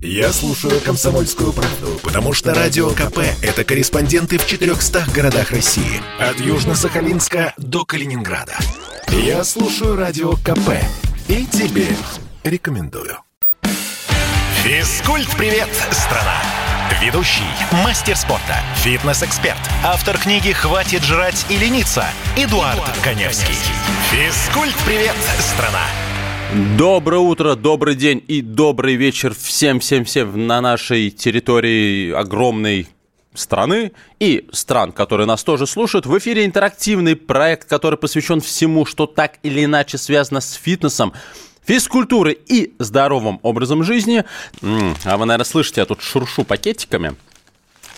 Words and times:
Я 0.00 0.32
слушаю 0.32 0.80
«Комсомольскую 0.80 1.52
правду», 1.52 1.98
потому 2.04 2.32
что 2.32 2.54
«Радио 2.54 2.90
КП»— 2.90 3.18
это 3.42 3.64
корреспонденты 3.64 4.38
в 4.38 4.46
400 4.46 5.06
городах 5.12 5.50
России. 5.50 6.00
От 6.20 6.36
Южно-Сахалинска 6.36 7.52
до 7.56 7.84
Калининграда. 7.84 8.56
Я 9.08 9.42
слушаю 9.42 9.96
«Радио 9.96 10.34
КП» 10.34 10.70
и 11.26 11.44
тебе 11.46 11.88
рекомендую. 12.44 13.18
Физкульт-привет, 14.62 15.68
страна! 15.90 16.36
Ведущий, 17.02 17.42
мастер 17.84 18.16
спорта, 18.16 18.62
фитнес-эксперт, 18.76 19.58
автор 19.84 20.16
книги 20.16 20.52
«Хватит 20.52 21.02
жрать 21.02 21.44
и 21.48 21.56
лениться» 21.56 22.06
Эдуард, 22.36 22.76
Эдуард 22.76 22.98
Коневский. 23.02 23.56
Физкульт-привет, 24.12 25.16
страна! 25.40 25.86
Доброе 26.54 27.18
утро, 27.18 27.56
добрый 27.56 27.94
день 27.94 28.24
и 28.26 28.40
добрый 28.40 28.94
вечер 28.94 29.34
всем-всем-всем 29.34 30.46
на 30.46 30.62
нашей 30.62 31.10
территории 31.10 32.10
огромной 32.10 32.88
страны 33.34 33.92
и 34.18 34.48
стран, 34.50 34.92
которые 34.92 35.26
нас 35.26 35.44
тоже 35.44 35.66
слушают. 35.66 36.06
В 36.06 36.16
эфире 36.16 36.46
интерактивный 36.46 37.16
проект, 37.16 37.68
который 37.68 37.98
посвящен 37.98 38.40
всему, 38.40 38.86
что 38.86 39.04
так 39.04 39.34
или 39.42 39.62
иначе 39.62 39.98
связано 39.98 40.40
с 40.40 40.54
фитнесом, 40.54 41.12
физкультурой 41.66 42.38
и 42.46 42.72
здоровым 42.78 43.40
образом 43.42 43.84
жизни. 43.84 44.24
А 44.62 45.18
вы, 45.18 45.26
наверное, 45.26 45.44
слышите, 45.44 45.82
я 45.82 45.84
тут 45.84 46.00
шуршу 46.00 46.44
пакетиками. 46.44 47.14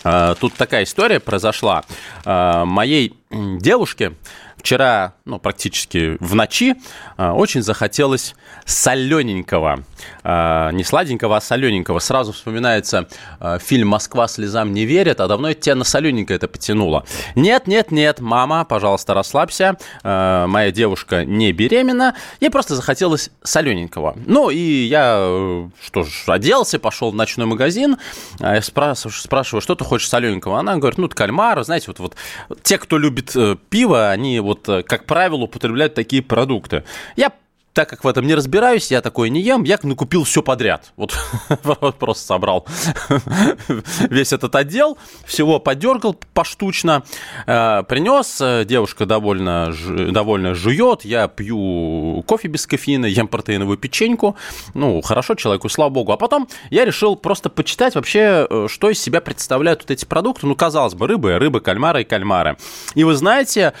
А, 0.03 0.35
тут 0.35 0.55
такая 0.55 0.83
история 0.83 1.21
произошла. 1.21 1.85
А, 2.25 2.65
моей 2.65 3.13
девушке 3.29 4.13
вчера, 4.57 5.13
ну, 5.25 5.39
практически 5.39 6.17
в 6.19 6.35
ночи, 6.35 6.75
а, 7.17 7.33
очень 7.33 7.61
захотелось 7.61 8.35
солененького. 8.65 9.83
А, 10.23 10.71
не 10.71 10.83
сладенького, 10.83 11.37
а 11.37 11.41
солененького. 11.41 11.99
Сразу 11.99 12.33
вспоминается 12.33 13.07
а, 13.39 13.59
фильм 13.59 13.89
«Москва 13.89 14.27
слезам 14.27 14.73
не 14.73 14.85
верит», 14.85 15.21
а 15.21 15.27
давно 15.27 15.53
тебя 15.53 15.75
на 15.75 15.83
солененькое 15.83 16.37
это 16.37 16.47
потянуло. 16.47 17.05
Нет, 17.35 17.67
нет, 17.67 17.91
нет, 17.91 18.19
мама, 18.19 18.65
пожалуйста, 18.65 19.13
расслабься. 19.13 19.77
Моя 20.03 20.71
девушка 20.71 21.25
не 21.25 21.51
беременна. 21.51 22.15
Ей 22.39 22.49
просто 22.49 22.75
захотелось 22.75 23.31
солененького. 23.43 24.15
Ну, 24.25 24.49
и 24.49 24.57
я, 24.57 25.17
э, 25.19 25.69
что 25.83 26.03
ж, 26.03 26.23
оделся, 26.27 26.79
пошел 26.79 27.11
в 27.11 27.15
ночной 27.15 27.45
магазин. 27.45 27.97
Я 28.39 28.61
спрашиваю, 28.61 29.61
что 29.61 29.75
ты 29.75 29.83
хочешь 29.83 30.09
солененького? 30.09 30.59
Она 30.59 30.77
говорит, 30.77 30.97
ну, 30.97 31.09
кальмар, 31.09 31.63
знаете, 31.63 31.85
вот, 31.87 31.99
вот 31.99 32.15
те, 32.63 32.77
кто 32.77 32.97
любит 32.97 33.35
э, 33.35 33.55
пиво, 33.69 34.09
они 34.09 34.39
вот, 34.39 34.50
э, 34.69 34.83
как 34.83 35.05
правило, 35.05 35.41
употребляют 35.41 35.93
такие 35.93 36.21
продукты. 36.21 36.83
Я 37.15 37.31
так 37.73 37.89
как 37.89 38.03
в 38.03 38.07
этом 38.07 38.27
не 38.27 38.35
разбираюсь, 38.35 38.91
я 38.91 39.01
такое 39.01 39.29
не 39.29 39.41
ем, 39.41 39.63
я 39.63 39.79
накупил 39.83 40.23
все 40.23 40.41
подряд. 40.41 40.91
Вот 40.97 41.13
просто 41.99 42.25
собрал 42.25 42.67
весь 44.09 44.33
этот 44.33 44.55
отдел, 44.55 44.97
всего 45.25 45.59
подергал 45.59 46.15
поштучно, 46.33 47.03
э, 47.47 47.83
принес, 47.83 48.39
э, 48.41 48.65
девушка 48.65 49.05
довольно, 49.05 49.73
довольно 50.11 50.53
жует, 50.53 51.05
я 51.05 51.27
пью 51.27 52.23
кофе 52.27 52.47
без 52.49 52.67
кофеина, 52.67 53.05
ем 53.05 53.27
протеиновую 53.27 53.77
печеньку, 53.77 54.35
ну, 54.73 55.01
хорошо 55.01 55.35
человеку, 55.35 55.69
слава 55.69 55.89
богу. 55.89 56.11
А 56.11 56.17
потом 56.17 56.47
я 56.69 56.83
решил 56.83 57.15
просто 57.15 57.49
почитать 57.49 57.95
вообще, 57.95 58.47
э, 58.49 58.67
что 58.69 58.89
из 58.89 59.01
себя 59.01 59.21
представляют 59.21 59.81
вот 59.81 59.91
эти 59.91 60.05
продукты. 60.05 60.45
Ну, 60.45 60.55
казалось 60.55 60.93
бы, 60.93 61.07
рыбы, 61.07 61.37
рыбы, 61.37 61.61
кальмары 61.61 62.01
и 62.01 62.03
кальмары. 62.03 62.57
И 62.95 63.03
вы 63.03 63.15
знаете, 63.15 63.73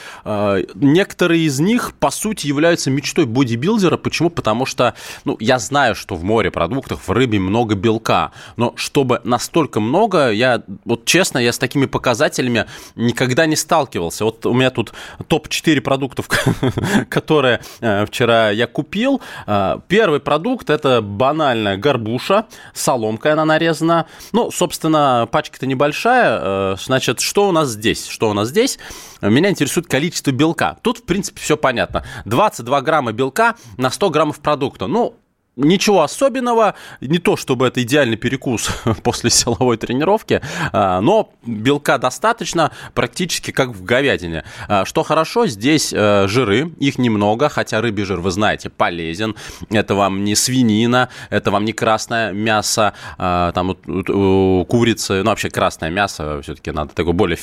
некоторые 0.75 1.43
из 1.43 1.59
них, 1.59 1.93
по 1.99 2.11
сути, 2.11 2.47
являются 2.47 2.89
мечтой 2.89 3.25
бодибилдера, 3.25 3.80
бодибилдера. 3.81 3.97
Почему? 3.97 4.29
Потому 4.29 4.65
что, 4.65 4.93
ну, 5.25 5.37
я 5.39 5.59
знаю, 5.59 5.95
что 5.95 6.15
в 6.15 6.23
морепродуктах, 6.23 6.99
в 7.07 7.11
рыбе 7.11 7.39
много 7.39 7.75
белка, 7.75 8.31
но 8.57 8.73
чтобы 8.75 9.21
настолько 9.23 9.79
много, 9.79 10.31
я, 10.31 10.63
вот 10.85 11.05
честно, 11.05 11.39
я 11.39 11.51
с 11.51 11.57
такими 11.57 11.85
показателями 11.85 12.65
никогда 12.95 13.45
не 13.45 13.55
сталкивался. 13.55 14.25
Вот 14.25 14.45
у 14.45 14.53
меня 14.53 14.69
тут 14.69 14.93
топ-4 15.27 15.81
продуктов, 15.81 16.29
которые 17.09 17.61
э, 17.81 18.05
вчера 18.05 18.51
я 18.51 18.67
купил. 18.67 19.21
Э, 19.47 19.77
первый 19.87 20.19
продукт– 20.19 20.69
это 20.69 21.01
банальная 21.01 21.77
горбуша, 21.77 22.45
соломкой 22.73 23.33
она 23.33 23.45
нарезана. 23.45 24.05
Ну, 24.31 24.51
собственно, 24.51 25.27
пачка-то 25.31 25.65
небольшая. 25.65 26.39
Э, 26.41 26.75
значит, 26.79 27.19
что 27.19 27.47
у 27.47 27.51
нас 27.51 27.69
здесь? 27.69 28.07
Что 28.07 28.29
у 28.29 28.33
нас 28.33 28.49
здесь? 28.49 28.79
Меня 29.21 29.49
интересует 29.49 29.87
количество 29.87 30.31
белка. 30.31 30.77
Тут, 30.81 30.99
в 30.99 31.03
принципе, 31.03 31.39
все 31.39 31.55
понятно. 31.55 32.03
22 32.25 32.81
грамма 32.81 33.11
белка 33.11 33.55
на 33.77 33.89
100 33.89 34.09
граммов 34.09 34.39
продукта. 34.39 34.87
Ну, 34.87 35.15
Ничего 35.57 36.01
особенного, 36.01 36.75
не 37.01 37.19
то 37.19 37.35
чтобы 37.35 37.67
это 37.67 37.83
идеальный 37.83 38.15
перекус 38.15 38.69
после 39.03 39.29
силовой 39.29 39.75
тренировки, 39.75 40.41
а, 40.71 41.01
но 41.01 41.33
белка 41.45 41.97
достаточно, 41.97 42.71
практически 42.93 43.51
как 43.51 43.71
в 43.71 43.83
говядине. 43.83 44.45
А, 44.69 44.85
что 44.85 45.03
хорошо, 45.03 45.47
здесь 45.47 45.91
э, 45.91 46.27
жиры, 46.29 46.71
их 46.79 46.97
немного, 46.97 47.49
хотя 47.49 47.81
рыбий 47.81 48.05
жир, 48.05 48.21
вы 48.21 48.31
знаете, 48.31 48.69
полезен. 48.69 49.35
Это 49.69 49.93
вам 49.93 50.23
не 50.23 50.35
свинина, 50.35 51.09
это 51.29 51.51
вам 51.51 51.65
не 51.65 51.73
красное 51.73 52.31
мясо, 52.31 52.93
а, 53.17 53.51
там 53.51 53.75
курицы, 53.75 55.21
ну 55.21 55.31
вообще 55.31 55.49
красное 55.49 55.89
мясо, 55.89 56.41
все-таки 56.43 56.71
надо 56.71 56.93
такое 56.93 57.13
более 57.13 57.37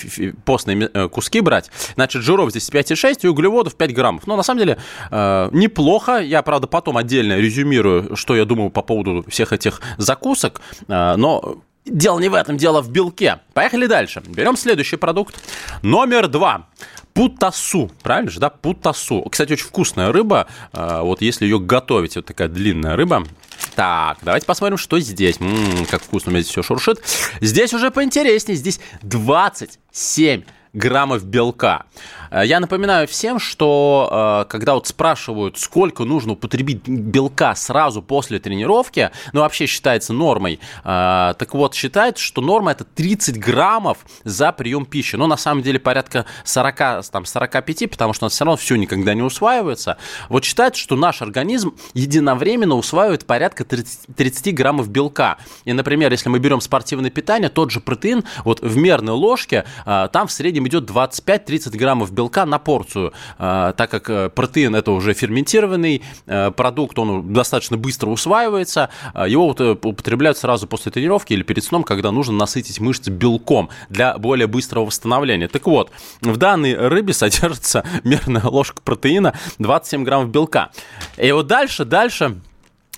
постные 0.47 0.89
э, 0.95 1.09
куски 1.11 1.43
брать. 1.43 1.71
Значит, 1.95 2.23
жиров 2.23 2.53
здесь 2.53 2.71
5,6 2.71 3.19
и 3.25 3.27
углеводов 3.27 3.75
5 3.75 3.93
граммов. 3.93 4.27
Но 4.27 4.35
на 4.35 4.43
самом 4.43 4.61
деле 4.61 4.79
э, 5.11 5.51
неплохо, 5.53 6.21
я, 6.21 6.41
правда, 6.41 6.67
потом 6.67 6.97
отдельно 6.97 7.37
резюмирую 7.37 7.98
что 8.15 8.37
я 8.37 8.45
думаю 8.45 8.71
по 8.71 8.83
поводу 8.83 9.25
всех 9.29 9.53
этих 9.53 9.81
закусок, 9.97 10.61
а, 10.89 11.17
но 11.17 11.63
дело 11.85 12.19
не 12.19 12.29
в 12.29 12.35
этом, 12.35 12.57
дело 12.57 12.83
в 12.83 12.91
белке. 12.91 13.41
Поехали 13.55 13.87
дальше. 13.87 14.23
Берем 14.27 14.57
следующий 14.57 14.97
продукт. 14.97 15.37
Номер 15.83 16.29
два. 16.29 16.69
Путасу, 17.15 17.91
правильно 18.03 18.31
же, 18.31 18.39
да? 18.39 18.49
Путасу. 18.49 19.23
Кстати, 19.23 19.55
очень 19.55 19.67
вкусная 19.67 20.13
рыба. 20.13 20.47
А, 20.73 21.03
вот 21.03 21.21
если 21.21 21.45
ее 21.47 21.59
готовить, 21.59 22.17
вот 22.17 22.27
такая 22.27 22.49
длинная 22.49 22.97
рыба. 22.97 23.27
Так, 23.75 24.19
давайте 24.23 24.47
посмотрим, 24.47 24.77
что 24.79 25.01
здесь. 25.01 25.41
М-м, 25.41 25.87
как 25.87 26.03
вкусно 26.03 26.31
у 26.31 26.33
меня 26.33 26.43
здесь 26.43 26.53
все 26.53 26.63
шуршит. 26.63 27.03
Здесь 27.41 27.75
уже 27.75 27.91
поинтереснее. 27.91 28.57
Здесь 28.57 28.81
27 29.03 30.43
граммов 30.73 31.25
белка. 31.25 31.85
Э, 32.31 32.43
я 32.45 32.61
напоминаю 32.61 33.07
всем, 33.09 33.39
что 33.39 34.45
э, 34.47 34.51
когда 34.51 34.75
вот 34.75 34.87
спрашивают, 34.87 35.59
сколько 35.59 36.05
нужно 36.05 36.33
употребить 36.33 36.87
белка 36.87 37.55
сразу 37.55 38.03
после 38.03 38.39
тренировки, 38.39 39.11
ну 39.33 39.41
вообще 39.41 39.67
считается 39.67 40.13
нормой, 40.13 40.61
э, 40.85 41.35
так 41.39 41.55
вот 41.55 41.75
считается, 41.75 42.23
что 42.23 42.41
норма 42.41 42.73
это 42.73 42.85
30 42.85 43.39
граммов 43.39 43.99
за 44.25 44.53
прием 44.53 44.87
пищи. 44.87 45.17
Но 45.17 45.27
на 45.27 45.37
самом 45.37 45.63
деле 45.63 45.79
порядка 45.79 46.27
40, 46.45 47.09
там, 47.11 47.25
45, 47.25 47.91
потому 47.91 48.13
что 48.13 48.25
у 48.25 48.27
нас 48.27 48.33
все 48.33 48.45
равно 48.45 48.57
все 48.57 48.77
никогда 48.77 49.15
не 49.15 49.23
усваивается. 49.23 49.99
Вот 50.29 50.45
считается, 50.45 50.81
что 50.81 50.97
наш 50.97 51.23
организм 51.23 51.75
единовременно 51.95 52.75
усваивает 52.75 53.27
порядка 53.27 53.65
30, 53.65 54.17
30 54.17 54.55
граммов 54.55 54.89
белка. 54.89 55.39
И, 55.65 55.73
например, 55.73 56.13
если 56.13 56.29
мы 56.29 56.39
берем 56.39 56.61
спортивное 56.61 57.11
питание, 57.11 57.49
тот 57.49 57.71
же 57.71 57.81
протеин, 57.81 58.25
вот 58.45 58.61
в 58.61 58.77
мерной 58.77 59.15
ложке, 59.15 59.65
там 59.85 60.27
в 60.27 60.33
среднем 60.33 60.58
идет 60.67 60.91
25-30 60.91 61.77
граммов 61.77 62.13
белка 62.13 62.47
на 62.47 62.59
порцию, 62.59 63.13
а, 63.39 63.73
так 63.73 63.91
как 63.91 64.11
э, 64.11 64.31
протеин 64.31 64.75
это 64.75 64.93
уже 64.93 65.15
ферментированный 65.15 66.03
э, 66.27 66.51
продукт, 66.51 66.99
он 66.99 67.33
достаточно 67.33 67.77
быстро 67.77 68.09
усваивается, 68.09 68.91
а, 69.15 69.29
его 69.29 69.47
вот 69.47 69.61
э, 69.61 69.77
употребляют 69.83 70.39
сразу 70.39 70.67
после 70.67 70.91
тренировки 70.91 71.33
или 71.33 71.43
перед 71.43 71.65
сном, 71.65 71.85
когда 71.85 72.11
нужно 72.11 72.35
насытить 72.35 72.81
мышцы 72.81 73.11
белком 73.11 73.71
для 73.89 74.17
более 74.19 74.47
быстрого 74.47 74.87
восстановления. 74.87 75.49
Так 75.49 75.67
вот, 75.67 75.91
в 76.23 76.37
данной 76.37 76.75
рыбе 76.75 77.13
содержится 77.13 77.85
мерная 78.05 78.45
ложка 78.45 78.83
протеина 78.83 79.35
27 79.59 80.05
граммов 80.05 80.31
белка. 80.31 80.71
И 81.17 81.31
вот 81.33 81.47
дальше, 81.47 81.85
дальше 81.85 82.41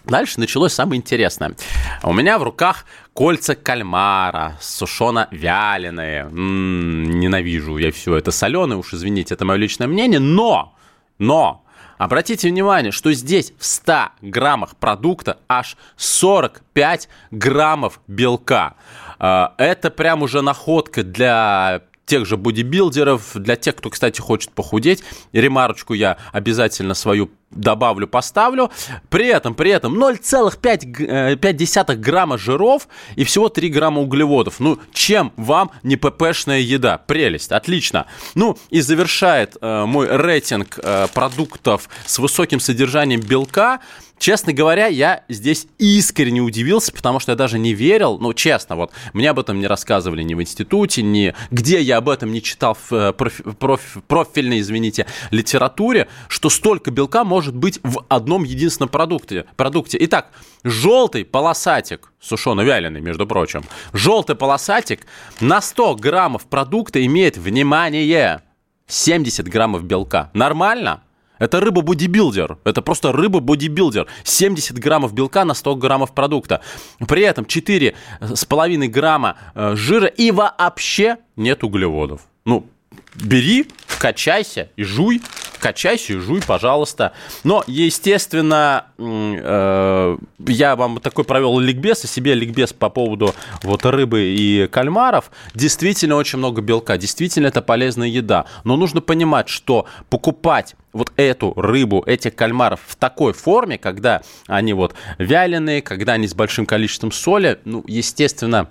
Дальше 0.05 0.41
началось 0.41 0.73
самое 0.73 0.99
интересное. 0.99 1.55
У 2.03 2.13
меня 2.13 2.39
в 2.39 2.43
руках 2.43 2.87
кольца 3.13 3.55
кальмара, 3.55 4.57
сушено-вяленые. 4.61 6.23
М-м, 6.23 7.21
ненавижу 7.21 7.77
я 7.77 7.93
все 7.93 8.17
это 8.17 8.31
соленое, 8.31 8.79
уж 8.79 8.95
извините, 8.95 9.35
это 9.35 9.45
мое 9.45 9.59
личное 9.59 9.87
мнение. 9.87 10.19
Но, 10.19 10.75
но, 11.19 11.65
обратите 11.99 12.49
внимание, 12.49 12.93
что 12.93 13.13
здесь 13.13 13.53
в 13.59 13.65
100 13.65 14.09
граммах 14.23 14.77
продукта 14.77 15.39
аж 15.49 15.77
45 15.97 17.09
граммов 17.31 18.01
белка. 18.07 18.75
А, 19.19 19.55
это 19.59 19.91
прям 19.91 20.23
уже 20.23 20.41
находка 20.41 21.03
для 21.03 21.83
тех 22.11 22.27
же 22.27 22.37
бодибилдеров, 22.37 23.37
для 23.37 23.55
тех, 23.55 23.77
кто, 23.77 23.89
кстати, 23.89 24.21
хочет 24.21 24.51
похудеть. 24.51 25.05
Ремарочку 25.33 25.95
я 25.95 26.17
обязательно 26.33 26.95
свою 26.95 27.31
добавлю, 27.53 28.09
поставлю. 28.09 28.73
При 29.11 29.29
этом, 29.29 29.55
при 29.55 29.71
этом 29.71 29.97
0,5 29.97 31.93
э, 31.93 31.95
грамма 31.95 32.37
жиров 32.37 32.89
и 33.15 33.23
всего 33.23 33.49
3 33.49 33.69
грамма 33.69 34.01
углеводов. 34.03 34.59
Ну, 34.59 34.81
чем 34.93 35.33
вам 35.37 35.71
не 35.85 35.97
ППшная 35.97 36.59
еда? 36.59 36.99
Прелесть, 36.99 37.53
отлично. 37.53 38.07
Ну, 38.35 38.59
и 38.71 38.81
завершает 38.81 39.57
э, 39.61 39.85
мой 39.85 40.09
рейтинг 40.09 40.81
э, 40.83 41.07
продуктов 41.15 41.89
с 42.07 42.19
высоким 42.19 42.59
содержанием 42.59 43.21
белка 43.21 43.79
Честно 44.21 44.53
говоря, 44.53 44.87
я 44.87 45.25
здесь 45.31 45.67
искренне 45.79 46.43
удивился, 46.43 46.93
потому 46.93 47.21
что 47.21 47.33
я 47.33 47.37
даже 47.37 47.59
не 47.59 47.73
верил, 47.73 48.19
ну, 48.19 48.35
честно, 48.35 48.77
вот, 48.77 48.93
мне 49.15 49.31
об 49.31 49.39
этом 49.39 49.59
не 49.59 49.67
рассказывали 49.67 50.23
ни 50.23 50.35
в 50.35 50.43
институте, 50.43 51.03
ни 51.03 51.35
где 51.51 51.81
я 51.81 51.97
об 51.97 52.11
этом 52.11 52.31
не 52.31 52.43
читал 52.43 52.77
в 52.91 52.93
э, 52.93 53.13
профи, 53.15 53.43
профи, 53.43 54.01
профильной, 54.07 54.61
извините, 54.61 55.07
литературе, 55.31 56.07
что 56.29 56.51
столько 56.51 56.91
белка 56.91 57.25
может 57.25 57.57
быть 57.57 57.81
в 57.83 58.05
одном 58.09 58.45
единственном 58.45 58.91
продукте. 58.91 59.47
продукте. 59.57 59.97
Итак, 60.03 60.33
желтый 60.65 61.25
полосатик, 61.25 62.13
сушено-вяленый, 62.21 63.01
между 63.01 63.27
прочим, 63.27 63.65
желтый 63.95 64.37
полосатик 64.37 65.07
на 65.41 65.63
100 65.63 65.95
граммов 65.95 66.45
продукта 66.45 67.03
имеет, 67.07 67.39
внимание, 67.39 68.43
70 68.87 69.49
граммов 69.49 69.85
белка. 69.85 70.31
Нормально? 70.35 71.01
Это 71.41 71.59
рыба-бодибилдер. 71.59 72.59
Это 72.65 72.83
просто 72.83 73.11
рыба-бодибилдер. 73.11 74.07
70 74.23 74.79
граммов 74.79 75.13
белка 75.13 75.45
на 75.45 75.55
100 75.55 75.75
граммов 75.77 76.15
продукта. 76.15 76.61
При 77.09 77.23
этом 77.23 77.45
4,5 77.47 78.87
грамма 78.87 79.37
э, 79.55 79.75
жира 79.75 80.07
и 80.07 80.31
вообще 80.31 81.17
нет 81.37 81.65
углеводов. 81.65 82.21
Ну, 82.45 82.67
бери, 83.15 83.67
качайся 83.99 84.69
и 84.77 84.85
жуй 84.85 85.23
качайся 85.61 86.15
и 86.15 86.17
жуй, 86.17 86.41
пожалуйста. 86.45 87.13
Но, 87.45 87.63
естественно, 87.67 88.87
э, 88.99 90.19
я 90.47 90.77
вам 90.77 90.99
такой 91.01 91.25
провел 91.25 91.59
ликбез, 91.59 92.05
и 92.05 92.09
себе 92.09 92.35
ликбез 92.35 92.73
по 92.73 92.89
поводу 92.89 93.35
вот 93.63 93.85
рыбы 93.85 94.23
и 94.23 94.67
кальмаров. 94.67 95.31
Действительно 95.55 96.17
очень 96.17 96.39
много 96.39 96.61
белка, 96.61 96.97
действительно 96.97 97.47
это 97.47 97.63
полезная 97.63 98.09
еда. 98.09 98.47
Но 98.65 98.77
нужно 98.77 99.01
понимать, 99.01 99.49
что 99.49 99.87
покупать 100.09 100.75
вот 100.93 101.13
эту 101.17 101.53
рыбу, 101.55 102.03
этих 102.05 102.35
кальмаров 102.35 102.81
в 102.87 102.97
такой 102.97 103.33
форме, 103.33 103.79
когда 103.79 104.23
они 104.47 104.73
вот 104.73 104.95
вяленые, 105.19 105.83
когда 105.83 106.15
они 106.15 106.27
с 106.27 106.35
большим 106.35 106.67
количеством 106.67 107.13
соли, 107.13 107.61
ну, 107.65 107.85
естественно, 107.87 108.69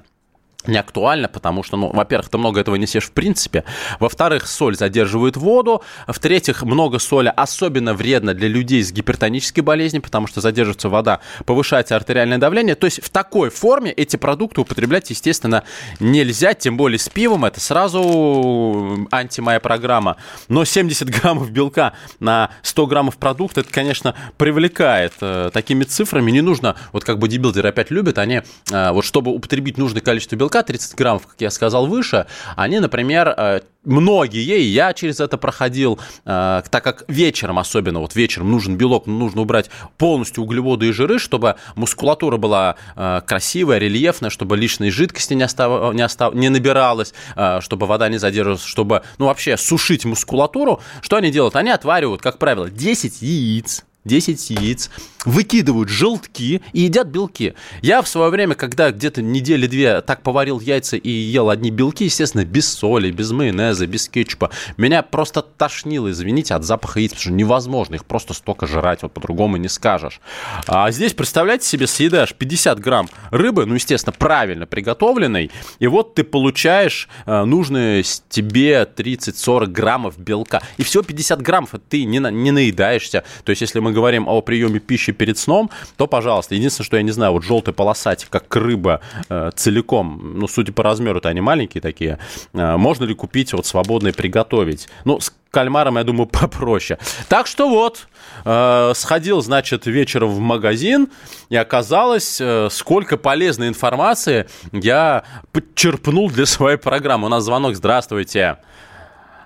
не 0.67 0.77
актуально, 0.77 1.29
потому 1.29 1.63
что, 1.63 1.77
ну, 1.77 1.89
во-первых, 1.91 2.29
ты 2.29 2.37
много 2.37 2.59
этого 2.59 2.75
несешь 2.75 3.05
в 3.05 3.11
принципе, 3.11 3.63
во-вторых, 3.99 4.45
соль 4.45 4.75
задерживает 4.75 5.37
воду, 5.37 5.81
в-третьих, 6.05 6.63
много 6.63 6.99
соли 6.99 7.31
особенно 7.33 7.93
вредно 7.93 8.33
для 8.33 8.49
людей 8.49 8.83
с 8.83 8.91
гипертонической 8.91 9.63
болезнью, 9.63 10.01
потому 10.01 10.27
что 10.27 10.41
задерживается 10.41 10.89
вода, 10.89 11.21
повышается 11.45 11.95
артериальное 11.95 12.37
давление, 12.37 12.75
то 12.75 12.85
есть 12.85 13.01
в 13.01 13.09
такой 13.09 13.49
форме 13.49 13.91
эти 13.91 14.17
продукты 14.17 14.59
употреблять, 14.61 15.09
естественно, 15.09 15.63
нельзя, 16.01 16.53
тем 16.53 16.75
более 16.75 16.99
с 16.99 17.07
пивом, 17.07 17.45
это 17.45 17.61
сразу 17.61 19.07
анти 19.11 19.39
моя 19.39 19.61
программа, 19.61 20.17
но 20.49 20.65
70 20.65 21.09
граммов 21.09 21.51
белка 21.51 21.93
на 22.19 22.49
100 22.63 22.87
граммов 22.87 23.17
продукта, 23.17 23.61
это, 23.61 23.71
конечно, 23.71 24.13
привлекает 24.37 25.13
э, 25.21 25.51
такими 25.53 25.85
цифрами, 25.85 26.31
не 26.31 26.41
нужно, 26.41 26.75
вот 26.91 27.05
как 27.05 27.17
бодибилдеры 27.17 27.69
опять 27.69 27.91
любят, 27.91 28.17
они, 28.17 28.41
э, 28.71 28.91
вот 28.91 29.05
чтобы 29.05 29.31
употребить 29.31 29.77
нужное 29.77 30.01
количество 30.01 30.35
белка, 30.35 30.48
белка 30.49 30.63
30 30.63 30.95
граммов, 30.95 31.27
как 31.27 31.39
я 31.39 31.51
сказал 31.51 31.85
выше, 31.85 32.25
они, 32.55 32.79
например, 32.79 33.33
э, 33.37 33.61
многие, 33.83 34.43
и 34.43 34.63
я 34.63 34.93
через 34.93 35.19
это 35.19 35.37
проходил, 35.37 35.99
э, 36.25 36.61
так 36.69 36.83
как 36.83 37.03
вечером, 37.07 37.59
особенно 37.59 37.99
вот 37.99 38.15
вечером 38.15 38.49
нужен 38.49 38.75
белок, 38.75 39.05
нужно 39.05 39.41
убрать 39.41 39.69
полностью 39.97 40.43
углеводы 40.43 40.87
и 40.87 40.91
жиры, 40.91 41.19
чтобы 41.19 41.55
мускулатура 41.75 42.37
была 42.37 42.75
э, 42.95 43.21
красивая, 43.25 43.77
рельефная, 43.77 44.31
чтобы 44.31 44.57
лишней 44.57 44.89
жидкости 44.89 45.35
не, 45.35 45.43
остав, 45.43 45.93
не, 45.93 46.01
остав, 46.01 46.33
не 46.33 46.49
набиралось, 46.49 47.13
чтобы 47.59 47.85
вода 47.85 48.09
не 48.09 48.17
задерживалась, 48.17 48.63
чтобы, 48.63 49.03
ну, 49.19 49.27
вообще 49.27 49.55
сушить 49.55 50.05
мускулатуру. 50.05 50.81
Что 51.01 51.17
они 51.17 51.29
делают? 51.29 51.55
Они 51.55 51.69
отваривают, 51.69 52.21
как 52.21 52.39
правило, 52.39 52.69
10 52.69 53.21
яиц, 53.21 53.85
10 54.05 54.49
яиц, 54.49 54.89
выкидывают 55.25 55.89
желтки 55.89 56.61
и 56.73 56.81
едят 56.81 57.07
белки. 57.07 57.53
Я 57.81 58.01
в 58.01 58.07
свое 58.07 58.29
время, 58.29 58.55
когда 58.55 58.91
где-то 58.91 59.21
недели 59.21 59.67
две 59.67 60.01
так 60.01 60.23
поварил 60.23 60.59
яйца 60.59 60.97
и 60.97 61.09
ел 61.09 61.49
одни 61.49 61.69
белки, 61.69 62.05
естественно, 62.05 62.45
без 62.45 62.71
соли, 62.71 63.11
без 63.11 63.31
майонеза, 63.31 63.87
без 63.87 64.07
кетчупа, 64.07 64.51
меня 64.77 65.03
просто 65.03 65.41
тошнило, 65.41 66.09
извините, 66.09 66.53
от 66.53 66.63
запаха 66.63 66.99
яиц, 66.99 67.11
потому 67.11 67.21
что 67.21 67.31
невозможно 67.31 67.95
их 67.95 68.05
просто 68.05 68.33
столько 68.33 68.67
жрать, 68.67 69.03
вот 69.03 69.11
по-другому 69.11 69.57
не 69.57 69.67
скажешь. 69.67 70.21
А 70.67 70.89
здесь, 70.91 71.13
представляете 71.13 71.67
себе, 71.67 71.87
съедаешь 71.87 72.33
50 72.33 72.79
грамм 72.79 73.09
рыбы, 73.31 73.65
ну, 73.65 73.75
естественно, 73.75 74.15
правильно 74.17 74.65
приготовленной, 74.65 75.51
и 75.79 75.87
вот 75.87 76.15
ты 76.15 76.23
получаешь 76.23 77.09
э, 77.25 77.43
нужные 77.43 78.03
тебе 78.29 78.83
30-40 78.83 79.67
граммов 79.67 80.17
белка. 80.17 80.61
И 80.77 80.83
всего 80.83 81.03
50 81.03 81.41
граммов, 81.41 81.71
ты 81.89 82.05
не, 82.05 82.19
на, 82.19 82.31
не 82.31 82.51
наедаешься. 82.51 83.23
То 83.43 83.51
есть, 83.51 83.61
если 83.61 83.79
мы 83.79 83.91
говорим 83.99 84.27
о 84.27 84.41
приеме 84.41 84.79
пищи 84.79 85.11
перед 85.11 85.37
сном, 85.37 85.69
то, 85.97 86.07
пожалуйста, 86.07 86.55
единственное, 86.55 86.85
что 86.85 86.97
я 86.97 87.03
не 87.03 87.11
знаю, 87.11 87.33
вот 87.33 87.43
желтый 87.43 87.73
полосатик, 87.73 88.29
как 88.29 88.55
рыба 88.55 89.01
э, 89.29 89.51
целиком, 89.55 90.39
ну, 90.39 90.47
судя 90.47 90.71
по 90.71 90.83
размеру-то 90.83 91.27
они 91.27 91.41
маленькие 91.41 91.81
такие, 91.81 92.17
э, 92.53 92.77
можно 92.77 93.03
ли 93.03 93.13
купить 93.13 93.51
вот 93.53 93.65
свободно 93.65 94.07
и 94.07 94.11
приготовить? 94.11 94.87
Ну, 95.03 95.19
с 95.19 95.33
кальмаром, 95.51 95.97
я 95.97 96.03
думаю, 96.03 96.27
попроще. 96.31 96.97
Так 97.27 97.47
что 97.47 97.69
вот, 97.69 98.07
э, 98.45 98.93
сходил, 98.95 99.41
значит, 99.41 99.85
вечером 99.85 100.29
в 100.29 100.39
магазин, 100.39 101.09
и 101.49 101.57
оказалось, 101.57 102.39
э, 102.39 102.69
сколько 102.71 103.17
полезной 103.17 103.67
информации 103.67 104.47
я 104.71 105.23
подчерпнул 105.51 106.29
для 106.29 106.45
своей 106.45 106.77
программы. 106.77 107.25
У 107.25 107.29
нас 107.29 107.43
звонок, 107.43 107.75
здравствуйте. 107.75 108.57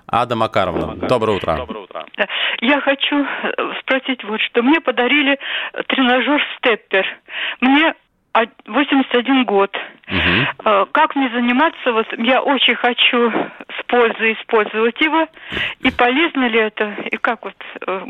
Ада 0.06 0.36
Макаровна, 0.36 0.94
доброе 1.08 1.38
утро. 1.38 1.56
Доброе 1.56 1.84
утро. 1.84 2.06
Я 2.60 2.80
хочу 2.80 3.24
э, 3.24 3.52
спросить 3.80 4.22
вот 4.24 4.40
что. 4.40 4.62
Мне 4.62 4.80
подарили 4.80 5.38
тренажер 5.88 6.40
«Степпер». 6.58 7.06
Мне 7.60 7.94
81 8.66 9.44
год. 9.44 9.70
Угу. 10.08 10.86
Как 10.92 11.14
мне 11.14 11.30
заниматься? 11.30 11.92
Вот 11.92 12.06
я 12.18 12.42
очень 12.42 12.74
хочу 12.74 13.30
с 13.30 13.86
пользой 13.86 14.34
использовать 14.34 15.00
его. 15.00 15.26
И 15.80 15.90
полезно 15.90 16.48
ли 16.48 16.58
это? 16.58 16.96
И 17.12 17.16
как 17.16 17.44
вот 17.44 17.54
э, 17.86 18.00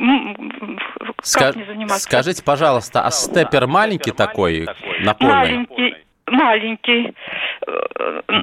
как 0.96 1.52
Ска- 1.52 1.56
мне 1.56 1.66
заниматься? 1.66 2.00
Скажите, 2.00 2.42
пожалуйста, 2.42 3.02
а 3.02 3.10
степпер 3.10 3.66
маленький 3.66 4.12
такой, 4.12 4.66
напольный? 5.00 5.34
Маленький 5.34 6.03
маленький. 6.26 7.14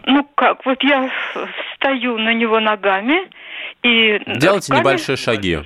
Ну 0.05 0.27
как, 0.35 0.65
вот 0.65 0.83
я 0.83 1.09
стою 1.75 2.17
на 2.17 2.33
него 2.33 2.59
ногами 2.59 3.29
и... 3.83 4.21
Делайте 4.27 4.71
руками... 4.71 4.79
небольшие 4.79 5.17
шаги, 5.17 5.59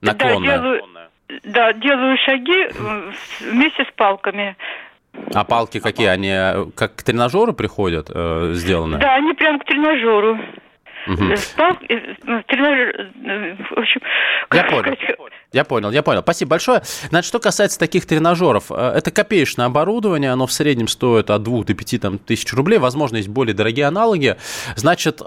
наклонные. 0.00 0.50
Да, 0.50 0.58
делаю, 0.58 0.82
да, 1.44 1.72
делаю 1.74 2.16
шаги 2.18 2.68
э, 2.68 3.12
вместе 3.40 3.84
с 3.84 3.92
палками. 3.96 4.56
А 5.34 5.44
палки 5.44 5.80
какие? 5.80 6.06
Они 6.06 6.30
э, 6.30 6.66
как 6.74 6.96
к 6.96 7.02
тренажеру 7.02 7.52
приходят 7.52 8.10
э, 8.12 8.52
сделаны? 8.54 8.98
Да, 8.98 9.14
они 9.16 9.34
прям 9.34 9.58
к 9.58 9.64
тренажеру. 9.64 10.38
Угу. 11.10 11.34
Тренажер, 12.46 13.10
в 13.70 13.78
общем, 13.78 14.00
я 14.52 14.64
понял. 14.64 14.96
Я 15.52 15.64
понял, 15.64 15.90
я 15.90 16.02
понял. 16.02 16.22
Спасибо 16.22 16.50
большое. 16.50 16.82
Значит, 17.08 17.28
что 17.28 17.40
касается 17.40 17.78
таких 17.78 18.06
тренажеров, 18.06 18.70
это 18.70 19.10
копеечное 19.10 19.66
оборудование, 19.66 20.30
оно 20.30 20.46
в 20.46 20.52
среднем 20.52 20.86
стоит 20.86 21.30
от 21.30 21.42
2 21.42 21.64
до 21.64 21.74
5 21.74 22.00
там, 22.00 22.18
тысяч 22.18 22.52
рублей, 22.52 22.78
возможно, 22.78 23.16
есть 23.16 23.28
более 23.28 23.54
дорогие 23.54 23.86
аналоги. 23.86 24.36
Значит, 24.76 25.20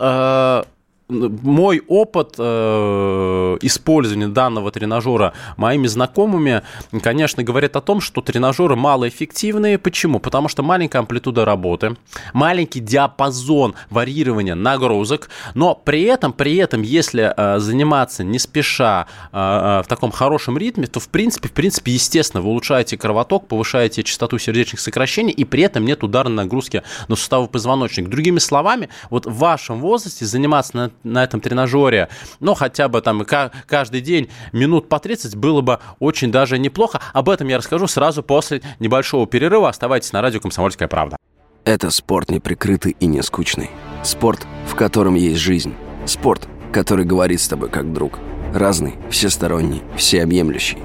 мой 1.09 1.81
опыт 1.87 2.35
э, 2.37 3.57
использования 3.61 4.27
данного 4.29 4.71
тренажера 4.71 5.33
моими 5.57 5.87
знакомыми, 5.87 6.63
конечно, 7.01 7.43
говорит 7.43 7.75
о 7.75 7.81
том, 7.81 7.99
что 7.99 8.21
тренажеры 8.21 8.75
малоэффективные. 8.75 9.77
Почему? 9.77 10.19
Потому 10.19 10.47
что 10.47 10.63
маленькая 10.63 10.99
амплитуда 10.99 11.45
работы, 11.45 11.97
маленький 12.33 12.79
диапазон 12.79 13.75
варьирования 13.89 14.55
нагрузок, 14.55 15.29
но 15.55 15.75
при 15.75 16.03
этом, 16.03 16.31
при 16.31 16.55
этом, 16.55 16.81
если 16.81 17.33
э, 17.35 17.59
заниматься 17.59 18.23
не 18.23 18.39
спеша 18.39 19.07
э, 19.31 19.37
э 19.37 19.83
в 19.83 19.87
таком 19.87 20.11
хорошем 20.11 20.57
ритме, 20.57 20.87
то 20.87 20.99
в 20.99 21.09
принципе, 21.09 21.49
в 21.49 21.51
принципе, 21.51 21.91
естественно, 21.91 22.41
вы 22.41 22.49
улучшаете 22.49 22.97
кровоток, 22.97 23.47
повышаете 23.47 24.03
частоту 24.03 24.37
сердечных 24.37 24.79
сокращений, 24.79 25.33
и 25.33 25.43
при 25.43 25.63
этом 25.63 25.85
нет 25.85 26.03
ударной 26.03 26.43
нагрузки 26.43 26.83
на 27.07 27.15
суставы 27.15 27.47
позвоночника. 27.47 28.09
Другими 28.09 28.39
словами, 28.39 28.89
вот 29.09 29.25
в 29.25 29.35
вашем 29.35 29.81
возрасте 29.81 30.25
заниматься 30.25 30.77
на 30.77 30.92
на 31.03 31.23
этом 31.23 31.41
тренажере, 31.41 32.09
ну, 32.39 32.53
хотя 32.53 32.87
бы 32.87 33.01
там 33.01 33.25
каждый 33.25 34.01
день 34.01 34.29
минут 34.51 34.89
по 34.89 34.99
30 34.99 35.35
было 35.35 35.61
бы 35.61 35.79
очень 35.99 36.31
даже 36.31 36.59
неплохо. 36.59 37.01
Об 37.13 37.29
этом 37.29 37.47
я 37.47 37.57
расскажу 37.57 37.87
сразу 37.87 38.23
после 38.23 38.61
небольшого 38.79 39.27
перерыва. 39.27 39.69
Оставайтесь 39.69 40.13
на 40.13 40.21
радио 40.21 40.39
«Комсомольская 40.39 40.87
правда». 40.87 41.17
Это 41.65 41.91
спорт 41.91 42.29
неприкрытый 42.29 42.95
и 42.99 43.05
не 43.05 43.21
скучный. 43.23 43.69
Спорт, 44.03 44.45
в 44.67 44.75
котором 44.75 45.15
есть 45.15 45.39
жизнь. 45.39 45.73
Спорт, 46.05 46.47
который 46.73 47.05
говорит 47.05 47.39
с 47.39 47.47
тобой 47.47 47.69
как 47.69 47.93
друг. 47.93 48.19
Разный, 48.53 48.95
всесторонний, 49.09 49.81
всеобъемлющий. 49.95 50.79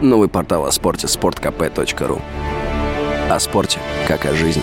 Новый 0.00 0.28
портал 0.28 0.66
о 0.66 0.72
спорте– 0.72 1.06
sportkp.ru 1.08 2.22
О 3.28 3.40
спорте, 3.40 3.80
как 4.06 4.24
о 4.24 4.34
жизни. 4.34 4.62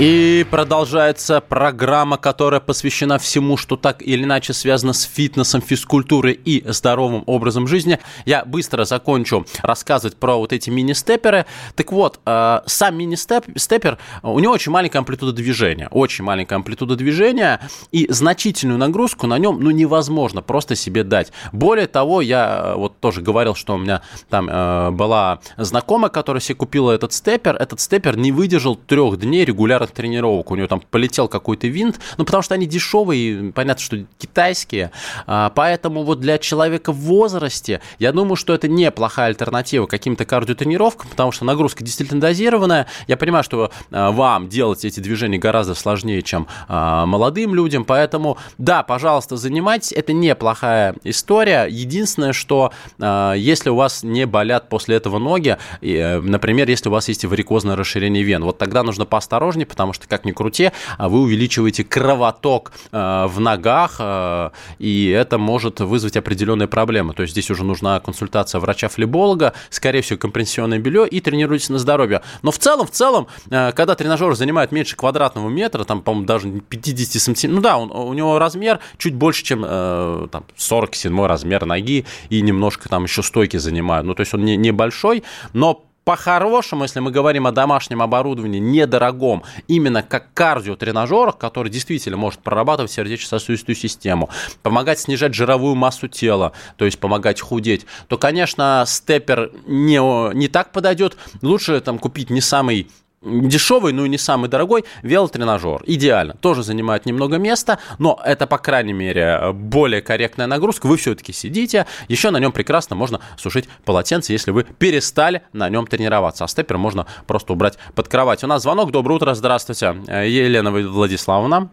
И 0.00 0.46
продолжается 0.50 1.42
программа, 1.42 2.16
которая 2.16 2.60
посвящена 2.60 3.18
всему, 3.18 3.58
что 3.58 3.76
так 3.76 4.00
или 4.00 4.24
иначе 4.24 4.54
связано 4.54 4.94
с 4.94 5.02
фитнесом, 5.02 5.60
физкультурой 5.60 6.32
и 6.42 6.64
здоровым 6.66 7.22
образом 7.26 7.66
жизни. 7.66 7.98
Я 8.24 8.46
быстро 8.46 8.86
закончу 8.86 9.44
рассказывать 9.60 10.16
про 10.16 10.36
вот 10.36 10.54
эти 10.54 10.70
мини-степеры. 10.70 11.44
Так 11.74 11.92
вот, 11.92 12.18
э, 12.24 12.60
сам 12.64 12.96
мини-степер, 12.96 13.98
у 14.22 14.38
него 14.38 14.54
очень 14.54 14.72
маленькая 14.72 15.00
амплитуда 15.00 15.32
движения. 15.32 15.88
Очень 15.90 16.24
маленькая 16.24 16.54
амплитуда 16.54 16.96
движения. 16.96 17.60
И 17.92 18.10
значительную 18.10 18.78
нагрузку 18.78 19.26
на 19.26 19.36
нем 19.36 19.60
ну, 19.60 19.70
невозможно 19.70 20.40
просто 20.40 20.76
себе 20.76 21.04
дать. 21.04 21.30
Более 21.52 21.88
того, 21.88 22.22
я 22.22 22.62
э, 22.64 22.74
вот 22.74 22.98
тоже 23.00 23.20
говорил, 23.20 23.54
что 23.54 23.74
у 23.74 23.78
меня 23.78 24.00
там 24.30 24.48
э, 24.48 24.92
была 24.92 25.40
знакомая, 25.58 26.08
которая 26.08 26.40
себе 26.40 26.54
купила 26.54 26.90
этот 26.90 27.12
степер. 27.12 27.54
Этот 27.56 27.80
степер 27.80 28.16
не 28.16 28.32
выдержал 28.32 28.76
трех 28.76 29.18
дней 29.18 29.44
регулярно 29.44 29.89
регулярных 29.90 29.92
тренировок. 29.92 30.50
У 30.50 30.56
него 30.56 30.66
там 30.66 30.80
полетел 30.90 31.28
какой-то 31.28 31.66
винт, 31.68 32.00
ну, 32.16 32.24
потому 32.24 32.42
что 32.42 32.54
они 32.54 32.66
дешевые, 32.66 33.52
понятно, 33.52 33.82
что 33.82 33.98
китайские. 34.18 34.90
А, 35.26 35.50
поэтому 35.50 36.04
вот 36.04 36.20
для 36.20 36.38
человека 36.38 36.92
в 36.92 36.96
возрасте, 36.96 37.80
я 37.98 38.12
думаю, 38.12 38.36
что 38.36 38.54
это 38.54 38.68
неплохая 38.68 39.28
альтернатива 39.28 39.86
каким-то 39.86 40.24
кардиотренировкам, 40.24 41.10
потому 41.10 41.32
что 41.32 41.44
нагрузка 41.44 41.84
действительно 41.84 42.20
дозированная. 42.20 42.86
Я 43.08 43.16
понимаю, 43.16 43.44
что 43.44 43.70
а, 43.90 44.10
вам 44.10 44.48
делать 44.48 44.84
эти 44.84 45.00
движения 45.00 45.38
гораздо 45.38 45.74
сложнее, 45.74 46.22
чем 46.22 46.46
а, 46.68 47.06
молодым 47.06 47.54
людям, 47.54 47.84
поэтому, 47.84 48.38
да, 48.58 48.82
пожалуйста, 48.82 49.36
занимайтесь, 49.36 49.92
это 49.92 50.12
неплохая 50.12 50.94
история. 51.04 51.66
Единственное, 51.68 52.32
что 52.32 52.72
если 52.98 53.70
у 53.70 53.76
вас 53.76 54.02
не 54.02 54.26
болят 54.26 54.68
после 54.68 54.96
этого 54.96 55.18
ноги, 55.18 55.56
э, 55.80 56.20
например, 56.20 56.68
если 56.68 56.88
у 56.88 56.92
вас 56.92 57.08
есть 57.08 57.24
варикозное 57.24 57.76
расширение 57.76 58.22
вен, 58.22 58.44
вот 58.44 58.58
тогда 58.58 58.82
нужно 58.82 59.06
поосторожнее, 59.06 59.66
потому 59.70 59.92
что, 59.92 60.06
как 60.08 60.24
ни 60.24 60.32
крути, 60.32 60.72
а 60.98 61.08
вы 61.08 61.20
увеличиваете 61.20 61.84
кровоток 61.84 62.72
э, 62.92 63.26
в 63.26 63.40
ногах, 63.40 63.96
э, 63.98 64.50
и 64.78 65.08
это 65.08 65.38
может 65.38 65.80
вызвать 65.80 66.16
определенные 66.16 66.68
проблемы. 66.68 67.14
То 67.14 67.22
есть 67.22 67.32
здесь 67.32 67.50
уже 67.50 67.64
нужна 67.64 68.00
консультация 68.00 68.60
врача-флеболога, 68.60 69.54
скорее 69.70 70.02
всего, 70.02 70.18
компрессионное 70.18 70.78
белье, 70.78 71.08
и 71.08 71.20
тренируйтесь 71.20 71.70
на 71.70 71.78
здоровье. 71.78 72.22
Но 72.42 72.50
в 72.50 72.58
целом, 72.58 72.86
в 72.86 72.90
целом, 72.90 73.28
э, 73.50 73.72
когда 73.72 73.94
тренажер 73.94 74.34
занимает 74.34 74.72
меньше 74.72 74.96
квадратного 74.96 75.48
метра, 75.48 75.84
там, 75.84 76.02
по-моему, 76.02 76.26
даже 76.26 76.50
50 76.50 77.22
сантиметров, 77.22 77.56
ну 77.56 77.62
да, 77.62 77.78
он, 77.78 77.90
у 77.90 78.12
него 78.12 78.38
размер 78.38 78.80
чуть 78.98 79.14
больше, 79.14 79.44
чем 79.44 79.60
там, 79.62 80.44
47 80.56 81.26
размер 81.26 81.64
ноги, 81.64 82.04
и 82.28 82.40
немножко 82.42 82.88
там 82.88 83.04
еще 83.04 83.22
стойки 83.22 83.56
занимают. 83.56 84.06
Ну, 84.06 84.14
то 84.14 84.20
есть 84.20 84.34
он 84.34 84.44
не, 84.44 84.56
небольшой, 84.56 85.22
но 85.52 85.84
по-хорошему, 86.04 86.84
если 86.84 87.00
мы 87.00 87.10
говорим 87.10 87.46
о 87.46 87.52
домашнем 87.52 88.02
оборудовании, 88.02 88.58
недорогом, 88.58 89.42
именно 89.68 90.02
как 90.02 90.32
кардиотренажерах, 90.32 91.38
который 91.38 91.70
действительно 91.70 92.16
может 92.16 92.40
прорабатывать 92.40 92.90
сердечно-сосудистую 92.90 93.76
систему, 93.76 94.30
помогать 94.62 95.00
снижать 95.00 95.34
жировую 95.34 95.74
массу 95.74 96.08
тела, 96.08 96.52
то 96.76 96.84
есть 96.84 96.98
помогать 96.98 97.40
худеть, 97.40 97.86
то, 98.08 98.18
конечно, 98.18 98.84
степер 98.86 99.52
не, 99.66 100.34
не 100.34 100.48
так 100.48 100.72
подойдет. 100.72 101.16
Лучше 101.42 101.80
там 101.80 101.98
купить 101.98 102.30
не 102.30 102.40
самый 102.40 102.88
дешевый, 103.22 103.92
ну 103.92 104.04
и 104.04 104.08
не 104.08 104.18
самый 104.18 104.48
дорогой 104.48 104.84
велотренажер. 105.02 105.82
Идеально. 105.84 106.34
Тоже 106.34 106.62
занимает 106.62 107.06
немного 107.06 107.36
места, 107.36 107.78
но 107.98 108.18
это, 108.24 108.46
по 108.46 108.58
крайней 108.58 108.92
мере, 108.92 109.52
более 109.52 110.00
корректная 110.00 110.46
нагрузка. 110.46 110.86
Вы 110.86 110.96
все-таки 110.96 111.32
сидите. 111.32 111.86
Еще 112.08 112.30
на 112.30 112.38
нем 112.38 112.52
прекрасно 112.52 112.96
можно 112.96 113.20
сушить 113.36 113.68
полотенце, 113.84 114.32
если 114.32 114.50
вы 114.50 114.64
перестали 114.64 115.42
на 115.52 115.68
нем 115.68 115.86
тренироваться. 115.86 116.44
А 116.44 116.48
степер 116.48 116.78
можно 116.78 117.06
просто 117.26 117.52
убрать 117.52 117.78
под 117.94 118.08
кровать. 118.08 118.42
У 118.42 118.46
нас 118.46 118.62
звонок. 118.62 118.90
Доброе 118.90 119.16
утро. 119.16 119.34
Здравствуйте. 119.34 119.94
Елена 120.08 120.70
Владиславовна. 120.70 121.68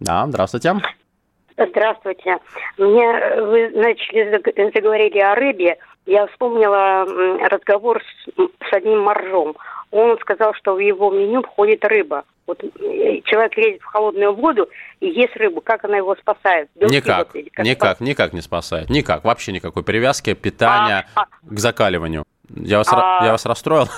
Да, 0.00 0.26
здравствуйте. 0.28 0.76
Здравствуйте. 1.56 2.36
Мне 2.76 3.08
вы 3.42 3.70
начали 3.70 4.70
заговорили 4.72 5.18
о 5.18 5.34
рыбе. 5.34 5.76
Я 6.06 6.28
вспомнила 6.28 7.04
разговор 7.50 8.00
с, 8.00 8.30
с 8.70 8.72
одним 8.72 9.00
моржом 9.00 9.56
он 9.90 10.18
сказал, 10.18 10.54
что 10.54 10.74
в 10.74 10.78
его 10.78 11.10
меню 11.10 11.42
входит 11.42 11.84
рыба. 11.84 12.24
Вот 12.46 12.62
э, 12.62 13.20
человек 13.24 13.56
лезет 13.56 13.82
в 13.82 13.84
холодную 13.84 14.34
воду 14.34 14.68
и 15.00 15.08
ест 15.08 15.36
рыбу. 15.36 15.60
Как 15.60 15.84
она 15.84 15.98
его 15.98 16.16
спасает? 16.16 16.70
Белки 16.76 16.96
никак, 16.96 17.18
вот 17.18 17.36
эти, 17.36 17.50
никак, 17.60 17.96
спас... 17.96 18.00
никак 18.00 18.32
не 18.32 18.40
спасает. 18.40 18.88
Никак, 18.90 19.24
вообще 19.24 19.52
никакой 19.52 19.82
привязки, 19.82 20.32
питания 20.34 21.06
а, 21.14 21.22
а... 21.22 21.26
к 21.54 21.58
закаливанию. 21.58 22.24
Я 22.54 22.78
вас, 22.78 22.88
а... 22.90 23.24
я 23.24 23.32
вас 23.32 23.44
расстроил? 23.44 23.88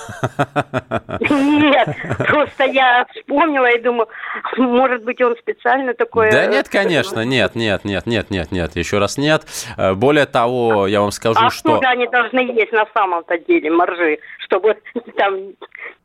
Нет, 1.19 1.95
просто 2.17 2.65
я 2.65 3.05
вспомнила 3.15 3.69
и 3.69 3.81
думаю, 3.81 4.07
может 4.57 5.03
быть, 5.03 5.21
он 5.21 5.35
специально 5.37 5.93
такое... 5.93 6.31
Да 6.31 6.47
нет, 6.47 6.67
конечно, 6.67 7.23
нет, 7.23 7.55
нет, 7.55 7.85
нет, 7.85 8.05
нет, 8.05 8.29
нет, 8.29 8.51
нет, 8.51 8.75
еще 8.75 8.97
раз 8.97 9.17
нет. 9.17 9.43
Э, 9.77 9.93
более 9.93 10.25
того, 10.25 10.85
я 10.87 11.01
вам 11.01 11.11
скажу, 11.11 11.39
а 11.41 11.49
что... 11.49 11.79
А 11.81 11.89
они 11.91 12.07
должны 12.07 12.39
есть 12.39 12.73
на 12.73 12.85
самом-то 12.93 13.37
деле, 13.37 13.71
моржи, 13.71 14.19
чтобы 14.39 14.77
там 15.15 15.35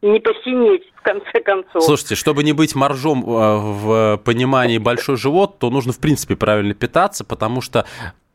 не 0.02 0.20
посинеть 0.20 0.84
в 0.94 1.02
конце 1.02 1.40
концов? 1.40 1.82
Слушайте, 1.82 2.14
чтобы 2.14 2.44
не 2.44 2.52
быть 2.52 2.76
моржом 2.76 3.24
э, 3.24 3.56
в 3.56 4.16
понимании 4.24 4.78
большой 4.78 5.16
живот, 5.16 5.58
то 5.58 5.68
нужно, 5.70 5.92
в 5.92 5.98
принципе, 5.98 6.36
правильно 6.36 6.74
питаться, 6.74 7.24
потому 7.24 7.60
что 7.60 7.86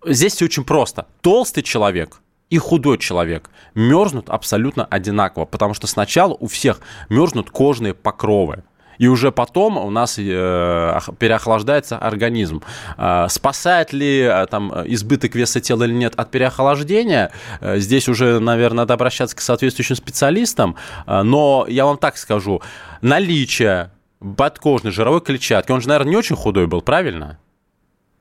здесь 0.03 0.33
все 0.33 0.45
очень 0.45 0.65
просто. 0.65 1.07
Толстый 1.21 1.61
человек– 1.61 2.17
и 2.51 2.57
худой 2.57 2.99
человек 2.99 3.49
мерзнут 3.73 4.29
абсолютно 4.29 4.85
одинаково, 4.85 5.45
потому 5.45 5.73
что 5.73 5.87
сначала 5.87 6.35
у 6.39 6.47
всех 6.47 6.81
мерзнут 7.09 7.49
кожные 7.49 7.95
покровы. 7.95 8.63
И 8.99 9.07
уже 9.07 9.31
потом 9.31 9.77
у 9.77 9.89
нас 9.89 10.19
э, 10.19 10.99
переохлаждается 11.17 11.97
организм. 11.97 12.61
Э, 12.97 13.25
спасает 13.29 13.93
ли 13.93 14.19
э, 14.19 14.45
там 14.45 14.71
избыток 14.85 15.33
веса 15.33 15.59
тела 15.59 15.85
или 15.85 15.93
нет 15.93 16.13
от 16.17 16.29
переохлаждения, 16.29 17.31
здесь 17.61 18.07
уже, 18.07 18.39
наверное, 18.39 18.81
надо 18.83 18.93
обращаться 18.93 19.35
к 19.35 19.41
соответствующим 19.41 19.95
специалистам. 19.95 20.75
Но 21.07 21.65
я 21.67 21.85
вам 21.85 21.97
так 21.97 22.17
скажу, 22.17 22.61
наличие 23.01 23.89
подкожной 24.37 24.91
жировой 24.91 25.21
клетчатки, 25.21 25.71
он 25.71 25.81
же, 25.81 25.87
наверное, 25.87 26.11
не 26.11 26.17
очень 26.17 26.35
худой 26.35 26.67
был, 26.67 26.81
правильно? 26.81 27.39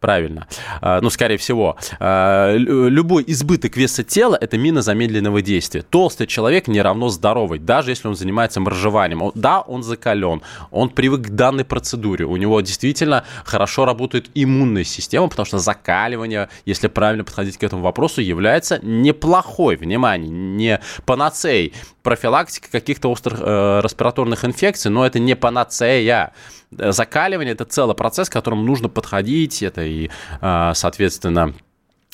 Правильно. 0.00 0.46
А, 0.80 1.00
ну, 1.02 1.10
скорее 1.10 1.36
всего. 1.36 1.76
А, 1.98 2.56
любой 2.56 3.22
избыток 3.26 3.76
веса 3.76 4.02
тела– 4.02 4.36
это 4.40 4.56
мина 4.56 4.80
замедленного 4.80 5.42
действия. 5.42 5.82
Толстый 5.82 6.26
человек 6.26 6.68
не 6.68 6.80
равно 6.80 7.10
здоровый, 7.10 7.58
даже 7.58 7.90
если 7.90 8.08
он 8.08 8.16
занимается 8.16 8.60
моржеванием. 8.60 9.30
Да, 9.34 9.60
он 9.60 9.82
закален, 9.82 10.40
он 10.70 10.88
привык 10.88 11.26
к 11.26 11.30
данной 11.30 11.66
процедуре. 11.66 12.24
У 12.24 12.36
него 12.36 12.62
действительно 12.62 13.24
хорошо 13.44 13.84
работает 13.84 14.30
иммунная 14.34 14.84
система, 14.84 15.28
потому 15.28 15.44
что 15.44 15.58
закаливание, 15.58 16.48
если 16.64 16.88
правильно 16.88 17.22
подходить 17.22 17.58
к 17.58 17.62
этому 17.62 17.82
вопросу, 17.82 18.22
является 18.22 18.78
неплохой, 18.82 19.76
внимание, 19.76 20.30
не 20.30 20.80
панацеей. 21.04 21.74
Профилактика 22.02 22.70
каких-то 22.70 23.10
острых 23.10 23.40
э, 23.40 23.80
респираторных 23.82 24.44
инфекций, 24.44 24.90
но 24.90 25.06
это 25.06 25.18
не 25.18 25.36
панацея. 25.36 26.32
Э, 26.76 26.92
закаливание– 26.92 27.52
это 27.54 27.64
целый 27.64 27.94
процесс, 27.94 28.28
к 28.28 28.32
которому 28.32 28.62
нужно 28.62 28.88
подходить. 28.88 29.62
Это 29.62 29.82
и, 29.82 30.10
а, 30.40 30.74
соответственно, 30.74 31.54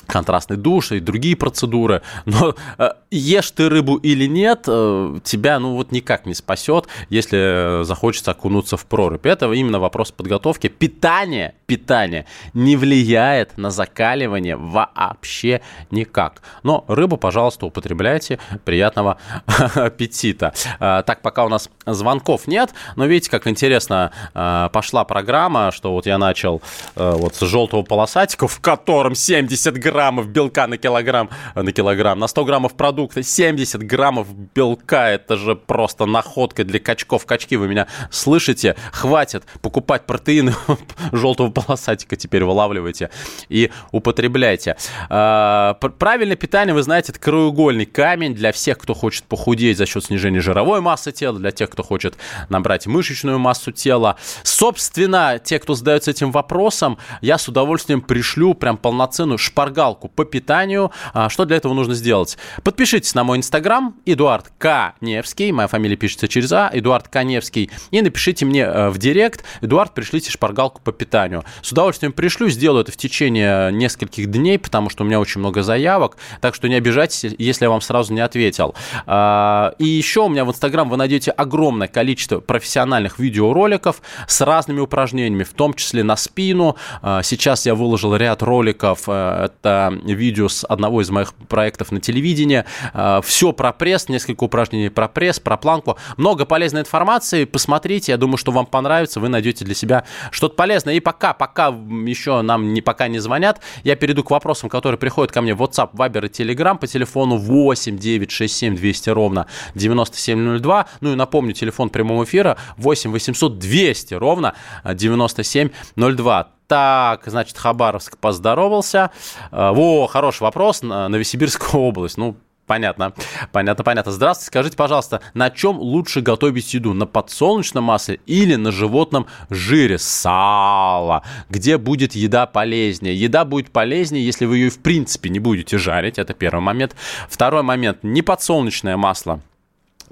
контрастный 0.06 0.56
душ 0.56 0.92
и 0.92 1.00
другие 1.00 1.36
процедуры. 1.36 2.02
Но 2.24 2.54
э, 2.78 2.90
ешь 3.10 3.50
ты 3.50 3.68
рыбу 3.68 3.96
или 3.96 4.26
нет, 4.26 4.64
э, 4.66 5.18
тебя 5.24 5.58
ну 5.58 5.74
вот 5.74 5.92
никак 5.92 6.26
не 6.26 6.34
спасет, 6.34 6.86
если 7.08 7.82
захочется 7.84 8.30
окунуться 8.30 8.76
в 8.76 8.86
прорубь. 8.86 9.26
Это 9.26 9.50
именно 9.52 9.80
вопрос 9.80 10.12
подготовки. 10.12 10.68
Питание, 10.68 11.54
питание 11.66 12.26
не 12.54 12.76
влияет 12.76 13.58
на 13.58 13.70
закаливание 13.70 14.56
вообще 14.56 15.60
никак. 15.90 16.42
Но 16.62 16.84
рыбу, 16.88 17.16
пожалуйста, 17.16 17.66
употребляйте. 17.66 18.38
Приятного 18.64 19.18
аппетита. 19.74 20.52
Э, 20.80 21.02
так, 21.06 21.22
пока 21.22 21.44
у 21.44 21.48
нас 21.48 21.70
звонков 21.86 22.46
нет, 22.46 22.72
но 22.96 23.06
видите, 23.06 23.30
как 23.30 23.46
интересно 23.46 24.12
э, 24.34 24.68
пошла 24.72 25.04
программа, 25.04 25.72
что 25.72 25.92
вот 25.92 26.06
я 26.06 26.18
начал 26.18 26.62
э, 26.94 27.10
вот 27.16 27.34
с 27.34 27.40
желтого 27.40 27.82
полосатика, 27.82 28.48
в 28.48 28.60
котором 28.60 29.14
70 29.14 29.78
грамм 29.78 29.95
граммов 29.96 30.28
белка 30.28 30.66
на 30.66 30.76
килограмм, 30.76 31.30
на 31.54 31.72
килограмм, 31.72 32.18
на 32.18 32.26
100 32.28 32.44
граммов 32.44 32.74
продукта 32.74 33.22
70 33.22 33.82
граммов 33.82 34.28
белка. 34.54 35.08
Это 35.08 35.38
же 35.38 35.56
просто 35.56 36.04
находка 36.04 36.64
для 36.64 36.78
качков. 36.80 37.24
Качки, 37.24 37.56
вы 37.56 37.66
меня 37.66 37.86
слышите? 38.10 38.76
Хватит 38.92 39.44
покупать 39.62 40.04
протеины 40.04 40.54
желтого 41.12 41.50
полосатика 41.50 42.16
теперь 42.16 42.44
вылавливайте 42.44 43.08
и 43.48 43.70
употребляйте. 43.90 44.76
А, 45.08 45.72
правильное 45.74 46.36
питание, 46.36 46.74
вы 46.74 46.82
знаете, 46.82 47.12
это 47.12 47.20
краеугольный 47.20 47.86
камень 47.86 48.34
для 48.34 48.52
всех, 48.52 48.76
кто 48.76 48.92
хочет 48.92 49.24
похудеть 49.24 49.78
за 49.78 49.86
счет 49.86 50.04
снижения 50.04 50.40
жировой 50.40 50.82
массы 50.82 51.10
тела, 51.10 51.38
для 51.38 51.52
тех, 51.52 51.70
кто 51.70 51.82
хочет 51.82 52.18
набрать 52.50 52.86
мышечную 52.86 53.38
массу 53.38 53.72
тела. 53.72 54.16
Собственно, 54.42 55.40
те, 55.42 55.58
кто 55.58 55.74
задается 55.74 56.10
этим 56.10 56.32
вопросом, 56.32 56.98
я 57.22 57.38
с 57.38 57.48
удовольствием 57.48 58.02
пришлю 58.02 58.52
прям 58.52 58.76
полноценную 58.76 59.38
шпаргалку 59.38 59.85
по 59.94 60.24
питанию. 60.24 60.90
А, 61.14 61.28
что 61.28 61.44
для 61.44 61.56
этого 61.56 61.74
нужно 61.74 61.94
сделать? 61.94 62.36
Подпишитесь 62.62 63.14
на 63.14 63.24
мой 63.24 63.38
инстаграм, 63.38 63.96
Эдуард 64.04 64.52
К. 64.58 64.94
Невский, 65.00 65.52
моя 65.52 65.68
фамилия 65.68 65.96
пишется 65.96 66.28
через 66.28 66.52
А, 66.52 66.70
Эдуард 66.72 67.08
К. 67.08 67.22
Невский, 67.22 67.70
и 67.90 68.02
напишите 68.02 68.44
мне 68.44 68.62
э, 68.62 68.88
в 68.90 68.98
директ, 68.98 69.44
Эдуард, 69.60 69.94
пришлите 69.94 70.30
шпаргалку 70.30 70.80
по 70.82 70.92
питанию. 70.92 71.44
С 71.62 71.72
удовольствием 71.72 72.12
пришлю, 72.12 72.48
сделаю 72.48 72.82
это 72.82 72.92
в 72.92 72.96
течение 72.96 73.72
нескольких 73.72 74.30
дней, 74.30 74.58
потому 74.58 74.90
что 74.90 75.04
у 75.04 75.06
меня 75.06 75.20
очень 75.20 75.40
много 75.40 75.62
заявок, 75.62 76.16
так 76.40 76.54
что 76.54 76.68
не 76.68 76.74
обижайтесь, 76.74 77.34
если 77.38 77.64
я 77.64 77.70
вам 77.70 77.80
сразу 77.80 78.12
не 78.12 78.20
ответил. 78.20 78.74
А, 79.06 79.74
и 79.78 79.86
еще 79.86 80.20
у 80.20 80.28
меня 80.28 80.44
в 80.44 80.50
Инстаграм 80.50 80.88
вы 80.88 80.96
найдете 80.96 81.30
огромное 81.30 81.88
количество 81.88 82.40
профессиональных 82.40 83.18
видеороликов 83.18 84.02
с 84.26 84.40
разными 84.40 84.80
упражнениями, 84.80 85.44
в 85.44 85.52
том 85.52 85.74
числе 85.74 86.02
на 86.02 86.16
спину. 86.16 86.76
А, 87.02 87.22
сейчас 87.22 87.66
я 87.66 87.74
выложил 87.74 88.14
ряд 88.16 88.42
роликов, 88.42 89.04
э, 89.06 89.48
это 89.76 89.98
видео 90.04 90.48
с 90.48 90.64
одного 90.64 91.02
из 91.02 91.10
моих 91.10 91.34
проектов 91.34 91.92
на 91.92 92.00
телевидении. 92.00 92.64
А, 92.92 93.20
Все 93.22 93.52
про 93.52 93.72
пресс, 93.72 94.08
несколько 94.08 94.44
упражнений 94.44 94.88
про 94.88 95.08
пресс, 95.08 95.40
про 95.40 95.56
планку. 95.56 95.98
Много 96.16 96.44
полезной 96.44 96.82
информации, 96.82 97.44
посмотрите, 97.44 98.12
я 98.12 98.18
думаю, 98.18 98.36
что 98.36 98.52
вам 98.52 98.66
понравится, 98.66 99.20
вы 99.20 99.28
найдете 99.28 99.64
для 99.64 99.74
себя 99.74 100.04
что-то 100.30 100.54
полезное. 100.54 100.94
И 100.94 101.00
пока, 101.00 101.34
пока 101.34 101.68
еще 101.68 102.42
нам 102.42 102.72
не, 102.72 102.80
пока 102.80 103.08
не 103.08 103.18
звонят, 103.18 103.60
я 103.84 103.96
перейду 103.96 104.24
к 104.24 104.30
вопросам, 104.30 104.68
которые 104.68 104.98
приходят 104.98 105.32
ко 105.32 105.42
мне 105.42 105.54
в 105.54 105.62
WhatsApp, 105.62 105.92
Viber 105.92 106.26
и 106.26 106.28
Telegram 106.28 106.78
по 106.78 106.86
телефону 106.86 107.36
8 107.36 107.98
967 107.98 108.76
200 108.76 109.10
ровно 109.10 109.46
9702. 109.74 110.86
Ну 111.00 111.12
и 111.12 111.16
напомню, 111.16 111.52
телефон 111.52 111.90
прямого 111.90 112.24
эфира 112.24 112.56
8 112.76 113.10
800 113.10 113.58
200 113.58 114.14
ровно 114.14 114.54
9702. 114.84 116.55
Так, 116.66 117.22
значит, 117.26 117.56
Хабаровск 117.56 118.18
поздоровался. 118.18 119.10
А, 119.50 119.72
во, 119.72 120.06
хороший 120.06 120.42
вопрос. 120.42 120.82
Новосибирская 120.82 121.80
область. 121.80 122.16
Ну, 122.16 122.36
Понятно, 122.66 123.12
понятно, 123.52 123.84
понятно. 123.84 124.10
Здравствуйте, 124.10 124.48
скажите, 124.48 124.76
пожалуйста, 124.76 125.20
на 125.34 125.50
чем 125.50 125.78
лучше 125.78 126.20
готовить 126.20 126.74
еду? 126.74 126.94
На 126.94 127.06
подсолнечном 127.06 127.84
масле 127.84 128.18
или 128.26 128.56
на 128.56 128.72
животном 128.72 129.26
жире? 129.50 129.98
Сало. 129.98 131.22
Где 131.48 131.78
будет 131.78 132.16
еда 132.16 132.46
полезнее? 132.46 133.14
Еда 133.14 133.44
будет 133.44 133.70
полезнее, 133.70 134.26
если 134.26 134.46
вы 134.46 134.58
ее 134.58 134.70
в 134.70 134.80
принципе 134.80 135.30
не 135.30 135.38
будете 135.38 135.78
жарить. 135.78 136.18
Это 136.18 136.34
первый 136.34 136.60
момент. 136.60 136.96
Второй 137.28 137.62
момент. 137.62 137.98
Не 138.02 138.22
подсолнечное 138.22 138.96
масло 138.96 139.40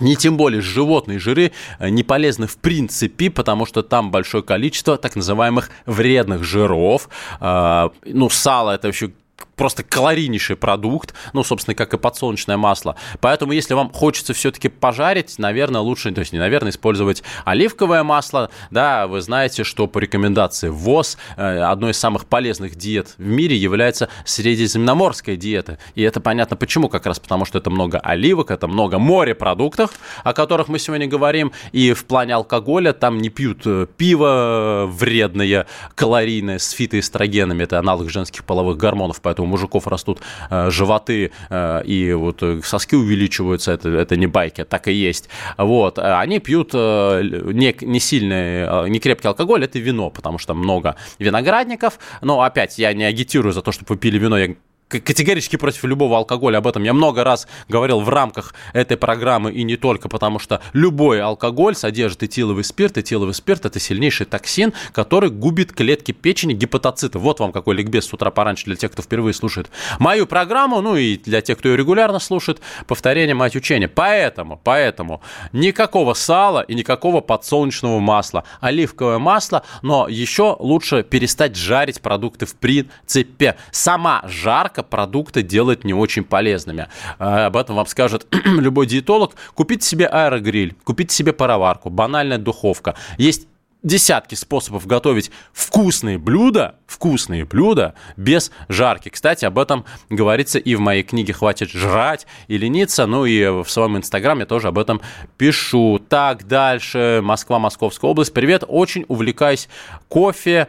не 0.01 0.17
тем 0.17 0.37
более 0.37 0.61
животные 0.61 1.19
жиры 1.19 1.53
э, 1.79 1.89
не 1.89 2.03
полезны 2.03 2.47
в 2.47 2.57
принципе, 2.57 3.31
потому 3.31 3.67
что 3.67 3.83
там 3.83 4.11
большое 4.11 4.43
количество 4.43 4.97
так 4.97 5.17
называемых 5.17 5.71
вредных 5.87 6.45
жиров. 6.45 7.09
А, 7.41 7.91
ну, 8.05 8.29
сало 8.31 8.73
это 8.73 8.89
еще 8.89 9.13
просто 9.57 9.83
калорийнейший 9.83 10.57
продукт, 10.57 11.15
ну, 11.33 11.45
собственно, 11.45 11.75
как 11.75 11.95
и 11.95 11.99
подсолнечное 11.99 12.57
масло. 12.57 12.97
Поэтому, 13.21 13.53
если 13.53 13.75
вам 13.75 13.93
хочется 13.93 14.35
все-таки 14.35 14.69
пожарить, 14.69 15.39
наверное, 15.39 15.81
лучше, 15.81 16.13
то 16.13 16.21
есть 16.21 16.33
не 16.33 16.39
наверное, 16.39 16.71
использовать 16.71 17.23
оливковое 17.45 18.03
масло. 18.03 18.51
Да, 18.71 19.07
вы 19.07 19.21
знаете, 19.21 19.65
что 19.65 19.87
по 19.87 19.99
рекомендации 19.99 20.69
ВОЗ 20.69 21.19
э, 21.37 21.59
одной 21.61 21.93
из 21.93 21.99
самых 21.99 22.27
полезных 22.27 22.75
диет 22.75 23.15
в 23.19 23.27
мире 23.27 23.57
является 23.57 24.09
средиземноморская 24.25 25.37
диета. 25.37 25.79
И 25.95 26.03
это 26.03 26.21
понятно 26.21 26.57
почему, 26.57 26.89
как 26.89 27.07
раз 27.07 27.19
потому, 27.19 27.45
что 27.45 27.59
это 27.59 27.71
много 27.71 27.99
оливок, 27.99 28.51
это 28.51 28.69
много 28.69 28.99
морепродуктов, 28.99 29.99
о 30.23 30.33
которых 30.33 30.69
мы 30.69 30.79
сегодня 30.79 31.07
говорим. 31.07 31.53
И 31.73 31.93
в 31.93 32.05
плане 32.05 32.35
алкоголя 32.35 32.93
там 32.93 33.19
не 33.19 33.31
пьют 33.31 33.63
э, 33.67 33.87
пиво 33.97 34.87
вредное, 34.87 35.67
калорийное, 35.95 36.59
с 36.59 36.71
фитоэстрогенами, 36.71 37.63
это 37.63 37.79
аналог 37.79 38.11
женских 38.11 38.45
половых 38.45 38.77
гормонов, 38.77 39.21
поэтому 39.21 39.44
у 39.45 39.47
мужиков 39.47 39.87
растут 39.87 40.21
э, 40.51 40.71
животы 40.71 41.31
э, 41.51 41.83
и 41.85 42.13
вот 42.13 42.43
э, 42.43 42.61
соски 42.65 42.97
увеличиваются, 42.97 43.73
это, 43.73 43.89
это 43.89 44.17
не 44.17 44.27
байки, 44.27 44.65
так 44.65 44.89
и 44.89 44.93
есть. 44.93 45.29
Вот, 45.59 45.99
они 45.99 46.41
пьют 46.41 46.73
не, 46.75 47.75
не 47.81 48.01
сильный, 48.01 48.91
не 48.91 48.99
крепкий 48.99 49.29
алкоголь, 49.29 49.65
это 49.65 49.79
вино, 49.79 50.11
потому 50.11 50.39
что 50.39 50.55
много 50.55 50.97
виноградников, 51.19 51.99
но 52.23 52.43
опять 52.43 52.79
я 52.79 52.93
не 52.93 53.05
агитирую 53.05 53.53
за 53.53 53.63
то, 53.63 53.73
чтобы 53.73 53.95
вы 53.95 53.97
пили 53.97 54.19
вино, 54.19 54.39
я 54.39 54.55
категорически 55.01 55.57
против 55.57 55.85
любого 55.85 56.17
алкоголя. 56.17 56.59
Об 56.59 56.67
этом 56.67 56.83
я 56.83 56.93
много 56.93 57.25
раз 57.25 57.47
говорил 57.69 58.01
в 58.01 58.09
рамках 58.09 58.55
этой 58.73 58.97
программы 58.97 59.53
и 59.53 59.63
не 59.63 59.77
только, 59.77 60.09
потому 60.09 60.39
что 60.39 60.61
любой 60.73 61.21
алкоголь 61.21 61.75
содержит 61.75 62.23
этиловый 62.23 62.65
спирт. 62.65 62.99
Этиловый 62.99 63.35
спирт– 63.35 63.65
это 63.67 63.81
сильнейший 63.81 64.27
токсин, 64.27 64.73
который 64.93 65.31
губит 65.31 65.73
клетки 65.73 66.13
печени, 66.13 66.53
гепатоциты. 66.55 67.19
Вот 67.19 67.41
вам 67.41 67.53
какой 67.53 67.75
ликбез 67.75 68.07
с 68.07 68.13
утра 68.13 68.31
пораньше 68.31 68.67
для 68.67 68.77
тех, 68.77 68.93
кто 68.93 69.03
впервые 69.03 69.35
слушает 69.35 69.71
мою 69.99 70.27
программу, 70.27 70.81
ну 70.81 70.97
и 70.97 71.17
для 71.17 71.41
тех, 71.41 71.59
кто 71.59 71.69
ее 71.69 71.77
регулярно 71.77 72.19
слушает, 72.19 72.61
повторение 72.87 73.35
мать 73.35 73.57
учения. 73.57 73.89
Поэтому, 73.89 74.61
поэтому 74.63 75.23
никакого 75.53 76.15
сала 76.15 76.61
и 76.61 76.75
никакого 76.75 77.21
подсолнечного 77.21 77.99
масла. 77.99 78.45
Оливковое 78.61 79.19
масло, 79.19 79.65
но 79.83 80.07
еще 80.09 80.57
лучше 80.59 81.03
перестать 81.03 81.57
жарить 81.57 82.01
продукты 82.01 82.47
в 82.47 82.55
принципе. 82.55 83.57
Сама 83.73 84.23
жарка 84.29 84.83
продукты 84.89 85.43
делает 85.43 85.85
не 85.85 85.95
очень 85.95 86.25
полезными. 86.25 86.89
А, 87.19 87.47
об 87.47 87.57
этом 87.57 87.77
вам 87.77 87.87
скажет 87.87 88.27
любой 88.45 88.87
диетолог. 88.87 89.35
Купите 89.55 89.87
себе 89.87 90.07
аэрогриль, 90.07 90.75
купите 90.85 91.15
себе 91.15 91.33
пароварку, 91.33 91.91
банальная 91.91 92.39
духовка. 92.39 92.95
Есть 93.19 93.49
десятки 93.85 94.35
способов 94.35 94.87
готовить 94.87 95.31
вкусные 95.53 96.19
блюда, 96.19 96.77
вкусные 96.87 97.45
блюда 97.45 97.95
без 98.17 98.51
жарки. 98.69 99.11
Кстати, 99.11 99.45
об 99.45 99.59
этом 99.59 99.85
говорится 100.09 100.59
и 100.59 100.75
в 100.75 100.81
моей 100.81 101.05
книге 101.05 101.35
«Хватит 101.35 101.71
жрать 101.71 102.27
и 102.49 102.57
лениться», 102.57 103.07
ну 103.07 103.27
и 103.27 103.63
в 103.63 103.67
своем 103.69 103.99
инстаграме 103.99 104.47
тоже 104.47 104.69
об 104.69 104.79
этом 104.79 105.01
пишу. 105.37 106.01
Так, 106.09 106.49
дальше. 106.49 107.21
Москва, 107.23 107.59
Московская 107.59 108.11
область. 108.11 108.33
Привет, 108.33 108.65
очень 108.67 109.05
увлекаюсь 109.09 109.69
кофе, 110.09 110.69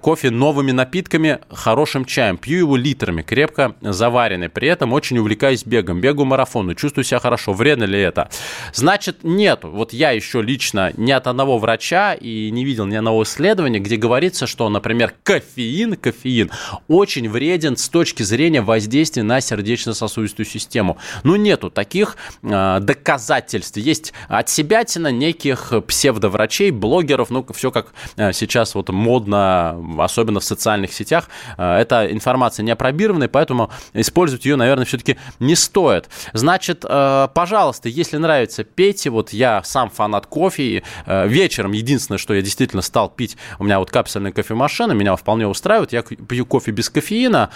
кофе 0.00 0.30
новыми 0.30 0.70
напитками, 0.70 1.40
хорошим 1.50 2.04
чаем. 2.04 2.36
Пью 2.36 2.58
его 2.58 2.76
литрами, 2.76 3.22
крепко 3.22 3.74
заваренный. 3.80 4.48
При 4.48 4.68
этом 4.68 4.92
очень 4.92 5.18
увлекаюсь 5.18 5.64
бегом. 5.64 6.00
Бегу 6.00 6.24
марафону, 6.24 6.74
чувствую 6.74 7.04
себя 7.04 7.18
хорошо. 7.18 7.52
Вредно 7.52 7.84
ли 7.84 8.00
это? 8.00 8.28
Значит, 8.72 9.24
нету. 9.24 9.70
Вот 9.70 9.92
я 9.92 10.12
еще 10.12 10.40
лично 10.40 10.92
ни 10.96 11.10
от 11.10 11.26
одного 11.26 11.58
врача 11.58 12.14
и 12.14 12.50
не 12.50 12.64
видел 12.64 12.86
ни 12.86 12.94
одного 12.94 13.24
исследования, 13.24 13.80
где 13.80 13.96
говорится, 13.96 14.46
что, 14.46 14.68
например, 14.68 15.14
кофеин, 15.22 15.96
кофеин 15.96 16.50
очень 16.88 17.28
вреден 17.28 17.76
с 17.76 17.88
точки 17.88 18.22
зрения 18.22 18.62
воздействия 18.62 19.22
на 19.22 19.40
сердечно-сосудистую 19.40 20.46
систему. 20.46 20.98
Ну, 21.24 21.36
нету 21.36 21.70
таких 21.70 22.16
э, 22.42 22.78
доказательств. 22.80 23.76
Есть 23.78 24.12
от 24.28 24.48
себятина 24.48 25.08
неких 25.08 25.72
псевдоврачей, 25.86 26.70
блогеров, 26.70 27.30
ну, 27.30 27.44
все 27.52 27.70
как 27.70 27.94
э, 28.16 28.32
сейчас 28.32 28.74
вот 28.74 28.90
модно, 28.90 29.23
особенно 29.26 30.40
в 30.40 30.44
социальных 30.44 30.92
сетях. 30.92 31.28
Э, 31.56 31.76
эта 31.76 32.10
информация 32.12 32.62
не 32.62 32.70
опробированная, 32.70 33.28
поэтому 33.28 33.70
использовать 33.92 34.44
ее, 34.44 34.56
наверное, 34.56 34.84
все-таки 34.84 35.16
не 35.40 35.54
стоит. 35.54 36.08
Значит, 36.32 36.84
э, 36.88 37.28
пожалуйста, 37.34 37.88
если 37.88 38.16
нравится, 38.16 38.64
пейте. 38.64 39.10
Вот 39.10 39.32
я 39.32 39.62
сам 39.64 39.90
фанат 39.90 40.26
кофе. 40.26 40.82
Э, 41.06 41.26
вечером 41.28 41.72
единственное, 41.72 42.18
что 42.18 42.34
я 42.34 42.42
действительно 42.42 42.82
стал 42.82 43.08
пить, 43.08 43.36
у 43.58 43.64
меня 43.64 43.78
вот 43.78 43.90
капсульная 43.90 44.32
кофемашина, 44.32 44.92
меня 44.92 45.16
вполне 45.16 45.46
устраивает. 45.46 45.92
Я 45.92 46.02
пью 46.02 46.46
кофе 46.46 46.70
без 46.70 46.90
кофеина. 46.90 47.50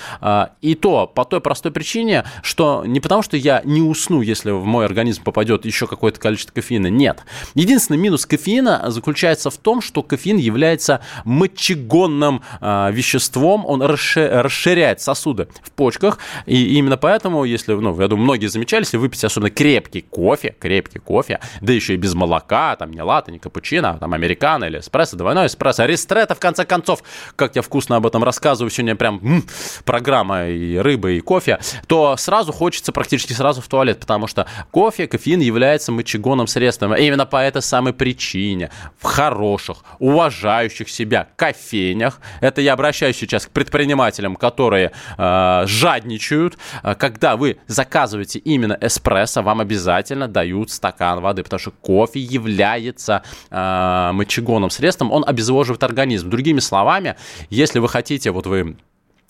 И 0.61 0.75
то 0.75 1.07
по 1.07 1.25
той 1.25 1.41
простой 1.41 1.73
причине, 1.73 2.25
что 2.43 2.85
не 2.87 3.01
потому, 3.01 3.23
что 3.23 3.37
я 3.37 3.63
не 3.65 3.81
усну, 3.81 4.23
если 4.23 4.51
в 4.51 4.65
мой 4.65 4.85
организм 4.85 5.23
попадет 5.23 5.65
еще 5.65 5.87
какое-то 5.87 6.21
количество 6.21 6.53
кофеина. 6.53 6.89
Нет. 6.89 7.23
Единственный 7.55 7.99
минус 7.99 8.27
кофеина 8.27 8.91
заключается 8.91 9.51
в 9.51 9.57
том, 9.57 9.81
что 9.81 10.03
кофеин 10.03 10.37
является 10.37 11.01
мочегонным 11.49 12.43
э, 12.61 12.91
веществом, 12.93 13.65
он 13.67 13.83
расширяет 13.83 15.01
сосуды 15.01 15.49
в 15.63 15.71
почках, 15.73 16.19
и 16.47 16.77
именно 16.79 16.97
поэтому, 16.97 17.45
если, 17.45 17.73
ну, 17.75 17.99
я 18.01 18.09
думаю, 18.09 18.25
многие 18.25 18.47
замечали, 18.47 18.83
если 18.83 18.97
выпить 18.97 19.25
особенно 19.25 19.51
крепкий 19.51 20.03
кофе, 20.03 20.55
крепкий 20.59 20.99
кофе, 20.99 21.41
да 21.61 21.73
еще 21.73 21.95
и 21.95 21.97
без 21.97 22.15
молока, 22.15 22.77
там 22.77 22.91
не 22.91 23.03
латте, 23.03 23.33
не 23.33 23.39
капучино, 23.39 23.91
а 23.91 23.99
там 23.99 24.15
американо 24.15 24.65
или 24.65 24.79
эспрессо, 24.79 25.17
двойной 25.17 25.47
эспрессо, 25.47 25.85
ристретто, 25.85 26.35
в 26.35 26.41
конце 26.41 26.65
концов, 26.65 27.03
как 27.37 27.57
я 27.57 27.63
вкусно 27.63 27.97
об 27.97 28.07
этом 28.07 28.23
рассказываю, 28.25 28.71
сегодня 28.71 28.97
прям 28.97 29.21
м, 29.23 29.45
программа 29.85 30.49
и 30.49 30.77
рыба, 30.77 31.11
и 31.11 31.21
кофе, 31.21 31.59
то 31.87 32.17
сразу 32.17 32.53
хочется 32.53 32.93
практически 32.93 33.33
сразу 33.33 33.61
в 33.61 33.69
туалет, 33.69 34.01
потому 34.01 34.27
что 34.27 34.47
кофе, 34.71 35.07
кофеин 35.07 35.41
является 35.41 35.93
мочегонным 35.93 36.47
средством. 36.47 36.95
И 36.95 37.03
именно 37.03 37.27
по 37.27 37.37
этой 37.37 37.63
самой 37.63 37.93
причине 37.93 38.71
в 38.99 39.05
хороших, 39.05 39.79
уважающих 39.99 40.89
себя 40.89 41.29
кофейнях, 41.38 42.20
это 42.40 42.61
я 42.61 42.72
обращаюсь 42.72 43.16
сейчас 43.16 43.46
к 43.46 43.51
предпринимателям, 43.51 44.35
которые 44.35 44.90
э, 45.16 45.62
жадничают, 45.66 46.59
э, 46.83 46.94
когда 46.96 47.37
вы 47.37 47.59
заказываете 47.68 48.40
именно 48.40 48.77
эспрессо, 48.81 49.42
вам 49.42 49.61
обязательно 49.61 50.27
дают 50.27 50.70
стакан 50.70 51.20
воды, 51.20 51.44
потому 51.44 51.61
что 51.61 51.70
кофе 51.70 52.18
является 52.18 53.22
э, 53.51 54.11
мочегонным 54.12 54.70
средством, 54.70 55.12
он 55.12 55.24
обезвоживает 55.27 55.83
организм. 55.85 56.29
Другими 56.29 56.59
словами, 56.59 57.14
если 57.51 57.79
вы 57.79 57.88
хотите, 57.88 58.33
вот 58.33 58.46
вы 58.46 58.77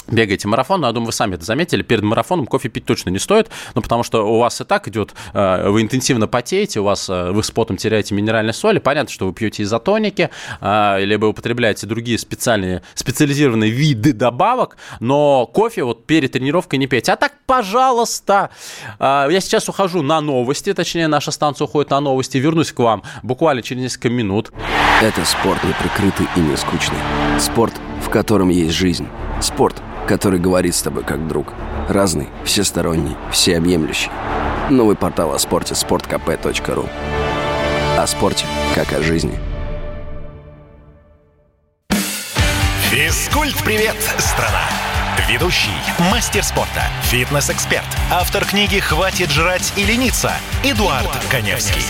бегаете 0.09 0.49
марафон, 0.49 0.81
но 0.81 0.87
я 0.87 0.93
думаю, 0.93 1.07
вы 1.07 1.13
сами 1.13 1.35
это 1.35 1.45
заметили, 1.45 1.83
перед 1.83 2.03
марафоном 2.03 2.47
кофе 2.47 2.69
пить 2.69 2.85
точно 2.85 3.11
не 3.11 3.19
стоит, 3.19 3.49
ну, 3.75 3.83
потому 3.83 4.03
что 4.03 4.27
у 4.27 4.39
вас 4.39 4.61
и 4.61 4.65
так 4.65 4.89
идет, 4.89 5.15
э, 5.33 5.69
вы 5.69 5.83
интенсивно 5.83 6.27
потеете, 6.27 6.81
у 6.81 6.85
вас, 6.85 7.09
э, 7.09 7.31
вы 7.31 7.43
с 7.43 7.51
потом 7.51 7.77
теряете 7.77 8.15
минеральные 8.15 8.53
соли, 8.53 8.79
понятно, 8.79 9.13
что 9.13 9.27
вы 9.27 9.33
пьете 9.33 9.63
изотоники, 9.63 10.31
э, 10.61 11.05
либо 11.05 11.27
употребляете 11.27 11.87
другие 11.87 12.19
специальные, 12.19 12.83
специализированные 12.95 13.71
виды 13.71 14.13
добавок, 14.13 14.77
но 15.01 15.47
кофе 15.47 15.85
вот 15.85 16.07
перед 16.07 16.33
тренировкой 16.33 16.79
не 16.79 16.87
пейте. 16.87 17.13
А 17.13 17.17
так, 17.17 17.33
пожалуйста, 17.47 18.51
я 19.01 19.41
сейчас 19.41 19.69
ухожу 19.69 20.03
на 20.03 20.21
новости, 20.21 20.73
точнее, 20.75 21.09
наша 21.09 21.31
станция 21.31 21.67
уходит 21.67 21.91
на 21.91 22.01
новости, 22.01 22.39
вернусь 22.39 22.73
к 22.73 22.79
вам 22.79 23.03
буквально 23.23 23.63
через 23.63 23.83
несколько 23.83 24.11
минут. 24.11 24.53
Это 25.03 25.25
спорт 25.25 25.63
неприкрытый 25.65 26.27
и 26.37 26.41
не 26.41 26.57
скучный. 26.57 26.99
Спорт, 27.39 27.75
в 28.05 28.11
котором 28.11 28.49
есть 28.49 28.75
жизнь. 28.75 29.07
Спорт, 29.41 29.81
который 30.09 30.41
говорит 30.41 30.75
с 30.75 30.83
тобой 30.83 31.05
как 31.05 31.29
друг. 31.29 31.53
Разный, 31.89 32.29
всесторонний, 32.45 33.17
всеобъемлющий. 33.31 34.11
Новый 34.71 34.97
портал 34.97 35.35
о 35.35 35.39
спорте– 35.39 35.75
sportkp.ru 35.77 36.89
О 37.97 38.07
спорте, 38.07 38.47
как 38.75 38.93
о 38.93 39.03
жизни. 39.03 39.39
Физкульт-привет, 42.91 43.97
страна! 44.19 44.65
Ведущий, 45.29 45.71
мастер 46.11 46.43
спорта, 46.43 46.85
фитнес-эксперт, 47.03 47.85
автор 48.11 48.47
книги 48.47 48.79
«Хватит 48.79 49.31
жрать 49.31 49.75
и 49.77 49.85
лениться» 49.85 50.33
Эдуард, 50.65 51.03
Эдуард 51.03 51.25
Коневский. 51.31 51.83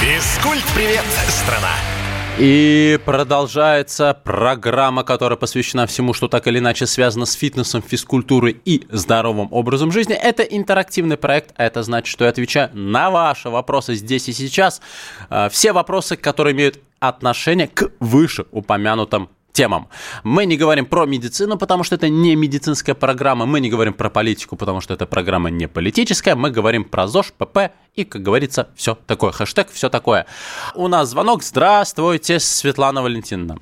Физкульт-привет, 0.00 1.04
страна! 1.28 1.99
И 2.42 2.98
продолжается 3.04 4.14
программа, 4.14 5.04
которая 5.04 5.36
посвящена 5.36 5.86
всему, 5.86 6.14
что 6.14 6.26
так 6.26 6.46
или 6.46 6.58
иначе 6.58 6.86
связано 6.86 7.26
с 7.26 7.34
фитнесом, 7.34 7.82
физкультурой 7.82 8.58
и 8.64 8.86
здоровым 8.88 9.48
образом 9.52 9.92
жизни. 9.92 10.14
Это 10.14 10.42
интерактивный 10.42 11.18
проект, 11.18 11.52
а 11.58 11.66
это 11.66 11.82
значит, 11.82 12.10
что 12.10 12.24
я 12.24 12.30
отвечаю 12.30 12.70
на 12.72 13.10
ваши 13.10 13.50
вопросы 13.50 13.94
здесь 13.94 14.26
и 14.30 14.32
сейчас. 14.32 14.80
А, 15.28 15.50
все 15.50 15.74
вопросы, 15.74 16.16
которые 16.16 16.54
имеют 16.54 16.80
отношение 16.98 17.68
к 17.68 17.92
вышеупомянутым 18.00 19.28
темам. 19.52 19.88
Мы 20.24 20.46
не 20.46 20.56
говорим 20.56 20.86
про 20.86 21.06
медицину, 21.06 21.58
потому 21.58 21.84
что 21.84 21.96
это 21.96 22.08
не 22.08 22.36
медицинская 22.36 22.94
программа. 22.94 23.46
Мы 23.46 23.60
не 23.60 23.70
говорим 23.70 23.94
про 23.94 24.10
политику, 24.10 24.56
потому 24.56 24.80
что 24.80 24.94
эта 24.94 25.06
программа 25.06 25.50
не 25.50 25.68
политическая. 25.68 26.34
Мы 26.34 26.50
говорим 26.50 26.84
про 26.84 27.06
ЗОЖ, 27.06 27.32
ПП 27.32 27.72
и, 27.94 28.04
как 28.04 28.22
говорится, 28.22 28.68
все 28.74 28.94
такое. 28.94 29.32
Хэштег 29.32 29.68
все 29.70 29.88
такое. 29.88 30.26
У 30.74 30.88
нас 30.88 31.08
звонок. 31.08 31.42
Здравствуйте, 31.42 32.38
Светлана 32.38 33.02
Валентиновна. 33.02 33.58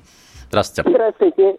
Здравствуйте. 0.47 0.89
Здравствуйте, 0.89 1.57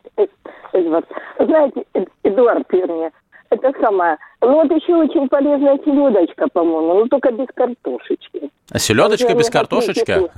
Эдвард. 0.73 1.07
Знаете, 1.39 1.85
Эдуард, 2.25 2.67
вернее, 2.73 3.11
это 3.51 3.73
самое. 3.81 4.17
Ну 4.41 4.55
вот 4.55 4.71
еще 4.71 4.95
очень 4.95 5.29
полезная 5.29 5.79
селедочка, 5.85 6.47
по-моему, 6.53 6.95
но 6.95 7.09
только 7.09 7.33
без 7.33 7.47
картошечки. 7.55 8.51
А 8.71 8.79
селедочка 8.79 9.35
без 9.35 9.51
картошечки? 9.51 10.31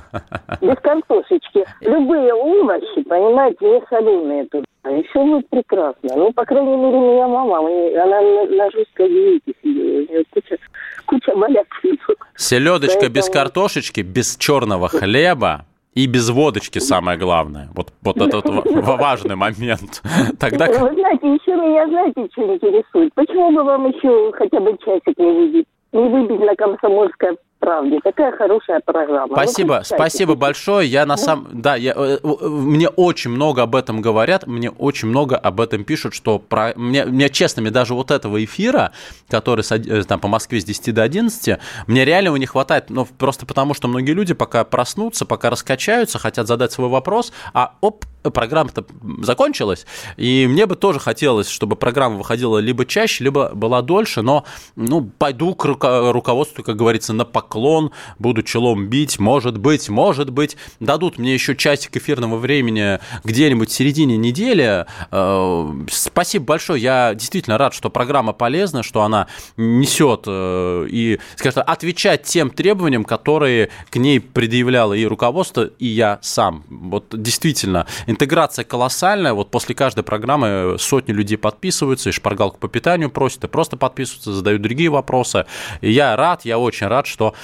Без 0.60 0.76
картошечки. 0.78 1.64
Любые 1.80 2.32
овощи, 2.32 3.02
понимаете, 3.02 3.64
не 3.64 3.82
соленые 3.88 4.46
туда. 4.46 4.64
Еще 4.84 5.22
будет 5.22 5.48
прекрасно. 5.48 6.16
Ну, 6.16 6.32
по 6.32 6.44
крайней 6.44 6.76
мере, 6.76 6.98
меня 6.98 7.28
мама, 7.28 7.58
она 7.58 8.20
на, 8.20 8.46
на 8.46 8.70
жесткой 8.70 9.08
диете 9.08 9.52
сидела. 9.62 9.98
У 9.98 10.12
нее 10.12 10.24
куча, 10.32 10.58
куча 11.06 11.36
болячек. 11.36 12.26
Селедочка 12.34 12.98
Поэтому... 13.00 13.14
без 13.14 13.28
картошечки, 13.28 14.00
без 14.00 14.36
черного 14.36 14.88
хлеба, 14.88 15.66
и 15.94 16.06
без 16.06 16.30
водочки 16.30 16.78
самое 16.78 17.18
главное. 17.18 17.68
Вот, 17.74 17.92
вот 18.02 18.16
этот 18.16 18.44
важный 18.46 19.36
момент. 19.36 20.02
Тогда... 20.38 20.66
Вы 20.66 20.94
знаете, 20.94 21.26
еще 21.26 21.52
меня, 21.52 21.86
знаете, 21.88 22.28
что 22.32 22.54
интересует? 22.54 23.12
Почему 23.14 23.52
бы 23.52 23.62
вам 23.64 23.86
еще 23.86 24.32
хотя 24.32 24.60
бы 24.60 24.76
часик 24.78 25.18
не 25.18 25.32
выбить? 25.32 25.66
Не 25.92 26.08
выбить 26.08 26.40
на 26.40 26.54
комсомольское 26.54 27.36
правде. 27.62 28.00
Такая 28.02 28.32
хорошая 28.32 28.80
программа. 28.80 29.34
Спасибо, 29.34 29.76
ну, 29.78 29.84
спасибо 29.84 30.34
большое. 30.34 30.88
Я 30.88 31.06
на 31.06 31.16
самом, 31.16 31.48
да, 31.52 31.76
я, 31.76 31.94
э, 31.96 32.18
мне 32.22 32.88
очень 32.88 33.30
много 33.30 33.62
об 33.62 33.76
этом 33.76 34.02
говорят, 34.02 34.48
мне 34.48 34.68
очень 34.70 35.08
много 35.08 35.36
об 35.36 35.60
этом 35.60 35.84
пишут, 35.84 36.12
что 36.12 36.40
про, 36.40 36.72
мне, 36.74 37.04
мне 37.04 37.28
честно, 37.30 37.62
мне 37.62 37.70
даже 37.70 37.94
вот 37.94 38.10
этого 38.10 38.44
эфира, 38.44 38.90
который 39.28 39.64
э, 39.70 40.02
там 40.02 40.18
по 40.18 40.26
Москве 40.26 40.60
с 40.60 40.64
10 40.64 40.92
до 40.92 41.04
11, 41.04 41.60
мне 41.86 42.04
реально 42.04 42.28
его 42.28 42.36
не 42.36 42.46
хватает, 42.46 42.90
ну 42.90 43.06
просто 43.16 43.46
потому, 43.46 43.74
что 43.74 43.86
многие 43.86 44.12
люди 44.12 44.34
пока 44.34 44.64
проснутся, 44.64 45.24
пока 45.24 45.48
раскачаются, 45.48 46.18
хотят 46.18 46.48
задать 46.48 46.72
свой 46.72 46.88
вопрос, 46.88 47.32
а 47.54 47.74
оп, 47.80 48.04
программа-то 48.22 48.84
закончилась, 49.20 49.86
и 50.16 50.46
мне 50.48 50.66
бы 50.66 50.74
тоже 50.74 50.98
хотелось, 50.98 51.48
чтобы 51.48 51.76
программа 51.76 52.16
выходила 52.16 52.58
либо 52.58 52.86
чаще, 52.86 53.24
либо 53.24 53.50
была 53.54 53.82
дольше, 53.82 54.22
но, 54.22 54.44
ну, 54.74 55.10
пойду 55.18 55.54
к 55.54 55.64
руководству, 55.64 56.64
как 56.64 56.76
говорится, 56.76 57.12
на 57.12 57.24
поклон, 57.24 57.51
буду 58.18 58.42
челом 58.42 58.88
бить, 58.88 59.18
может 59.18 59.58
быть, 59.58 59.88
может 59.88 60.30
быть, 60.30 60.56
дадут 60.80 61.18
мне 61.18 61.34
еще 61.34 61.56
часик 61.56 61.96
эфирного 61.96 62.36
времени 62.36 62.98
где-нибудь 63.24 63.70
в 63.70 63.72
середине 63.72 64.16
недели. 64.16 64.86
Э, 65.10 65.84
спасибо 65.90 66.44
большое, 66.44 66.82
я 66.82 67.14
действительно 67.14 67.58
рад, 67.58 67.74
что 67.74 67.90
программа 67.90 68.32
полезна, 68.32 68.82
что 68.82 69.02
она 69.02 69.26
несет 69.56 70.24
э, 70.26 70.86
и, 70.90 71.18
скажем, 71.36 71.62
отвечать 71.66 72.22
тем 72.24 72.50
требованиям, 72.50 73.04
которые 73.04 73.70
к 73.90 73.96
ней 73.96 74.20
предъявляло 74.20 74.94
и 74.94 75.04
руководство, 75.04 75.64
и 75.78 75.86
я 75.86 76.18
сам. 76.22 76.64
Вот 76.68 77.06
действительно, 77.10 77.86
интеграция 78.06 78.64
колоссальная. 78.64 79.32
Вот 79.32 79.50
после 79.50 79.74
каждой 79.74 80.04
программы 80.04 80.76
сотни 80.78 81.12
людей 81.12 81.36
подписываются, 81.36 82.08
и 82.08 82.12
шпаргалку 82.12 82.58
по 82.58 82.68
питанию 82.68 83.10
просят, 83.10 83.44
и 83.44 83.48
просто 83.48 83.76
подписываются, 83.76 84.32
задают 84.32 84.62
другие 84.62 84.90
вопросы. 84.90 85.46
И 85.80 85.90
я 85.90 86.16
рад, 86.16 86.44
я 86.44 86.58
очень 86.58 86.86
рад, 86.86 87.06
что 87.06 87.34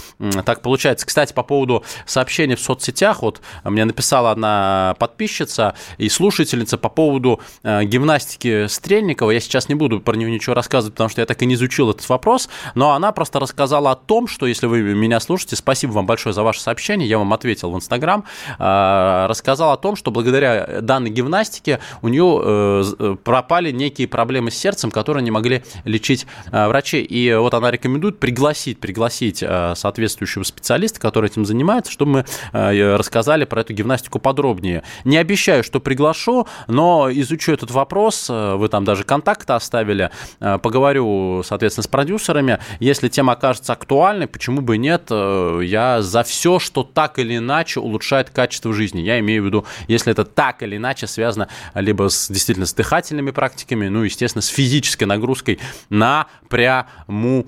так 0.44 0.62
получается. 0.62 1.06
Кстати, 1.06 1.32
по 1.32 1.42
поводу 1.42 1.84
сообщений 2.06 2.56
в 2.56 2.60
соцсетях, 2.60 3.22
вот 3.22 3.40
мне 3.64 3.84
написала 3.84 4.30
одна 4.30 4.96
подписчица 4.98 5.74
и 5.96 6.08
слушательница 6.08 6.78
по 6.78 6.88
поводу 6.88 7.40
э, 7.62 7.84
гимнастики 7.84 8.66
Стрельникова. 8.66 9.30
Я 9.30 9.40
сейчас 9.40 9.68
не 9.68 9.74
буду 9.74 10.00
про 10.00 10.16
нее 10.16 10.30
ничего 10.30 10.54
рассказывать, 10.54 10.94
потому 10.94 11.10
что 11.10 11.20
я 11.20 11.26
так 11.26 11.40
и 11.42 11.46
не 11.46 11.54
изучил 11.54 11.90
этот 11.90 12.08
вопрос, 12.08 12.48
но 12.74 12.92
она 12.92 13.12
просто 13.12 13.40
рассказала 13.40 13.92
о 13.92 13.96
том, 13.96 14.26
что 14.26 14.46
если 14.46 14.66
вы 14.66 14.80
меня 14.80 15.20
слушаете, 15.20 15.56
спасибо 15.56 15.92
вам 15.92 16.06
большое 16.06 16.32
за 16.32 16.42
ваше 16.42 16.60
сообщение, 16.60 17.08
я 17.08 17.18
вам 17.18 17.32
ответил 17.32 17.70
в 17.70 17.76
Инстаграм, 17.76 18.24
э, 18.58 19.26
рассказал 19.28 19.72
о 19.72 19.76
том, 19.76 19.96
что 19.96 20.10
благодаря 20.10 20.80
данной 20.80 21.10
гимнастики 21.10 21.78
у 22.02 22.08
нее 22.08 22.42
э, 22.44 23.16
пропали 23.22 23.70
некие 23.70 24.08
проблемы 24.08 24.50
с 24.50 24.56
сердцем, 24.56 24.90
которые 24.90 25.22
не 25.22 25.30
могли 25.30 25.62
лечить 25.84 26.26
врачи. 26.50 27.00
И 27.00 27.34
вот 27.34 27.54
она 27.54 27.70
рекомендует 27.70 28.18
пригласить, 28.18 28.80
пригласить 28.80 29.42
соответствующего 29.88 30.42
специалиста, 30.42 31.00
который 31.00 31.30
этим 31.30 31.46
занимается, 31.46 31.90
чтобы 31.90 32.24
мы 32.52 32.96
рассказали 32.96 33.44
про 33.44 33.62
эту 33.62 33.72
гимнастику 33.72 34.18
подробнее. 34.18 34.82
Не 35.04 35.16
обещаю, 35.16 35.64
что 35.64 35.80
приглашу, 35.80 36.46
но 36.66 37.08
изучу 37.10 37.52
этот 37.52 37.70
вопрос, 37.70 38.28
вы 38.28 38.68
там 38.68 38.84
даже 38.84 39.04
контакты 39.04 39.54
оставили, 39.54 40.10
поговорю, 40.38 41.42
соответственно, 41.42 41.84
с 41.84 41.88
продюсерами. 41.88 42.58
Если 42.80 43.08
тема 43.08 43.32
окажется 43.32 43.72
актуальной, 43.72 44.26
почему 44.26 44.60
бы 44.60 44.76
нет, 44.76 45.10
я 45.10 46.02
за 46.02 46.22
все, 46.22 46.58
что 46.58 46.82
так 46.82 47.18
или 47.18 47.38
иначе 47.38 47.80
улучшает 47.80 48.28
качество 48.28 48.74
жизни. 48.74 49.00
Я 49.00 49.18
имею 49.20 49.42
в 49.42 49.46
виду, 49.46 49.64
если 49.86 50.12
это 50.12 50.24
так 50.24 50.62
или 50.62 50.76
иначе 50.76 51.06
связано 51.06 51.48
либо 51.74 52.10
с, 52.10 52.28
действительно 52.28 52.66
с 52.66 52.74
дыхательными 52.74 53.30
практиками, 53.30 53.88
ну, 53.88 54.02
естественно, 54.02 54.42
с 54.42 54.48
физической 54.48 55.04
нагрузкой 55.04 55.58
напрямую. 55.88 57.46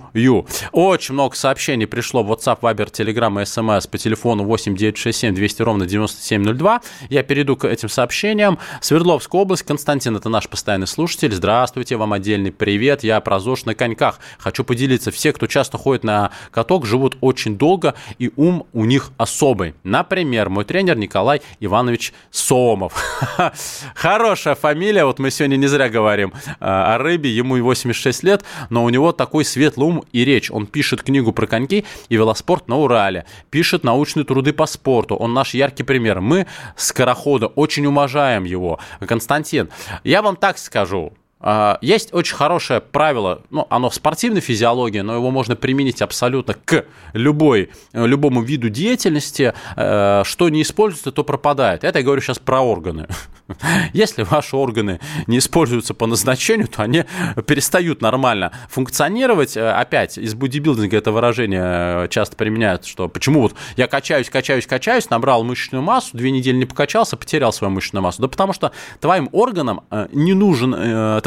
Очень 0.72 1.14
много 1.14 1.36
сообщений 1.36 1.86
пришло 1.86 2.22
WhatsApp, 2.30 2.60
Viber, 2.60 2.90
Telegram 2.90 3.40
и 3.40 3.44
SMS 3.44 3.88
по 3.88 3.98
телефону 3.98 4.44
8 4.44 4.76
967 4.76 5.34
200 5.34 5.62
ровно 5.62 5.86
9702. 5.86 6.80
Я 7.08 7.22
перейду 7.22 7.56
к 7.56 7.66
этим 7.66 7.88
сообщениям. 7.88 8.58
Свердловская 8.80 9.40
область. 9.40 9.62
Константин, 9.62 10.16
это 10.16 10.28
наш 10.28 10.48
постоянный 10.48 10.86
слушатель. 10.86 11.32
Здравствуйте, 11.32 11.96
вам 11.96 12.12
отдельный 12.12 12.52
привет. 12.52 13.02
Я 13.02 13.20
про 13.20 13.40
ЗОЖ 13.40 13.64
на 13.64 13.74
коньках. 13.74 14.20
Хочу 14.38 14.64
поделиться. 14.64 15.10
Все, 15.10 15.32
кто 15.32 15.46
часто 15.46 15.78
ходит 15.78 16.04
на 16.04 16.30
каток, 16.50 16.86
живут 16.86 17.16
очень 17.20 17.56
долго, 17.56 17.94
и 18.18 18.30
ум 18.36 18.66
у 18.72 18.84
них 18.84 19.10
особый. 19.16 19.74
Например, 19.82 20.48
мой 20.48 20.64
тренер 20.64 20.96
Николай 20.96 21.42
Иванович 21.60 22.12
Сомов. 22.30 22.94
Хорошая 23.94 24.54
фамилия. 24.54 25.04
Вот 25.04 25.18
мы 25.18 25.30
сегодня 25.30 25.56
не 25.56 25.66
зря 25.66 25.88
говорим 25.88 26.32
э, 26.46 26.54
о 26.60 26.98
рыбе. 26.98 27.30
Ему 27.30 27.56
86 27.62 28.22
лет, 28.22 28.44
но 28.68 28.84
у 28.84 28.88
него 28.90 29.12
такой 29.12 29.44
светлый 29.44 29.88
ум 29.88 30.04
и 30.12 30.24
речь. 30.24 30.50
Он 30.50 30.66
пишет 30.66 31.02
книгу 31.02 31.32
про 31.32 31.46
коньки 31.46 31.84
и 32.08 32.16
велоспорт 32.20 32.68
на 32.68 32.76
Урале. 32.76 33.24
Пишет 33.50 33.84
научные 33.84 34.24
труды 34.24 34.52
по 34.52 34.66
спорту. 34.66 35.16
Он 35.16 35.34
наш 35.34 35.54
яркий 35.54 35.82
пример. 35.82 36.20
Мы, 36.20 36.46
скорохода, 36.76 37.46
очень 37.46 37.86
уважаем 37.86 38.44
его. 38.44 38.78
Константин, 39.00 39.68
я 40.04 40.22
вам 40.22 40.36
так 40.36 40.58
скажу. 40.58 41.12
А, 41.42 41.78
есть 41.80 42.12
очень 42.12 42.36
хорошее 42.36 42.80
правило, 42.80 43.42
ну, 43.50 43.66
оно 43.70 43.88
в 43.88 43.94
спортивной 43.94 44.40
физиологии, 44.42 45.00
но 45.00 45.14
его 45.14 45.30
можно 45.30 45.56
применить 45.56 46.02
абсолютно 46.02 46.54
к 46.54 46.84
любой, 47.14 47.70
любому 47.92 48.42
виду 48.42 48.68
деятельности. 48.68 49.54
Э, 49.76 50.22
что 50.24 50.48
не 50.48 50.62
используется, 50.62 51.12
то 51.12 51.24
пропадает. 51.24 51.84
Это 51.84 52.00
я 52.00 52.04
говорю 52.04 52.20
сейчас 52.20 52.38
про 52.38 52.60
органы. 52.60 53.08
Если 53.92 54.22
ваши 54.22 54.56
органы 54.56 55.00
не 55.26 55.38
используются 55.38 55.94
по 55.94 56.06
назначению, 56.06 56.68
то 56.68 56.82
они 56.82 57.04
перестают 57.46 58.02
нормально 58.02 58.52
функционировать. 58.68 59.56
Э, 59.56 59.72
опять, 59.72 60.18
из 60.18 60.34
бодибилдинга 60.34 60.96
это 60.96 61.10
выражение 61.10 62.04
э, 62.04 62.08
часто 62.10 62.36
применяют, 62.36 62.84
что 62.84 63.08
почему 63.08 63.40
вот 63.40 63.54
я 63.76 63.86
качаюсь, 63.86 64.28
качаюсь, 64.28 64.66
качаюсь, 64.66 65.08
набрал 65.08 65.42
мышечную 65.44 65.82
массу, 65.82 66.10
две 66.16 66.30
недели 66.30 66.56
не 66.56 66.66
покачался, 66.66 67.16
потерял 67.16 67.52
свою 67.52 67.72
мышечную 67.72 68.02
массу. 68.02 68.20
Да 68.20 68.28
потому 68.28 68.52
что 68.52 68.72
твоим 69.00 69.28
органам 69.32 69.82
не 70.12 70.34
нужен, 70.34 70.74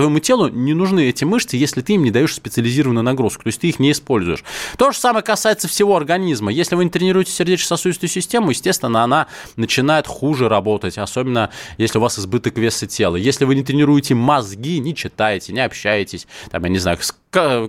твоему 0.03 0.19
телу 0.19 0.49
не 0.49 0.73
нужны 0.73 1.07
эти 1.07 1.23
мышцы, 1.23 1.55
если 1.55 1.79
ты 1.79 1.93
им 1.93 2.03
не 2.03 2.11
даешь 2.11 2.35
специализированную 2.35 3.03
нагрузку, 3.03 3.43
то 3.43 3.47
есть 3.47 3.61
ты 3.61 3.69
их 3.69 3.79
не 3.79 3.91
используешь. 3.91 4.43
То 4.77 4.91
же 4.91 4.97
самое 4.97 5.23
касается 5.23 5.69
всего 5.69 5.95
организма. 5.95 6.51
Если 6.51 6.75
вы 6.75 6.83
не 6.83 6.89
тренируете 6.89 7.31
сердечно-сосудистую 7.31 8.09
систему, 8.09 8.49
естественно, 8.49 9.03
она 9.03 9.27
начинает 9.55 10.05
хуже 10.05 10.49
работать, 10.49 10.97
особенно 10.97 11.51
если 11.77 11.99
у 11.99 12.01
вас 12.01 12.19
избыток 12.19 12.57
веса 12.57 12.85
тела. 12.85 13.15
Если 13.15 13.45
вы 13.45 13.55
не 13.55 13.63
тренируете 13.63 14.13
мозги, 14.13 14.79
не 14.79 14.93
читаете, 14.93 15.53
не 15.53 15.61
общаетесь, 15.61 16.27
там, 16.51 16.63
я 16.63 16.69
не 16.69 16.79
знаю, 16.79 16.97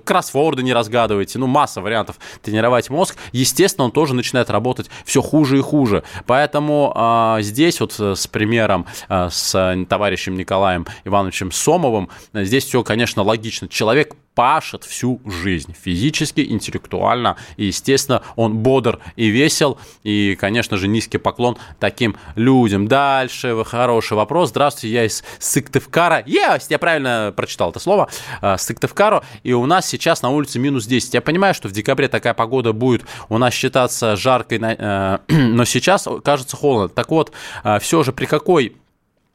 кроссворды 0.05 0.63
не 0.63 0.73
разгадываете, 0.73 1.39
ну, 1.39 1.47
масса 1.47 1.81
вариантов 1.81 2.19
тренировать 2.43 2.91
мозг, 2.91 3.17
естественно, 3.33 3.87
он 3.87 3.93
тоже 3.93 4.15
начинает 4.15 4.51
работать 4.51 4.91
все 5.05 5.23
хуже 5.23 5.59
и 5.59 5.63
хуже. 5.63 6.03
Поэтому 6.27 6.93
э, 6.95 7.43
здесь 7.43 7.81
вот 7.81 7.99
с 7.99 8.27
примером 8.27 8.87
э, 9.09 9.29
с 9.31 9.85
товарищем 9.89 10.37
Николаем 10.37 10.87
Ивановичем 11.05 11.51
Сомовым, 11.51 12.11
здесь 12.33 12.65
все, 12.65 12.83
конечно, 12.83 13.23
логично. 13.23 13.69
Человек 13.69 14.15
пашет 14.35 14.85
всю 14.85 15.21
жизнь, 15.25 15.75
физически, 15.81 16.41
интеллектуально, 16.41 17.37
и, 17.57 17.67
естественно, 17.67 18.23
он 18.37 18.59
бодр 18.59 18.99
и 19.17 19.29
весел, 19.29 19.79
и, 20.03 20.37
конечно 20.39 20.77
же, 20.77 20.89
низкий 20.89 21.19
поклон 21.19 21.57
таким 21.79 22.17
людям. 22.35 22.89
Дальше, 22.89 23.65
хороший 23.65 24.15
вопрос. 24.15 24.51
Здравствуйте, 24.51 24.95
я 24.95 25.05
из 25.05 25.23
Сыктывкара. 25.39 26.23
Есть, 26.27 26.71
я 26.71 26.79
правильно 26.79 27.33
прочитал 27.35 27.71
это 27.71 27.79
слово. 27.79 28.11
Э, 28.43 28.57
Сыктывкару, 28.59 29.23
и 29.43 29.53
у 29.53 29.67
нас 29.67 29.87
сейчас 29.87 30.23
на 30.23 30.31
улице 30.31 30.59
минус 30.59 30.87
10. 30.87 31.15
Я 31.15 31.21
понимаю, 31.21 31.55
что 31.55 31.69
в 31.69 31.73
декабре 31.73 32.09
такая 32.09 32.35
погода 32.35 32.73
будет 32.73 33.05
у 33.29 33.39
нас 33.39 33.55
считаться 33.55 34.17
жаркой, 34.17 34.59
э, 34.61 35.19
но 35.29 35.65
сейчас 35.65 36.09
кажется 36.25 36.57
холодно. 36.57 36.89
Так 36.89 37.11
вот, 37.11 37.33
э, 37.63 37.79
все 37.79 38.03
же 38.03 38.13
при 38.13 38.27
какой 38.27 38.77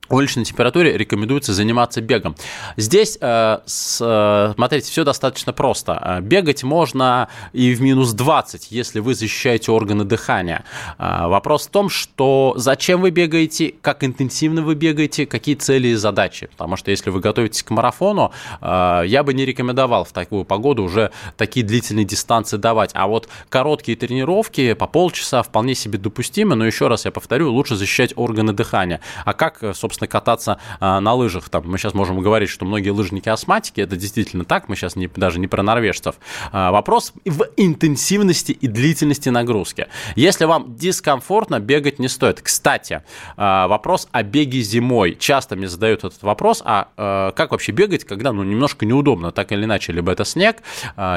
уличной 0.10 0.45
температуре 0.45 0.98
рекомендуется 0.98 1.54
заниматься 1.54 2.02
бегом. 2.02 2.36
Здесь, 2.78 3.17
э, 3.22 3.60
э, 4.02 4.52
смотрите, 4.56 4.91
все 4.91 5.04
достаточно 5.04 5.54
просто. 5.54 6.02
Э, 6.04 6.22
бегать 6.22 6.63
можно 6.63 7.30
и 7.54 7.74
в 7.74 7.82
минус 7.82 8.13
20, 8.13 8.72
если 8.72 9.00
вы 9.00 9.13
защищаете 9.13 9.72
органы 9.72 10.04
дыхания. 10.04 10.63
Вопрос 10.98 11.67
в 11.67 11.72
том, 11.72 11.89
что 11.89 12.54
зачем 12.58 13.02
вы 13.02 13.12
бегаете, 13.12 13.74
как 13.82 14.04
интенсивно 14.04 14.62
вы 14.62 14.76
бегаете, 14.76 15.26
какие 15.26 15.56
цели 15.56 15.89
и 15.89 15.95
задачи. 15.95 16.48
Потому 16.48 16.76
что 16.76 16.91
если 16.91 17.10
вы 17.10 17.19
готовитесь 17.19 17.63
к 17.63 17.69
марафону, 17.69 18.32
я 18.62 19.24
бы 19.26 19.34
не 19.34 19.45
рекомендовал 19.45 20.04
в 20.04 20.12
такую 20.12 20.45
погоду 20.45 20.84
уже 20.84 21.12
такие 21.38 21.65
длительные 21.65 22.06
дистанции 22.06 22.58
давать. 22.58 22.91
А 22.93 23.08
вот 23.08 23.30
короткие 23.50 23.98
тренировки 23.98 24.74
по 24.74 24.88
полчаса 24.88 25.43
вполне 25.43 25.76
себе 25.76 25.98
допустимы, 25.98 26.56
но 26.56 26.65
еще 26.65 26.88
раз 26.88 27.06
я 27.06 27.12
повторю, 27.12 27.52
лучше 27.52 27.76
защищать 27.76 28.13
органы 28.15 28.54
дыхания. 28.54 29.02
А 29.26 29.34
как, 29.34 29.63
собственно, 29.74 29.99
собственно, 30.00 30.08
кататься 30.08 30.60
а, 30.80 31.00
на 31.00 31.14
лыжах. 31.14 31.50
Там 31.50 31.64
мы 31.66 31.78
сейчас 31.78 31.94
можем 31.94 32.20
говорить, 32.20 32.50
что 32.50 32.66
многие 32.66 32.90
лыжники 32.90 33.30
астматики, 33.30 33.82
это 33.82 33.96
действительно 33.96 34.46
так, 34.46 34.70
мы 34.70 34.76
сейчас 34.76 34.96
не, 34.96 35.08
даже 35.08 35.40
не 35.40 35.48
про 35.48 35.64
норвежцев. 35.64 36.16
А, 36.52 36.72
вопрос 36.72 37.14
в 37.26 37.46
интенсивности 37.58 38.52
и 38.52 38.68
длительности 38.68 39.30
нагрузки. 39.30 39.88
Если 40.16 40.46
вам 40.46 40.76
дискомфортно, 40.76 41.60
бегать 41.60 42.00
не 42.00 42.08
стоит. 42.08 42.42
Кстати, 42.42 43.04
а, 43.38 43.68
вопрос 43.68 44.08
о 44.12 44.24
беге 44.24 44.62
зимой. 44.62 45.16
Часто 45.20 45.56
мне 45.56 45.68
задают 45.68 46.04
этот 46.04 46.24
вопрос, 46.24 46.62
а, 46.66 47.32
как 47.36 47.52
вообще 47.52 47.72
бегать, 47.72 48.06
когда 48.06 48.32
ну, 48.32 48.44
немножко 48.44 48.86
неудобно, 48.86 49.32
так 49.32 49.52
или 49.52 49.66
иначе, 49.66 49.92
либо 49.92 50.12
это 50.12 50.26
снег, 50.26 50.58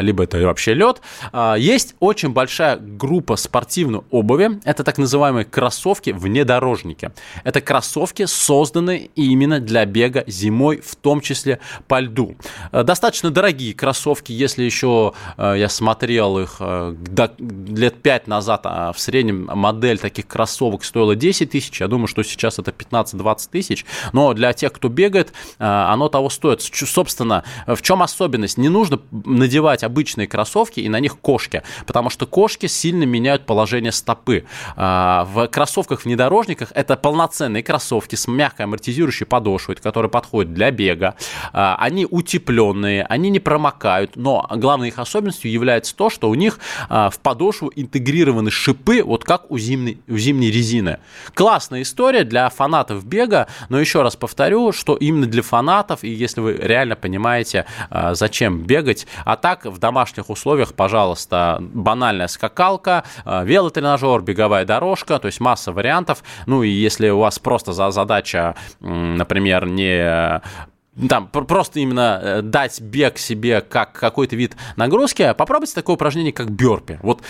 либо 0.01 0.25
это 0.25 0.39
вообще 0.39 0.75
лед. 0.75 1.01
Есть 1.57 1.95
очень 2.01 2.31
большая 2.31 2.77
группа 2.77 3.37
спортивной 3.37 4.01
обуви, 4.11 4.61
это 4.65 4.85
так 4.85 4.99
называемые 4.99 5.45
кроссовки 5.45 6.11
внедорожники. 6.11 7.13
Это 7.45 7.61
кроссовки, 7.61 8.27
созданные 8.27 8.72
созданы 8.73 9.11
именно 9.17 9.61
для 9.61 9.85
бега 9.85 10.25
зимой, 10.27 10.81
в 10.81 10.97
том 10.97 11.21
числе 11.21 11.61
по 11.89 12.01
льду. 12.01 12.37
Э, 12.73 12.83
достаточно 12.83 13.31
дорогие 13.31 13.75
кроссовки, 13.75 14.33
если 14.33 14.63
еще 14.63 15.13
э, 15.37 15.57
я 15.59 15.69
смотрел 15.69 16.39
их 16.39 16.57
э, 16.61 16.95
лет 17.39 18.03
5 18.03 18.27
назад, 18.29 18.63
а 18.65 18.93
в 18.93 18.99
среднем 18.99 19.51
модель 19.55 19.99
таких 19.99 20.27
кроссовок 20.27 20.85
стоила 20.85 21.15
10 21.15 21.51
тысяч, 21.51 21.81
я 21.81 21.89
думаю, 21.89 22.07
что 22.07 22.23
сейчас 22.23 22.59
это 22.59 22.71
15-20 22.71 23.51
тысяч, 23.51 23.85
но 24.13 24.33
для 24.33 24.53
тех, 24.55 24.73
кто 24.73 24.89
бегает, 24.89 25.33
оно 25.59 26.09
того 26.09 26.31
стоит. 26.31 26.63
Собственно, 26.63 27.45
в 27.67 27.83
чем 27.83 28.03
особенность? 28.03 28.59
Не 28.59 28.69
нужно 28.69 29.01
надевать 29.11 29.85
обычные 29.85 30.27
кроссовки 30.27 30.81
и 30.81 30.89
на 30.89 31.01
них 31.01 31.19
кошки, 31.19 31.63
потому 31.87 32.11
что 32.11 32.27
кошки 32.27 32.67
сильно 32.67 33.05
меняют 33.05 33.45
положение 33.47 33.93
стопы. 33.93 34.45
В 34.77 35.49
кроссовках 35.51 36.05
внедорожниках 36.05 36.73
это 36.75 36.97
полноценные 36.97 37.63
кроссовки 37.63 38.17
с 38.17 38.27
мягкой 38.29 38.62
мягкой 38.63 38.73
амортизирующей 38.73 39.27
подошвой, 39.27 39.77
которая 39.77 40.11
подходит 40.11 40.55
для 40.55 40.71
бега. 40.71 41.15
А, 41.53 41.77
они 41.79 42.07
утепленные, 42.09 43.05
они 43.05 43.31
не 43.31 43.41
промокают, 43.41 44.17
но 44.17 44.47
главной 44.51 44.89
их 44.89 44.99
особенностью 44.99 45.51
является 45.51 45.95
то, 45.95 46.11
что 46.11 46.31
у 46.31 46.35
них 46.35 46.59
а, 46.89 47.11
в 47.11 47.19
подошву 47.19 47.71
интегрированы 47.75 48.51
шипы, 48.51 49.03
вот 49.03 49.25
как 49.25 49.51
у 49.51 49.59
зимней, 49.59 50.01
у 50.09 50.17
зимней 50.17 50.51
резины. 50.51 50.99
Классная 51.35 51.83
история 51.83 52.25
для 52.25 52.49
фанатов 52.49 53.05
бега, 53.05 53.47
но 53.69 53.81
еще 53.81 54.03
раз 54.03 54.17
повторю, 54.17 54.73
что 54.73 54.97
именно 54.97 55.27
для 55.27 55.43
фанатов, 55.43 56.05
и 56.05 56.09
если 56.09 56.41
вы 56.41 56.53
реально 56.55 56.97
понимаете, 56.97 57.67
а, 57.91 58.15
зачем 58.15 58.63
бегать, 58.63 59.07
а 59.25 59.37
так 59.37 59.67
в 59.67 59.79
домашних 59.79 60.31
условиях, 60.31 60.75
пожалуйста, 60.75 61.59
банальная 61.61 62.29
скакалка, 62.29 63.05
велотренажер, 63.25 64.23
беговая 64.23 64.65
дорожка, 64.65 65.19
то 65.19 65.27
есть 65.27 65.41
масса 65.41 65.73
вариантов. 65.73 66.23
Ну 66.47 66.63
и 66.63 66.69
если 66.69 67.09
у 67.11 67.19
вас 67.19 67.39
просто 67.39 67.73
задача 67.73 68.42
например, 68.81 69.67
не 69.67 70.41
там 71.09 71.29
просто 71.29 71.81
именно 71.81 72.21
э, 72.23 72.43
дать 72.43 72.81
бег 72.81 73.17
себе 73.19 73.63
как 73.63 73.93
какой-то 73.93 74.37
вид 74.37 74.57
нагрузки, 74.77 75.35
попробуйте 75.37 75.75
такое 75.75 75.95
упражнение, 75.95 76.33
как 76.33 76.51
бёрпи. 76.51 76.99
Вот 77.03 77.23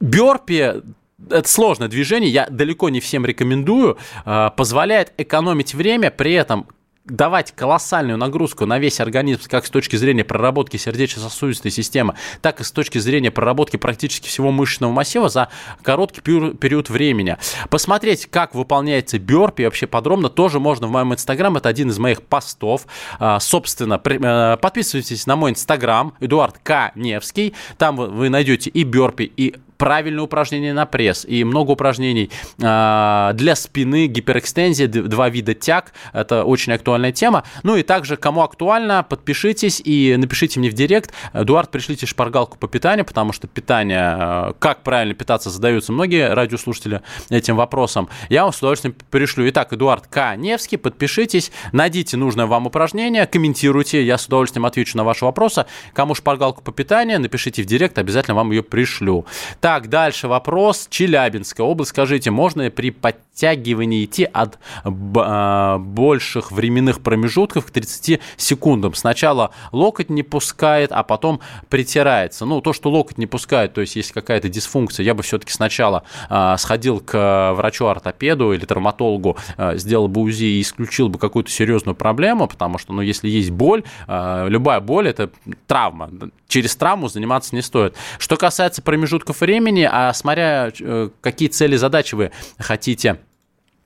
бёрпи 0.00 0.82
это 1.30 1.48
сложное 1.48 1.88
движение, 1.88 2.30
я 2.30 2.46
далеко 2.48 2.88
не 2.88 3.00
всем 3.00 3.26
рекомендую, 3.26 3.98
э, 4.24 4.50
позволяет 4.56 5.12
экономить 5.18 5.74
время, 5.74 6.10
при 6.10 6.32
этом 6.32 6.66
давать 7.04 7.52
колоссальную 7.52 8.16
нагрузку 8.16 8.66
на 8.66 8.78
весь 8.78 9.00
организм, 9.00 9.42
как 9.48 9.66
с 9.66 9.70
точки 9.70 9.96
зрения 9.96 10.24
проработки 10.24 10.76
сердечно-сосудистой 10.76 11.70
системы, 11.70 12.14
так 12.40 12.60
и 12.60 12.64
с 12.64 12.70
точки 12.70 12.98
зрения 12.98 13.30
проработки 13.30 13.76
практически 13.76 14.28
всего 14.28 14.52
мышечного 14.52 14.92
массива 14.92 15.28
за 15.28 15.48
короткий 15.82 16.20
период 16.20 16.90
времени. 16.90 17.36
Посмотреть, 17.70 18.26
как 18.26 18.54
выполняется 18.54 19.18
бёрпи 19.18 19.64
вообще 19.64 19.86
подробно, 19.86 20.28
тоже 20.28 20.60
можно 20.60 20.86
в 20.86 20.90
моем 20.90 21.12
инстаграм, 21.12 21.56
это 21.56 21.68
один 21.68 21.90
из 21.90 21.98
моих 21.98 22.22
постов. 22.22 22.86
А, 23.18 23.40
собственно, 23.40 24.00
э, 24.04 24.56
подписывайтесь 24.58 25.26
на 25.26 25.36
мой 25.36 25.50
инстаграм, 25.50 26.14
Эдуард 26.20 26.58
К. 26.62 26.92
Невский, 26.94 27.54
там 27.78 27.96
вы 27.96 28.28
найдете 28.28 28.70
и 28.70 28.84
бёрпи, 28.84 29.24
и 29.36 29.56
правильные 29.82 30.22
упражнения 30.22 30.72
на 30.72 30.86
пресс 30.86 31.24
и 31.24 31.42
много 31.42 31.72
упражнений 31.72 32.30
для 32.56 33.54
спины, 33.56 34.06
гиперэкстензия, 34.06 34.86
два 34.86 35.28
вида 35.28 35.54
тяг. 35.54 35.92
Это 36.12 36.44
очень 36.44 36.72
актуальная 36.72 37.10
тема. 37.10 37.42
Ну 37.64 37.74
и 37.74 37.82
также, 37.82 38.16
кому 38.16 38.42
актуально, 38.42 39.02
подпишитесь 39.02 39.82
и 39.84 40.14
напишите 40.16 40.60
мне 40.60 40.70
в 40.70 40.74
директ. 40.74 41.12
Эдуард, 41.32 41.72
пришлите 41.72 42.06
шпаргалку 42.06 42.58
по 42.58 42.68
питанию, 42.68 43.04
потому 43.04 43.32
что 43.32 43.48
питание, 43.48 44.54
как 44.60 44.84
правильно 44.84 45.14
питаться, 45.14 45.50
задаются 45.50 45.90
многие 45.90 46.32
радиослушатели 46.32 47.00
этим 47.28 47.56
вопросом. 47.56 48.08
Я 48.28 48.44
вам 48.44 48.52
с 48.52 48.58
удовольствием 48.58 48.94
пришлю. 49.10 49.48
Итак, 49.48 49.72
Эдуард 49.72 50.06
К. 50.06 50.36
Невский, 50.36 50.76
подпишитесь, 50.76 51.50
найдите 51.72 52.16
нужное 52.16 52.46
вам 52.46 52.68
упражнение, 52.68 53.26
комментируйте, 53.26 54.04
я 54.04 54.16
с 54.16 54.26
удовольствием 54.26 54.64
отвечу 54.64 54.96
на 54.96 55.02
ваши 55.02 55.24
вопросы. 55.24 55.66
Кому 55.92 56.14
шпаргалку 56.14 56.62
по 56.62 56.70
питанию, 56.70 57.20
напишите 57.20 57.64
в 57.64 57.66
директ, 57.66 57.98
обязательно 57.98 58.36
вам 58.36 58.52
ее 58.52 58.62
пришлю. 58.62 59.26
Так, 59.60 59.71
дальше 59.80 60.28
вопрос. 60.28 60.86
Челябинская 60.90 61.66
область. 61.66 61.90
Скажите, 61.90 62.30
можно 62.30 62.62
ли 62.62 62.70
при 62.70 62.90
подтягивании 63.32 64.04
идти 64.04 64.24
от 64.24 64.58
а, 64.84 65.78
больших 65.78 66.52
временных 66.52 67.00
промежутков 67.00 67.66
к 67.66 67.70
30 67.70 68.20
секундам? 68.36 68.94
Сначала 68.94 69.52
локоть 69.72 70.10
не 70.10 70.22
пускает, 70.22 70.92
а 70.92 71.02
потом 71.02 71.40
притирается. 71.68 72.44
Ну, 72.44 72.60
то, 72.60 72.72
что 72.72 72.90
локоть 72.90 73.18
не 73.18 73.26
пускает, 73.26 73.74
то 73.74 73.80
есть 73.80 73.96
есть 73.96 74.12
какая-то 74.12 74.48
дисфункция, 74.48 75.04
я 75.04 75.14
бы 75.14 75.22
все-таки 75.22 75.52
сначала 75.52 76.04
э, 76.28 76.56
сходил 76.58 77.00
к 77.00 77.54
врачу-ортопеду 77.54 78.52
или 78.52 78.64
травматологу, 78.64 79.36
сделал 79.74 80.08
бы 80.08 80.20
УЗИ 80.22 80.44
и 80.44 80.60
исключил 80.60 81.08
бы 81.08 81.18
какую-то 81.18 81.50
серьезную 81.50 81.94
проблему, 81.94 82.46
потому 82.46 82.78
что, 82.78 82.92
ну, 82.92 83.02
если 83.02 83.28
есть 83.28 83.50
боль, 83.50 83.82
любая 84.08 84.80
боль– 84.80 85.08
это 85.08 85.30
травма. 85.66 86.10
Через 86.48 86.76
травму 86.76 87.08
заниматься 87.08 87.54
не 87.54 87.62
стоит. 87.62 87.96
Что 88.18 88.36
касается 88.36 88.82
промежутков 88.82 89.40
времени, 89.40 89.88
а 89.90 90.12
смотря 90.12 90.70
э, 90.78 91.08
какие 91.20 91.48
цели, 91.48 91.76
задачи 91.76 92.14
вы 92.14 92.30
хотите 92.58 93.21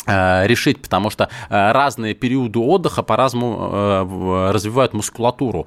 решить, 0.06 0.80
потому 0.80 1.10
что 1.10 1.28
э, 1.48 1.72
разные 1.72 2.14
периоды 2.14 2.58
отдыха 2.58 3.02
по-разному 3.02 3.70
э, 3.72 4.50
развивают 4.52 4.92
мускулатуру. 4.92 5.66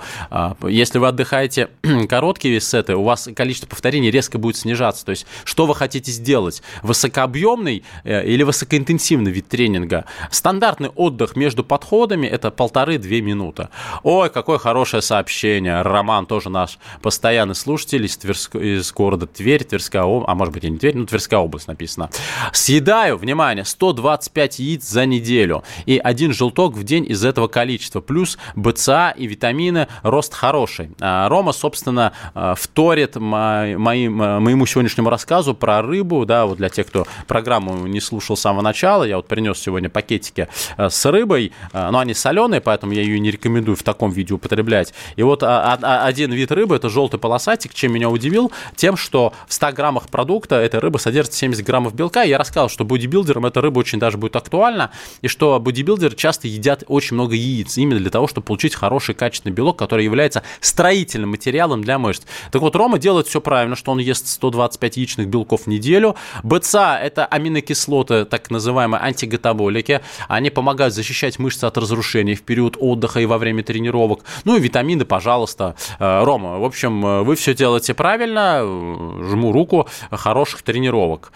Если 0.67 0.99
вы 0.99 1.07
отдыхаете 1.07 1.69
короткие 2.09 2.59
сеты, 2.61 2.95
у 2.95 3.03
вас 3.03 3.29
количество 3.35 3.67
повторений 3.67 4.11
резко 4.11 4.37
будет 4.37 4.55
снижаться. 4.57 5.05
То 5.05 5.11
есть, 5.11 5.25
что 5.43 5.65
вы 5.65 5.75
хотите 5.75 6.11
сделать? 6.11 6.61
Высокообъемный 6.83 7.83
или 8.03 8.43
высокоинтенсивный 8.43 9.31
вид 9.31 9.47
тренинга? 9.47 10.05
Стандартный 10.31 10.89
отдых 10.89 11.35
между 11.35 11.63
подходами– 11.63 12.27
это 12.27 12.51
полторы-две 12.51 13.21
минуты. 13.21 13.69
Ой, 14.03 14.29
какое 14.29 14.57
хорошее 14.57 15.01
сообщение. 15.01 15.81
Роман 15.81 16.25
тоже 16.25 16.49
наш 16.49 16.79
постоянный 17.01 17.55
слушатель 17.55 18.05
из, 18.05 18.17
Тверск... 18.17 18.55
из 18.55 18.91
города 18.91 19.27
Тверь, 19.27 19.63
Тверская 19.63 20.03
область, 20.03 20.29
а 20.29 20.35
может 20.35 20.53
быть 20.53 20.63
и 20.63 20.69
не 20.69 20.77
Тверь, 20.77 20.97
ну 20.97 21.05
Тверская 21.05 21.39
область 21.39 21.67
написано. 21.67 22.09
Съедаю, 22.53 23.17
внимание, 23.17 23.65
120 23.65 24.28
25 24.29 24.59
яиц 24.59 24.87
за 24.87 25.05
неделю. 25.05 25.63
И 25.85 25.97
один 25.97 26.33
желток 26.33 26.75
в 26.75 26.83
день 26.83 27.05
из 27.09 27.25
этого 27.25 27.47
количества. 27.47 28.01
Плюс 28.01 28.37
БЦА 28.55 29.13
и 29.17 29.27
витамины, 29.27 29.87
рост 30.03 30.33
хороший. 30.33 30.91
А, 30.99 31.27
Рома, 31.29 31.51
собственно, 31.51 32.13
а, 32.33 32.55
вторит 32.55 33.15
моим, 33.15 34.13
моему 34.13 34.65
сегодняшнему 34.65 35.09
рассказу 35.09 35.53
про 35.53 35.81
рыбу. 35.81 36.25
Да, 36.25 36.45
вот 36.45 36.57
для 36.57 36.69
тех, 36.69 36.87
кто 36.87 37.07
программу 37.27 37.87
не 37.87 37.99
слушал 37.99 38.37
с 38.37 38.41
самого 38.41 38.61
начала, 38.61 39.03
я 39.03 39.17
вот 39.17 39.27
принес 39.27 39.57
сегодня 39.59 39.89
пакетики 39.89 40.47
а, 40.77 40.89
с 40.89 41.05
рыбой. 41.05 41.51
Но 41.73 41.99
они 41.99 42.13
соленые, 42.13 42.61
поэтому 42.61 42.93
я 42.93 43.01
ее 43.01 43.19
не 43.19 43.31
рекомендую 43.31 43.75
в 43.75 43.83
таком 43.83 44.11
виде 44.11 44.33
употреблять. 44.33 44.93
И 45.15 45.23
вот 45.23 45.43
один 45.43 46.31
вид 46.31 46.51
рыбы, 46.51 46.75
это 46.75 46.89
желтый 46.89 47.19
полосатик, 47.19 47.73
чем 47.73 47.93
меня 47.93 48.09
удивил, 48.09 48.51
тем, 48.75 48.97
что 48.97 49.33
в 49.47 49.53
100 49.53 49.71
граммах 49.73 50.09
продукта 50.09 50.55
эта 50.55 50.79
рыба 50.79 50.97
содержит 50.97 51.33
70 51.33 51.65
граммов 51.65 51.93
белка. 51.93 52.23
Я 52.23 52.37
рассказал, 52.37 52.69
что 52.69 52.85
бодибилдерам 52.85 53.45
эта 53.45 53.61
рыба 53.61 53.79
очень 53.79 53.99
даже 53.99 54.17
будет 54.19 54.35
актуально, 54.35 54.91
и 55.21 55.27
что 55.27 55.59
бодибилдеры 55.59 56.15
часто 56.15 56.47
едят 56.47 56.83
очень 56.87 57.15
много 57.15 57.35
яиц, 57.35 57.77
именно 57.77 57.99
для 57.99 58.09
того, 58.09 58.27
чтобы 58.27 58.45
получить 58.45 58.75
хороший 58.75 59.15
качественный 59.15 59.53
белок, 59.53 59.77
который 59.77 60.03
является 60.03 60.43
строительным 60.61 61.31
материалом 61.31 61.81
для 61.81 61.97
мышц. 61.97 62.23
Так 62.51 62.61
вот, 62.61 62.75
Рома 62.75 62.99
делает 62.99 63.27
все 63.27 63.41
правильно, 63.41 63.75
что 63.75 63.91
он 63.91 63.99
ест 63.99 64.27
125 64.27 64.97
яичных 64.97 65.27
белков 65.27 65.61
в 65.63 65.67
неделю. 65.67 66.15
БЦА– 66.43 66.99
это 67.03 67.25
аминокислоты, 67.25 68.25
так 68.25 68.49
называемые 68.51 69.01
антигатаболики. 69.01 70.01
Они 70.27 70.49
помогают 70.49 70.93
защищать 70.93 71.39
мышцы 71.39 71.65
от 71.65 71.77
разрушений 71.77 72.35
в 72.35 72.43
период 72.43 72.77
отдыха 72.79 73.19
и 73.19 73.25
во 73.25 73.37
время 73.37 73.63
тренировок. 73.63 74.23
Ну 74.45 74.57
и 74.57 74.59
витамины, 74.59 75.05
пожалуйста. 75.05 75.75
Э, 75.99 76.23
Рома, 76.23 76.59
в 76.59 76.63
общем, 76.63 77.05
э, 77.05 77.21
вы 77.23 77.35
все 77.35 77.53
делаете 77.53 77.93
правильно. 77.93 78.61
Жму 78.61 79.51
руку. 79.51 79.87
Хороших 80.11 80.61
тренировок. 80.61 81.31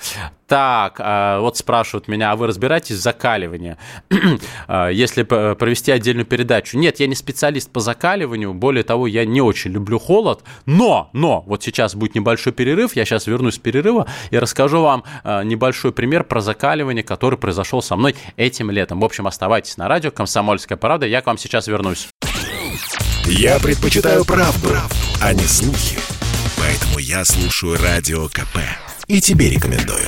Так, 0.54 0.98
а, 1.00 1.40
вот 1.40 1.58
спрашивают 1.58 2.08
меня, 2.08 2.32
а 2.32 2.36
вы 2.36 2.46
разбираетесь 2.46 2.73
в 2.82 3.02
закаливании? 3.02 3.78
А, 4.68 4.90
если 4.90 5.24
провести 5.24 5.92
отдельную 5.92 6.26
передачу. 6.26 6.78
Нет, 6.78 7.00
я 7.00 7.08
не 7.08 7.16
специалист 7.16 7.70
по 7.70 7.80
закаливанию, 7.80 8.54
более 8.54 8.84
того, 8.84 9.08
я 9.08 9.26
не 9.26 9.42
очень 9.42 9.72
люблю 9.72 10.00
холод, 10.00 10.44
но, 10.66 11.10
но, 11.14 11.44
вот 11.46 11.64
сейчас 11.64 11.96
будет 11.96 12.16
небольшой 12.16 12.54
перерыв, 12.54 12.96
я 12.96 13.06
сейчас 13.06 13.28
вернусь 13.28 13.56
с 13.56 13.58
перерыва 13.58 14.08
и 14.32 14.38
расскажу 14.38 14.82
вам 14.82 15.04
а, 15.24 15.44
небольшой 15.44 15.92
пример 15.92 16.24
про 16.24 16.42
закаливание, 16.42 17.04
который 17.04 17.38
произошел 17.38 17.82
со 17.82 17.96
мной 17.96 18.16
этим 18.38 18.72
летом. 18.72 19.00
В 19.00 19.06
общем, 19.06 19.28
оставайтесь 19.28 19.78
на 19.78 19.88
радио 19.88 20.12
«Комсомольская 20.12 20.78
правда», 20.78 21.06
я 21.06 21.22
к 21.22 21.28
вам 21.28 21.38
сейчас 21.38 21.68
вернусь. 21.68 22.10
Я 23.26 23.60
предпочитаю 23.60 24.26
правду. 24.26 24.70
а 25.22 25.34
не 25.34 25.46
слухи, 25.46 25.98
поэтому 26.58 27.00
я 27.00 27.24
слушаю 27.24 27.78
Радио 27.82 28.28
КП 28.28 28.60
и 29.08 29.22
тебе 29.22 29.50
рекомендую. 29.50 30.08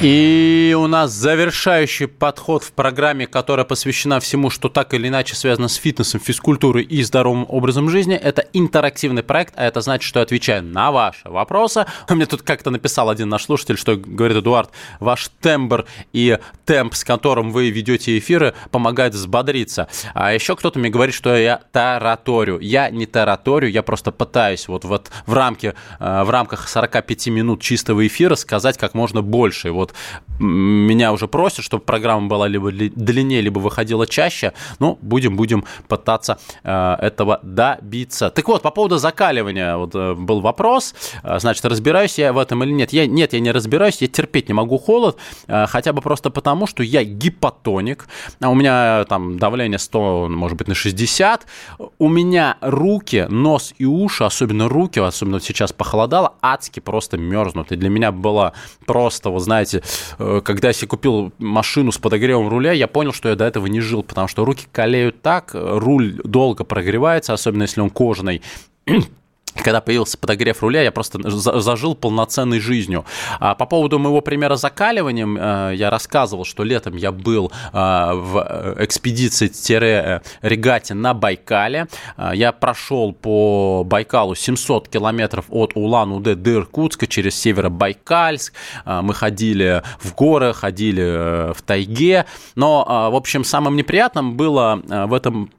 И 0.00 0.76
у 0.78 0.86
нас 0.86 1.10
завершающий 1.10 2.06
подход 2.06 2.62
в 2.62 2.70
программе, 2.70 3.26
которая 3.26 3.66
посвящена 3.66 4.20
всему, 4.20 4.48
что 4.48 4.68
так 4.68 4.94
или 4.94 5.08
иначе 5.08 5.34
связано 5.34 5.66
с 5.66 5.74
фитнесом, 5.74 6.20
физкультурой 6.20 6.84
и 6.84 7.02
здоровым 7.02 7.44
образом 7.48 7.90
жизни. 7.90 8.14
Это 8.14 8.42
интерактивный 8.52 9.24
проект, 9.24 9.54
а 9.56 9.66
это 9.66 9.80
значит, 9.80 10.06
что 10.06 10.20
я 10.20 10.22
отвечаю 10.22 10.62
на 10.62 10.92
ваши 10.92 11.28
вопросы. 11.28 11.84
Мне 12.08 12.26
тут 12.26 12.42
как-то 12.42 12.70
написал 12.70 13.10
один 13.10 13.28
наш 13.28 13.46
слушатель, 13.46 13.76
что 13.76 13.96
говорит, 13.96 14.36
Эдуард, 14.36 14.70
ваш 15.00 15.30
тембр 15.40 15.84
и 16.12 16.38
темп, 16.64 16.94
с 16.94 17.02
которым 17.02 17.50
вы 17.50 17.70
ведете 17.70 18.16
эфиры, 18.16 18.54
помогает 18.70 19.14
взбодриться. 19.14 19.88
А 20.14 20.32
еще 20.32 20.54
кто-то 20.54 20.78
мне 20.78 20.90
говорит, 20.90 21.14
что 21.16 21.36
я 21.36 21.62
тараторю. 21.72 22.60
Я 22.60 22.88
не 22.90 23.06
тараторю, 23.06 23.68
я 23.68 23.82
просто 23.82 24.12
пытаюсь 24.12 24.68
вот, 24.68 24.84
вот 24.84 25.10
в, 25.26 25.34
рамке, 25.34 25.74
э, 25.98 26.22
в 26.22 26.30
рамках 26.30 26.68
45 26.68 27.26
минут 27.28 27.60
чистого 27.62 28.06
эфира 28.06 28.36
сказать 28.36 28.78
как 28.78 28.94
можно 28.94 29.22
больше. 29.22 29.72
Вот 29.72 29.87
вот 29.88 29.94
меня 30.40 31.12
уже 31.12 31.26
просят, 31.26 31.64
чтобы 31.64 31.82
программа 31.84 32.28
была 32.28 32.48
либо 32.48 32.70
длиннее, 32.70 33.40
либо 33.40 33.58
выходила 33.58 34.06
чаще. 34.06 34.52
Ну, 34.78 34.98
будем, 35.02 35.36
будем 35.36 35.64
пытаться 35.88 36.38
э, 36.62 36.96
этого 37.00 37.40
добиться. 37.42 38.30
Так 38.30 38.46
вот, 38.48 38.62
по 38.62 38.70
поводу 38.70 38.98
закаливания 38.98 39.76
вот 39.76 39.94
э, 39.94 40.14
был 40.14 40.40
вопрос. 40.40 40.94
Э, 41.22 41.38
значит, 41.40 41.64
разбираюсь 41.64 42.18
я 42.18 42.32
в 42.32 42.38
этом 42.38 42.62
или 42.62 42.70
нет? 42.70 42.92
Я, 42.92 43.06
нет, 43.06 43.32
я 43.32 43.40
не 43.40 43.50
разбираюсь, 43.50 44.00
я 44.00 44.08
терпеть 44.08 44.48
не 44.48 44.54
могу 44.54 44.78
холод, 44.78 45.18
хотя 45.46 45.92
бы 45.92 46.00
просто 46.00 46.30
потому, 46.30 46.66
что 46.66 46.82
я 46.82 47.04
гипотоник. 47.04 48.06
А 48.40 48.50
у 48.50 48.54
меня 48.54 49.04
там 49.08 49.38
давление 49.38 49.78
100, 49.78 50.28
может 50.30 50.56
быть, 50.56 50.68
на 50.68 50.74
60. 50.74 51.46
У 51.98 52.08
меня 52.08 52.56
руки, 52.60 53.26
нос 53.28 53.74
и 53.78 53.84
уши, 53.84 54.24
особенно 54.24 54.68
руки, 54.68 55.00
особенно 55.00 55.40
сейчас 55.40 55.72
похолодало, 55.72 56.34
адски 56.42 56.80
просто 56.80 57.18
мерзнут. 57.18 57.72
И 57.72 57.76
для 57.76 57.88
меня 57.88 58.12
было 58.12 58.52
просто, 58.86 59.30
вы 59.30 59.40
знаете, 59.40 59.77
знаете, 59.78 59.82
э, 60.18 60.40
когда 60.44 60.68
я 60.68 60.72
себе 60.72 60.88
купил 60.88 61.32
машину 61.38 61.92
с 61.92 61.98
подогревом 61.98 62.48
руля, 62.48 62.72
я 62.72 62.86
понял, 62.86 63.12
что 63.12 63.28
я 63.28 63.36
до 63.36 63.44
этого 63.44 63.66
не 63.66 63.80
жил, 63.80 64.02
потому 64.02 64.28
что 64.28 64.44
руки 64.44 64.66
колеют 64.70 65.22
так, 65.22 65.50
руль 65.54 66.20
долго 66.24 66.64
прогревается, 66.64 67.32
особенно 67.32 67.62
если 67.62 67.80
он 67.80 67.90
кожаный 67.90 68.42
когда 69.52 69.80
появился 69.80 70.18
подогрев 70.18 70.62
руля, 70.62 70.82
я 70.82 70.92
просто 70.92 71.18
зажил 71.30 71.94
полноценной 71.94 72.60
жизнью. 72.60 73.06
А 73.40 73.54
по 73.54 73.64
поводу 73.66 73.98
моего 73.98 74.20
примера 74.20 74.56
с 74.56 74.60
закаливанием, 74.60 75.38
э, 75.38 75.72
я 75.76 75.88
рассказывал, 75.90 76.44
что 76.44 76.64
летом 76.64 76.96
я 76.96 77.12
был 77.12 77.52
э, 77.72 78.12
в 78.14 78.74
экспедиции-регате 78.78 80.94
на 80.94 81.14
Байкале. 81.14 81.86
Э, 82.16 82.32
я 82.34 82.50
прошел 82.52 83.12
по 83.12 83.84
Байкалу 83.84 84.34
700 84.34 84.88
километров 84.88 85.44
от 85.48 85.72
Улан-Удэ 85.74 86.34
до 86.34 86.54
Иркутска 86.54 87.06
через 87.06 87.38
Северобайкальск. 87.40 88.52
Мы 88.84 89.14
ходили 89.14 89.82
в 90.00 90.14
горы, 90.14 90.52
ходили 90.52 91.52
в 91.52 91.62
тайге. 91.62 92.26
Но, 92.54 93.10
в 93.10 93.16
общем, 93.16 93.44
самым 93.44 93.76
неприятным 93.76 94.36
было 94.36 94.82
в 94.86 95.14
этом 95.14 95.50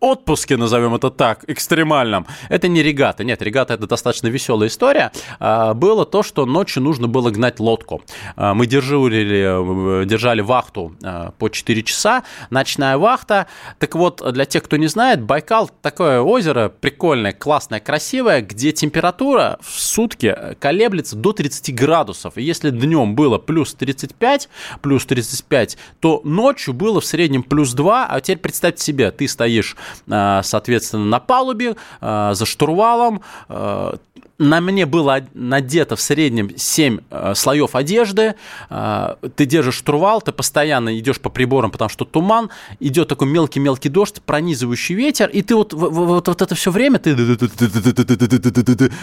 отпуске, 0.00 0.56
назовем 0.56 0.94
это 0.94 1.10
так, 1.10 1.44
экстремальном. 1.46 2.26
Это 2.50 2.68
не 2.68 2.82
регата. 2.82 3.24
Нет, 3.24 3.40
регата 3.40 3.74
это 3.74 3.86
достаточно 3.86 4.28
веселая 4.28 4.68
история. 4.68 5.10
А, 5.40 5.72
было 5.74 6.04
то, 6.04 6.22
что 6.22 6.44
ночью 6.44 6.82
нужно 6.82 7.08
было 7.08 7.30
гнать 7.30 7.60
лодку. 7.60 8.02
А, 8.36 8.52
мы 8.52 8.66
держали, 8.66 10.04
держали 10.04 10.42
вахту 10.42 10.94
а, 11.02 11.32
по 11.38 11.48
4 11.48 11.82
часа, 11.82 12.24
ночная 12.50 12.98
вахта. 12.98 13.46
Так 13.78 13.94
вот, 13.94 14.22
для 14.32 14.44
тех, 14.44 14.62
кто 14.64 14.76
не 14.76 14.86
знает, 14.86 15.22
Байкал 15.22 15.70
такое 15.80 16.20
озеро 16.20 16.68
прикольное, 16.68 17.32
классное, 17.32 17.80
красивое, 17.80 18.42
где 18.42 18.72
температура 18.72 19.58
в 19.62 19.80
сутки 19.80 20.36
колеблется 20.60 21.16
до 21.16 21.32
30 21.32 21.74
градусов. 21.74 22.36
И 22.36 22.42
если 22.42 22.70
днем 22.70 23.14
было 23.14 23.38
плюс 23.38 23.72
35, 23.74 24.50
плюс 24.82 25.06
35, 25.06 25.78
то 26.00 26.20
ночью 26.22 26.74
было 26.74 27.00
в 27.00 27.06
среднем 27.06 27.42
плюс 27.42 27.72
2, 27.72 28.06
а 28.06 28.20
теперь 28.20 28.38
представьте 28.38 28.84
себе, 28.84 29.10
ты 29.10 29.26
стоишь 29.26 29.74
Э, 29.76 29.85
соответственно, 30.06 31.04
на 31.04 31.20
палубе, 31.20 31.76
э, 32.00 32.30
за 32.34 32.46
штурвалом. 32.46 33.22
Э, 33.48 33.94
на 34.38 34.60
мне 34.60 34.84
было 34.84 35.24
надето 35.32 35.96
в 35.96 36.00
среднем 36.02 36.50
7 36.54 36.98
слоев 37.34 37.74
одежды. 37.74 38.34
Ты 38.68 39.46
держишь 39.46 39.76
штурвал, 39.76 40.20
ты 40.20 40.30
постоянно 40.30 40.98
идешь 40.98 41.22
по 41.22 41.30
приборам, 41.30 41.70
потому 41.70 41.88
что 41.88 42.04
туман, 42.04 42.50
идет 42.78 43.08
такой 43.08 43.28
мелкий-мелкий 43.28 43.88
дождь, 43.88 44.20
пронизывающий 44.20 44.94
ветер, 44.94 45.30
и 45.30 45.40
ты 45.40 45.56
вот, 45.56 45.72
вот, 45.72 46.28
вот 46.28 46.42
это 46.42 46.54
все 46.54 46.70
время 46.70 46.98
ты 46.98 47.16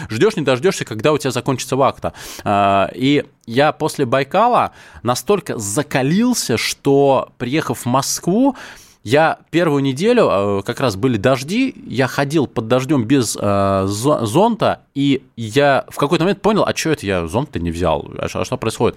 ждешь, 0.08 0.36
не 0.36 0.42
дождешься, 0.42 0.84
когда 0.84 1.12
у 1.12 1.18
тебя 1.18 1.32
закончится 1.32 1.74
вахта. 1.74 2.12
И 2.94 3.24
я 3.46 3.72
после 3.72 4.06
Байкала 4.06 4.70
настолько 5.02 5.58
закалился, 5.58 6.56
что, 6.56 7.30
приехав 7.38 7.80
в 7.80 7.86
Москву, 7.86 8.56
я 9.04 9.38
первую 9.50 9.82
неделю, 9.82 10.28
э, 10.30 10.62
как 10.64 10.80
раз 10.80 10.96
были 10.96 11.18
дожди, 11.18 11.74
я 11.86 12.06
ходил 12.06 12.46
под 12.46 12.68
дождем 12.68 13.04
без 13.04 13.36
э, 13.38 13.84
зонта, 13.86 14.80
и 14.94 15.22
я 15.36 15.84
в 15.88 15.96
какой-то 15.96 16.24
момент 16.24 16.40
понял, 16.40 16.64
а 16.64 16.74
что 16.74 16.90
это 16.90 17.04
я 17.04 17.26
зонт-то 17.26 17.60
не 17.60 17.70
взял, 17.70 18.10
а 18.18 18.26
а 18.32 18.44
что 18.44 18.56
происходит? 18.56 18.96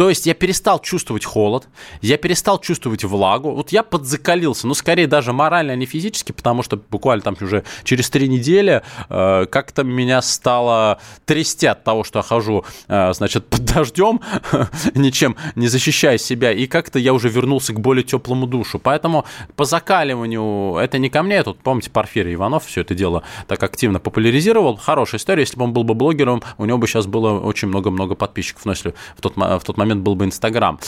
То 0.00 0.08
есть 0.08 0.24
я 0.24 0.32
перестал 0.32 0.78
чувствовать 0.78 1.26
холод, 1.26 1.68
я 2.00 2.16
перестал 2.16 2.58
чувствовать 2.58 3.04
влагу. 3.04 3.50
Вот 3.50 3.68
я 3.68 3.82
подзакалился, 3.82 4.66
ну, 4.66 4.72
скорее 4.72 5.06
даже 5.06 5.34
морально, 5.34 5.74
а 5.74 5.76
не 5.76 5.84
физически, 5.84 6.32
потому 6.32 6.62
что 6.62 6.78
буквально 6.78 7.22
там 7.22 7.36
уже 7.38 7.64
через 7.84 8.08
три 8.08 8.26
недели 8.26 8.80
э, 9.10 9.44
как-то 9.44 9.84
меня 9.84 10.22
стало 10.22 11.00
трясти 11.26 11.66
от 11.66 11.84
того, 11.84 12.02
что 12.02 12.20
я 12.20 12.22
хожу, 12.22 12.64
э, 12.88 13.12
значит, 13.12 13.46
под 13.48 13.66
дождем, 13.66 14.22
ничем 14.94 15.36
не 15.54 15.68
защищая 15.68 16.16
себя, 16.16 16.50
и 16.50 16.66
как-то 16.66 16.98
я 16.98 17.12
уже 17.12 17.28
вернулся 17.28 17.74
к 17.74 17.80
более 17.80 18.02
теплому 18.02 18.46
душу. 18.46 18.78
Поэтому 18.78 19.26
по 19.54 19.66
закаливанию 19.66 20.78
это 20.78 20.96
не 20.96 21.10
ко 21.10 21.22
мне, 21.22 21.42
тут, 21.42 21.58
помните, 21.58 21.90
Порфирий 21.90 22.32
Иванов 22.32 22.64
все 22.64 22.80
это 22.80 22.94
дело 22.94 23.22
так 23.48 23.62
активно 23.62 24.00
популяризировал. 24.00 24.78
Хорошая 24.78 25.18
история, 25.18 25.42
если 25.42 25.58
бы 25.58 25.64
он 25.64 25.74
был 25.74 25.84
бы 25.84 25.92
блогером, 25.92 26.42
у 26.56 26.64
него 26.64 26.78
бы 26.78 26.86
сейчас 26.86 27.06
было 27.06 27.38
очень 27.38 27.68
много-много 27.68 28.14
подписчиков, 28.14 28.64
но 28.64 28.72
если 28.72 28.94
в 29.14 29.20
тот, 29.20 29.36
в 29.36 29.60
тот 29.62 29.76
момент 29.76 29.89
момент 29.90 30.04
был 30.04 30.14
бы 30.14 30.24
Инстаграм. 30.24 30.78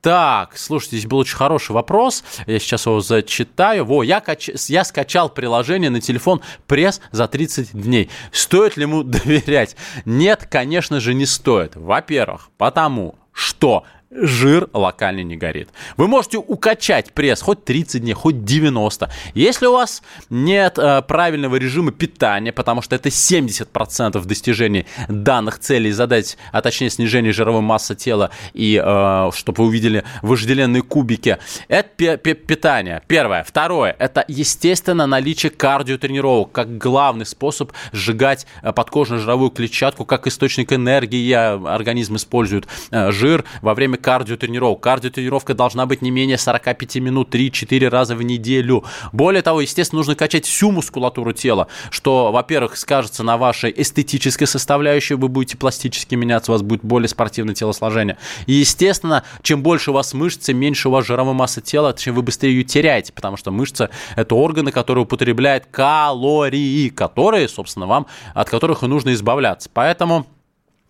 Так, 0.00 0.56
слушайте, 0.56 0.96
здесь 0.96 1.08
был 1.08 1.18
очень 1.18 1.36
хороший 1.36 1.72
вопрос. 1.72 2.24
Я 2.46 2.58
сейчас 2.58 2.86
его 2.86 3.00
зачитаю. 3.00 3.84
Во, 3.84 4.02
я, 4.02 4.20
кач... 4.20 4.50
я 4.68 4.84
скачал 4.84 5.28
приложение 5.28 5.90
на 5.90 6.00
телефон 6.00 6.40
пресс 6.66 7.00
за 7.12 7.28
30 7.28 7.72
дней. 7.72 8.10
Стоит 8.32 8.76
ли 8.76 8.82
ему 8.82 9.02
доверять? 9.04 9.76
Нет, 10.04 10.48
конечно 10.50 10.98
же, 10.98 11.14
не 11.14 11.26
стоит. 11.26 11.76
Во-первых, 11.76 12.50
потому 12.58 13.14
что 13.32 13.84
жир 14.14 14.68
локально 14.72 15.22
не 15.22 15.36
горит. 15.36 15.70
Вы 15.96 16.06
можете 16.06 16.38
укачать 16.38 17.12
пресс 17.12 17.40
хоть 17.40 17.64
30 17.64 18.02
дней, 18.02 18.12
хоть 18.12 18.44
90. 18.44 19.10
Если 19.34 19.66
у 19.66 19.72
вас 19.72 20.02
нет 20.30 20.78
э, 20.78 21.02
правильного 21.02 21.56
режима 21.56 21.92
питания, 21.92 22.52
потому 22.52 22.82
что 22.82 22.94
это 22.94 23.08
70% 23.08 24.24
достижения 24.24 24.86
данных 25.08 25.58
целей 25.58 25.92
задать, 25.92 26.36
а 26.52 26.60
точнее 26.60 26.90
снижение 26.90 27.32
жировой 27.32 27.62
массы 27.62 27.94
тела 27.94 28.30
и 28.52 28.80
э, 28.82 29.30
чтобы 29.34 29.62
вы 29.62 29.68
увидели 29.68 30.04
вожделенные 30.20 30.82
кубики, 30.82 31.38
это 31.68 32.16
питание. 32.18 33.02
Первое. 33.06 33.44
Второе. 33.44 33.96
Это, 33.98 34.24
естественно, 34.28 35.06
наличие 35.06 35.50
кардиотренировок 35.50 36.52
как 36.52 36.78
главный 36.78 37.26
способ 37.26 37.72
сжигать 37.92 38.46
э, 38.62 38.72
подкожно-жировую 38.72 39.50
клетчатку, 39.50 40.04
как 40.04 40.26
источник 40.26 40.72
энергии 40.72 41.32
организм 41.32 42.16
использует 42.16 42.66
э, 42.90 43.10
жир 43.10 43.44
во 43.62 43.74
время 43.74 43.98
кардиотренировок. 44.02 44.80
Кардиотренировка 44.80 45.54
должна 45.54 45.86
быть 45.86 46.02
не 46.02 46.10
менее 46.10 46.36
45 46.36 46.96
минут 46.96 47.34
3-4 47.34 47.88
раза 47.88 48.14
в 48.14 48.22
неделю. 48.22 48.84
Более 49.12 49.42
того, 49.42 49.62
естественно, 49.62 50.00
нужно 50.00 50.14
качать 50.14 50.44
всю 50.44 50.70
мускулатуру 50.70 51.32
тела, 51.32 51.68
что, 51.90 52.32
во-первых, 52.32 52.76
скажется 52.76 53.22
на 53.22 53.36
вашей 53.36 53.72
эстетической 53.74 54.46
составляющей, 54.46 55.14
вы 55.14 55.28
будете 55.28 55.56
пластически 55.56 56.14
меняться, 56.14 56.52
у 56.52 56.54
вас 56.54 56.62
будет 56.62 56.84
более 56.84 57.08
спортивное 57.08 57.54
телосложение. 57.54 58.18
И, 58.46 58.52
естественно, 58.52 59.24
чем 59.42 59.62
больше 59.62 59.90
у 59.90 59.94
вас 59.94 60.12
мышц, 60.12 60.44
тем 60.44 60.58
меньше 60.58 60.88
у 60.88 60.92
вас 60.92 61.06
жировой 61.06 61.34
массы 61.34 61.60
тела, 61.60 61.94
чем 61.96 62.14
вы 62.14 62.22
быстрее 62.22 62.50
ее 62.52 62.64
теряете, 62.64 63.12
потому 63.12 63.36
что 63.36 63.50
мышцы– 63.50 63.88
это 64.16 64.34
органы, 64.34 64.72
которые 64.72 65.04
употребляют 65.04 65.66
калории, 65.70 66.88
которые, 66.88 67.48
собственно, 67.48 67.86
вам, 67.86 68.06
от 68.34 68.50
которых 68.50 68.82
и 68.82 68.86
нужно 68.86 69.12
избавляться. 69.14 69.70
Поэтому 69.72 70.26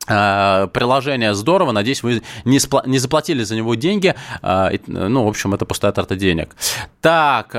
приложение 0.06 1.34
здорово, 1.34 1.72
надеюсь, 1.72 2.02
вы 2.02 2.22
не, 2.44 2.58
спла- 2.58 2.82
не 2.86 2.98
заплатили 2.98 3.42
за 3.44 3.56
него 3.56 3.74
деньги. 3.74 4.14
Э, 4.42 4.70
ну, 4.86 5.24
в 5.24 5.28
общем, 5.28 5.54
это 5.54 5.64
пустая 5.64 5.92
трата 5.92 6.16
денег. 6.16 6.56
Так, 7.00 7.50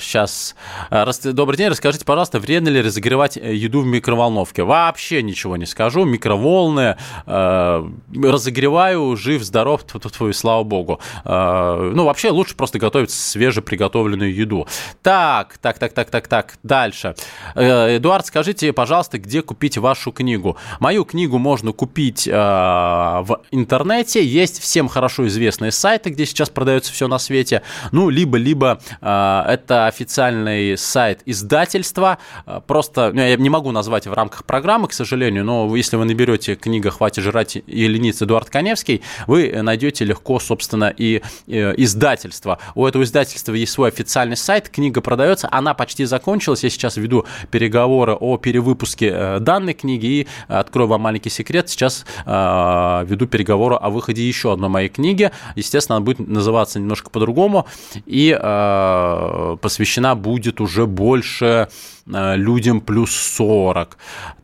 сейчас. 0.00 0.54
Э, 0.90 1.10
добрый 1.32 1.56
день, 1.56 1.68
расскажите, 1.68 2.04
пожалуйста, 2.04 2.38
вредно 2.38 2.68
ли 2.68 2.80
разогревать 2.80 3.36
еду 3.36 3.80
в 3.82 3.86
микроволновке? 3.86 4.62
Вообще 4.62 5.22
ничего 5.22 5.56
не 5.56 5.66
скажу. 5.66 6.04
Микроволны 6.04 6.96
разогреваю, 7.26 9.16
жив, 9.16 9.42
здоров, 9.42 9.82
твою, 9.84 10.32
слава 10.32 10.62
богу. 10.62 11.00
Ну, 11.24 12.04
вообще 12.04 12.30
лучше 12.30 12.54
просто 12.54 12.78
готовить 12.78 13.10
свежеприготовленную 13.10 14.34
еду. 14.34 14.66
Так, 15.02 15.58
так, 15.58 15.78
так, 15.78 15.92
так, 15.92 16.10
так, 16.10 16.28
так, 16.28 16.54
дальше. 16.62 17.14
Эдуард, 17.54 18.26
скажите, 18.26 18.72
пожалуйста, 18.72 19.18
где 19.18 19.42
купить 19.42 19.78
вашу 19.78 20.12
книгу? 20.12 20.56
Мою 20.80 21.04
книгу 21.04 21.38
можно 21.38 21.71
можно 21.72 21.82
купить 21.82 22.28
э, 22.28 22.32
в 22.32 23.40
интернете. 23.50 24.24
Есть 24.24 24.60
всем 24.60 24.88
хорошо 24.88 25.26
известные 25.26 25.72
сайты, 25.72 26.10
где 26.10 26.26
сейчас 26.26 26.50
продается 26.50 26.92
все 26.92 27.08
на 27.08 27.18
свете. 27.18 27.62
Ну, 27.92 28.10
либо-либо 28.10 28.80
э, 29.00 29.44
это 29.48 29.86
официальный 29.86 30.76
сайт 30.76 31.22
издательства. 31.26 32.18
Э, 32.46 32.60
просто, 32.66 33.10
ну, 33.14 33.20
я 33.20 33.36
не 33.36 33.50
могу 33.50 33.72
назвать 33.72 34.06
в 34.06 34.12
рамках 34.12 34.44
программы, 34.44 34.88
к 34.88 34.92
сожалению, 34.92 35.44
но 35.44 35.74
если 35.76 35.96
вы 35.96 36.04
наберете 36.04 36.54
книга 36.54 36.90
«Хватит 36.90 37.24
жрать 37.24 37.56
и 37.56 37.88
лениться» 37.88 38.24
Эдуард 38.24 38.50
Коневский, 38.50 39.02
вы 39.26 39.62
найдете 39.62 40.04
легко, 40.04 40.38
собственно, 40.38 40.92
и 40.96 41.22
э, 41.48 41.74
издательство. 41.76 42.58
У 42.74 42.86
этого 42.86 43.02
издательства 43.02 43.54
есть 43.54 43.72
свой 43.72 43.88
официальный 43.88 44.36
сайт, 44.36 44.68
книга 44.68 45.00
продается, 45.00 45.48
она 45.50 45.74
почти 45.74 46.04
закончилась. 46.04 46.64
Я 46.64 46.70
сейчас 46.70 46.96
веду 46.96 47.24
переговоры 47.50 48.14
о 48.14 48.36
перевыпуске 48.36 49.10
э, 49.14 49.38
данной 49.40 49.74
книги 49.74 50.06
и 50.06 50.26
открою 50.48 50.88
вам 50.88 51.02
маленький 51.02 51.30
секрет 51.30 51.61
лет 51.62 51.68
сейчас 51.68 52.04
э, 52.26 53.04
веду 53.06 53.26
переговоры 53.26 53.76
о 53.76 53.90
выходе 53.90 54.26
еще 54.26 54.52
одной 54.52 54.68
моей 54.68 54.88
книги. 54.88 55.30
Естественно, 55.56 55.96
она 55.96 56.04
будет 56.04 56.18
называться 56.18 56.80
немножко 56.80 57.10
по-другому 57.10 57.66
и 58.06 58.36
э, 58.38 59.56
посвящена 59.60 60.14
будет 60.14 60.60
уже 60.60 60.86
больше 60.86 61.68
э, 62.06 62.36
людям 62.36 62.80
плюс 62.80 63.14
40. 63.14 63.96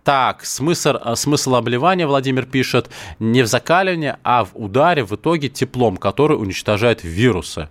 Так, 0.05 0.45
смысл, 0.45 0.95
смысл 1.15 1.57
обливания, 1.57 2.07
Владимир 2.07 2.47
пишет, 2.47 2.89
не 3.19 3.43
в 3.43 3.47
закаливании, 3.47 4.15
а 4.23 4.45
в 4.45 4.51
ударе 4.55 5.05
в 5.05 5.15
итоге 5.15 5.49
теплом, 5.49 5.97
который 5.97 6.35
уничтожает 6.35 7.05
вирусы. 7.05 7.69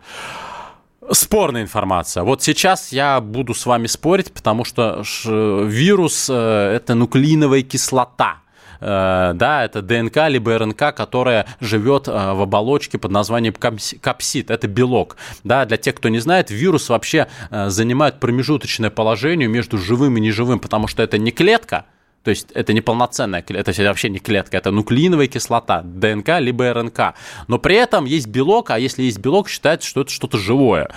Спорная 1.11 1.61
информация. 1.61 2.23
Вот 2.23 2.43
сейчас 2.43 2.91
я 2.91 3.21
буду 3.21 3.53
с 3.53 3.65
вами 3.65 3.87
спорить, 3.87 4.33
потому 4.33 4.65
что 4.65 5.03
вирус 5.25 6.27
э, 6.29 6.73
это 6.75 6.95
нуклеиновая 6.95 7.61
кислота. 7.61 8.41
Э, 8.79 9.31
да, 9.33 9.65
это 9.65 9.81
ДНК 9.81 10.27
либо 10.27 10.57
РНК, 10.57 10.93
которая 10.95 11.47
живет 11.59 12.07
э, 12.07 12.11
в 12.11 12.41
оболочке 12.41 12.97
под 12.97 13.11
названием 13.11 13.53
капсид, 13.53 14.51
это 14.51 14.67
белок. 14.67 15.17
Да, 15.43 15.65
для 15.65 15.77
тех, 15.77 15.95
кто 15.95 16.09
не 16.09 16.19
знает, 16.19 16.51
вирус 16.51 16.89
вообще 16.89 17.27
э, 17.49 17.69
занимает 17.69 18.19
промежуточное 18.19 18.89
положение 18.89 19.47
между 19.47 19.77
живым 19.77 20.17
и 20.17 20.21
неживым, 20.21 20.59
потому 20.59 20.87
что 20.87 21.03
это 21.03 21.17
не 21.17 21.31
клетка, 21.31 21.85
то 22.23 22.31
есть 22.31 22.51
это 22.53 22.73
не 22.73 22.81
полноценная 22.81 23.41
клетка, 23.41 23.71
это 23.71 23.83
вообще 23.83 24.09
не 24.09 24.19
клетка, 24.19 24.57
это 24.57 24.69
нуклеиновая 24.71 25.27
кислота, 25.27 25.81
ДНК 25.83 26.39
либо 26.39 26.73
РНК. 26.73 27.13
Но 27.47 27.57
при 27.57 27.75
этом 27.75 28.03
есть 28.03 28.27
белок, 28.27 28.71
а 28.71 28.77
если 28.77 29.03
есть 29.03 29.19
белок, 29.19 29.47
считается, 29.47 29.87
что 29.87 30.01
это 30.01 30.11
что-то 30.11 30.37
живое. 30.37 30.89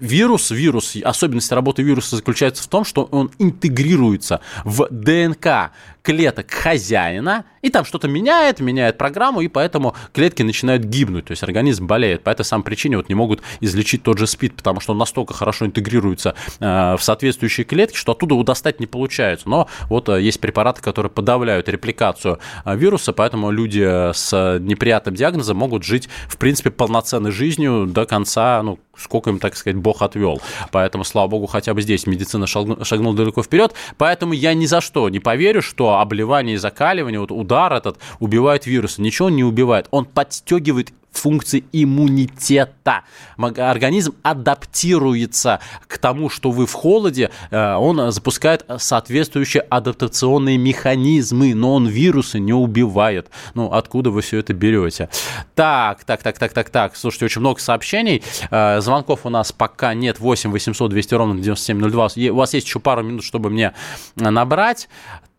Вирус, 0.00 0.50
вирус, 0.50 0.96
особенность 0.96 1.52
работы 1.52 1.82
вируса 1.82 2.16
заключается 2.16 2.64
в 2.64 2.66
том, 2.66 2.84
что 2.84 3.04
он 3.04 3.30
интегрируется 3.38 4.40
в 4.64 4.88
ДНК 4.90 5.70
клеток 6.04 6.50
хозяина, 6.50 7.46
и 7.62 7.70
там 7.70 7.86
что-то 7.86 8.08
меняет, 8.08 8.60
меняет 8.60 8.98
программу, 8.98 9.40
и 9.40 9.48
поэтому 9.48 9.96
клетки 10.12 10.42
начинают 10.42 10.84
гибнуть, 10.84 11.24
то 11.24 11.30
есть 11.30 11.42
организм 11.42 11.86
болеет. 11.86 12.22
По 12.22 12.28
этой 12.28 12.44
самой 12.44 12.62
причине 12.62 12.98
вот 12.98 13.08
не 13.08 13.14
могут 13.14 13.40
излечить 13.60 14.02
тот 14.02 14.18
же 14.18 14.26
СПИД, 14.26 14.54
потому 14.54 14.80
что 14.80 14.92
он 14.92 14.98
настолько 14.98 15.32
хорошо 15.32 15.64
интегрируется 15.64 16.34
э, 16.60 16.96
в 16.96 17.02
соответствующие 17.02 17.64
клетки, 17.64 17.96
что 17.96 18.12
оттуда 18.12 18.34
его 18.34 18.44
достать 18.44 18.80
не 18.80 18.86
получается. 18.86 19.48
Но 19.48 19.66
вот 19.88 20.10
э, 20.10 20.20
есть 20.20 20.40
препараты, 20.40 20.82
которые 20.82 21.08
подавляют 21.08 21.70
репликацию 21.70 22.38
э, 22.66 22.76
вируса, 22.76 23.14
поэтому 23.14 23.50
люди 23.50 24.12
с 24.12 24.58
неприятным 24.60 25.14
диагнозом 25.14 25.56
могут 25.56 25.84
жить, 25.84 26.10
в 26.28 26.36
принципе, 26.36 26.70
полноценной 26.70 27.30
жизнью 27.30 27.86
до 27.86 28.04
конца, 28.04 28.62
ну, 28.62 28.78
сколько 28.94 29.30
им, 29.30 29.38
так 29.38 29.56
сказать, 29.56 29.76
Бог 29.76 30.02
отвел. 30.02 30.40
Поэтому, 30.70 31.04
слава 31.04 31.28
богу, 31.28 31.46
хотя 31.46 31.74
бы 31.74 31.80
здесь 31.82 32.06
медицина 32.06 32.46
шагнула 32.46 33.16
далеко 33.16 33.42
вперед. 33.42 33.72
Поэтому 33.96 34.34
я 34.34 34.54
ни 34.54 34.66
за 34.66 34.82
что 34.82 35.08
не 35.08 35.18
поверю, 35.18 35.62
что 35.62 35.93
обливание 36.00 36.54
и 36.54 36.58
закаливание, 36.58 37.20
вот 37.20 37.32
удар 37.32 37.72
этот 37.72 37.98
убивает 38.20 38.66
вирусы. 38.66 39.00
Ничего 39.02 39.26
он 39.26 39.36
не 39.36 39.44
убивает. 39.44 39.88
Он 39.90 40.04
подстегивает 40.04 40.92
функции 41.16 41.64
иммунитета. 41.72 43.04
Организм 43.36 44.14
адаптируется 44.22 45.60
к 45.86 45.98
тому, 45.98 46.28
что 46.28 46.50
вы 46.50 46.66
в 46.66 46.72
холоде, 46.72 47.30
э, 47.50 47.74
он 47.74 48.10
запускает 48.12 48.66
соответствующие 48.78 49.62
адаптационные 49.62 50.58
механизмы, 50.58 51.54
но 51.54 51.74
он 51.74 51.86
вирусы 51.86 52.38
не 52.38 52.52
убивает. 52.52 53.30
Ну, 53.54 53.72
откуда 53.72 54.10
вы 54.10 54.22
все 54.22 54.38
это 54.38 54.52
берете? 54.52 55.08
Так, 55.54 56.04
так, 56.04 56.22
так, 56.22 56.38
так, 56.38 56.52
так, 56.52 56.70
так. 56.70 56.96
Слушайте, 56.96 57.26
очень 57.26 57.40
много 57.40 57.60
сообщений. 57.60 58.22
Э, 58.50 58.80
звонков 58.80 59.20
у 59.24 59.30
нас 59.30 59.52
пока 59.52 59.94
нет. 59.94 60.20
8 60.20 60.50
800 60.50 60.90
200 60.90 61.14
ровно 61.14 61.40
9702. 61.40 62.32
У 62.32 62.36
вас 62.36 62.54
есть 62.54 62.66
еще 62.66 62.80
пару 62.80 63.02
минут, 63.02 63.24
чтобы 63.24 63.50
мне 63.50 63.72
набрать. 64.16 64.88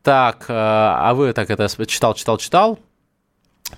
Так, 0.06 0.45
э, 0.49 0.53
а 0.53 1.16
вы 1.16 1.34
так 1.34 1.49
это 1.49 1.68
читал, 1.88 2.14
читал, 2.14 2.38
читал? 2.38 2.78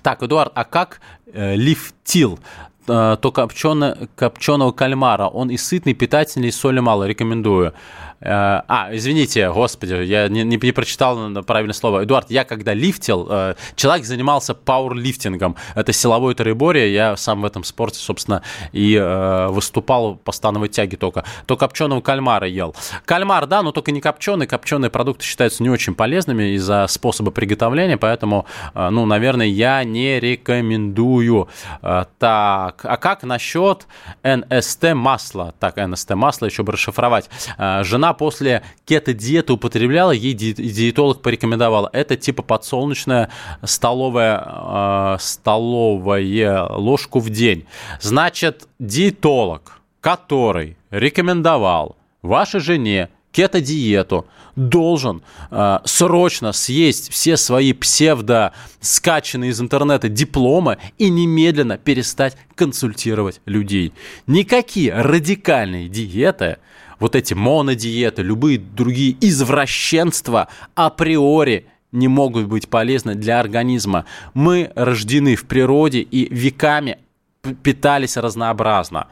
Так, 0.02 0.22
Эдуард, 0.22 0.52
а 0.54 0.64
как 0.64 1.00
э, 1.32 1.56
лифтил? 1.56 2.38
Э, 2.86 3.16
то 3.18 3.32
копченого, 3.32 4.72
кальмара. 4.72 5.28
Он 5.28 5.48
и 5.48 5.56
сытный, 5.56 5.94
питательный, 5.94 6.48
и 6.48 6.50
соли 6.50 6.80
мало. 6.80 7.04
Рекомендую. 7.04 7.72
Э, 8.20 8.62
а, 8.66 8.88
извините, 8.92 9.50
господи, 9.50 9.94
я 9.94 10.28
не, 10.28 10.42
не, 10.42 10.56
не 10.56 10.72
прочитал 10.72 11.42
правильное 11.44 11.74
слово. 11.74 12.04
Эдуард, 12.04 12.30
я 12.30 12.44
когда 12.44 12.74
лифтил, 12.74 13.26
э, 13.30 13.54
человек 13.76 14.06
занимался 14.06 14.54
пауэрлифтингом. 14.54 15.56
Это 15.74 15.92
силовое 15.92 16.34
троеборье. 16.34 16.92
Я 16.92 17.16
сам 17.16 17.42
в 17.42 17.44
этом 17.44 17.64
спорте, 17.64 17.98
собственно, 17.98 18.42
и 18.72 18.94
э, 18.94 19.48
выступал 19.48 20.16
по 20.16 20.32
становой 20.32 20.68
тяге 20.68 20.96
только. 20.96 21.24
То 21.46 21.56
копченого 21.56 22.00
кальмара 22.00 22.48
ел. 22.48 22.74
Кальмар, 23.04 23.46
да, 23.46 23.62
но 23.62 23.72
только 23.72 23.92
не 23.92 24.00
копченый. 24.00 24.46
Копченые 24.46 24.90
продукты 24.90 25.24
считаются 25.24 25.62
не 25.62 25.70
очень 25.70 25.94
полезными 25.94 26.54
из-за 26.54 26.86
способа 26.88 27.30
приготовления, 27.30 27.96
поэтому, 27.96 28.46
ну, 28.74 29.06
наверное, 29.06 29.46
я 29.46 29.84
не 29.84 30.18
рекомендую. 30.20 31.48
Так, 31.80 32.80
а 32.84 32.96
как 33.00 33.22
насчет 33.22 33.86
НСТ 34.22 34.94
масла? 34.94 35.54
Так, 35.58 35.76
НСТ 35.76 36.10
масло 36.14 36.46
еще 36.46 36.62
бы 36.62 36.72
расшифровать. 36.72 37.28
Жена 37.58 38.07
она 38.08 38.14
после 38.14 38.62
кето-диеты 38.86 39.52
употребляла, 39.52 40.12
ей 40.12 40.32
диетолог 40.32 41.20
порекомендовал. 41.20 41.90
Это 41.92 42.16
типа 42.16 42.42
подсолнечная 42.42 43.28
столовая, 43.62 44.42
э, 44.46 45.16
столовая 45.20 46.64
ложку 46.68 47.20
в 47.20 47.28
день. 47.28 47.66
Значит, 48.00 48.66
диетолог, 48.78 49.80
который 50.00 50.76
рекомендовал 50.90 51.96
вашей 52.22 52.60
жене 52.60 53.10
кето-диету, 53.30 54.26
должен 54.56 55.22
э, 55.50 55.78
срочно 55.84 56.52
съесть 56.52 57.12
все 57.12 57.36
свои 57.36 57.74
псевдо 57.74 58.52
скачанные 58.80 59.50
из 59.50 59.60
интернета 59.60 60.08
дипломы 60.08 60.78
и 60.96 61.10
немедленно 61.10 61.76
перестать 61.76 62.36
консультировать 62.54 63.40
людей. 63.44 63.92
Никакие 64.26 64.94
радикальные 64.94 65.88
диеты 65.88 66.56
вот 66.98 67.14
эти 67.14 67.34
монодиеты, 67.34 68.22
любые 68.22 68.58
другие 68.58 69.16
извращенства 69.20 70.48
априори 70.74 71.66
не 71.92 72.08
могут 72.08 72.46
быть 72.46 72.68
полезны 72.68 73.14
для 73.14 73.40
организма. 73.40 74.04
Мы 74.34 74.70
рождены 74.74 75.36
в 75.36 75.46
природе 75.46 76.00
и 76.00 76.32
веками 76.32 76.98
питались 77.62 78.16
разнообразно. 78.16 79.08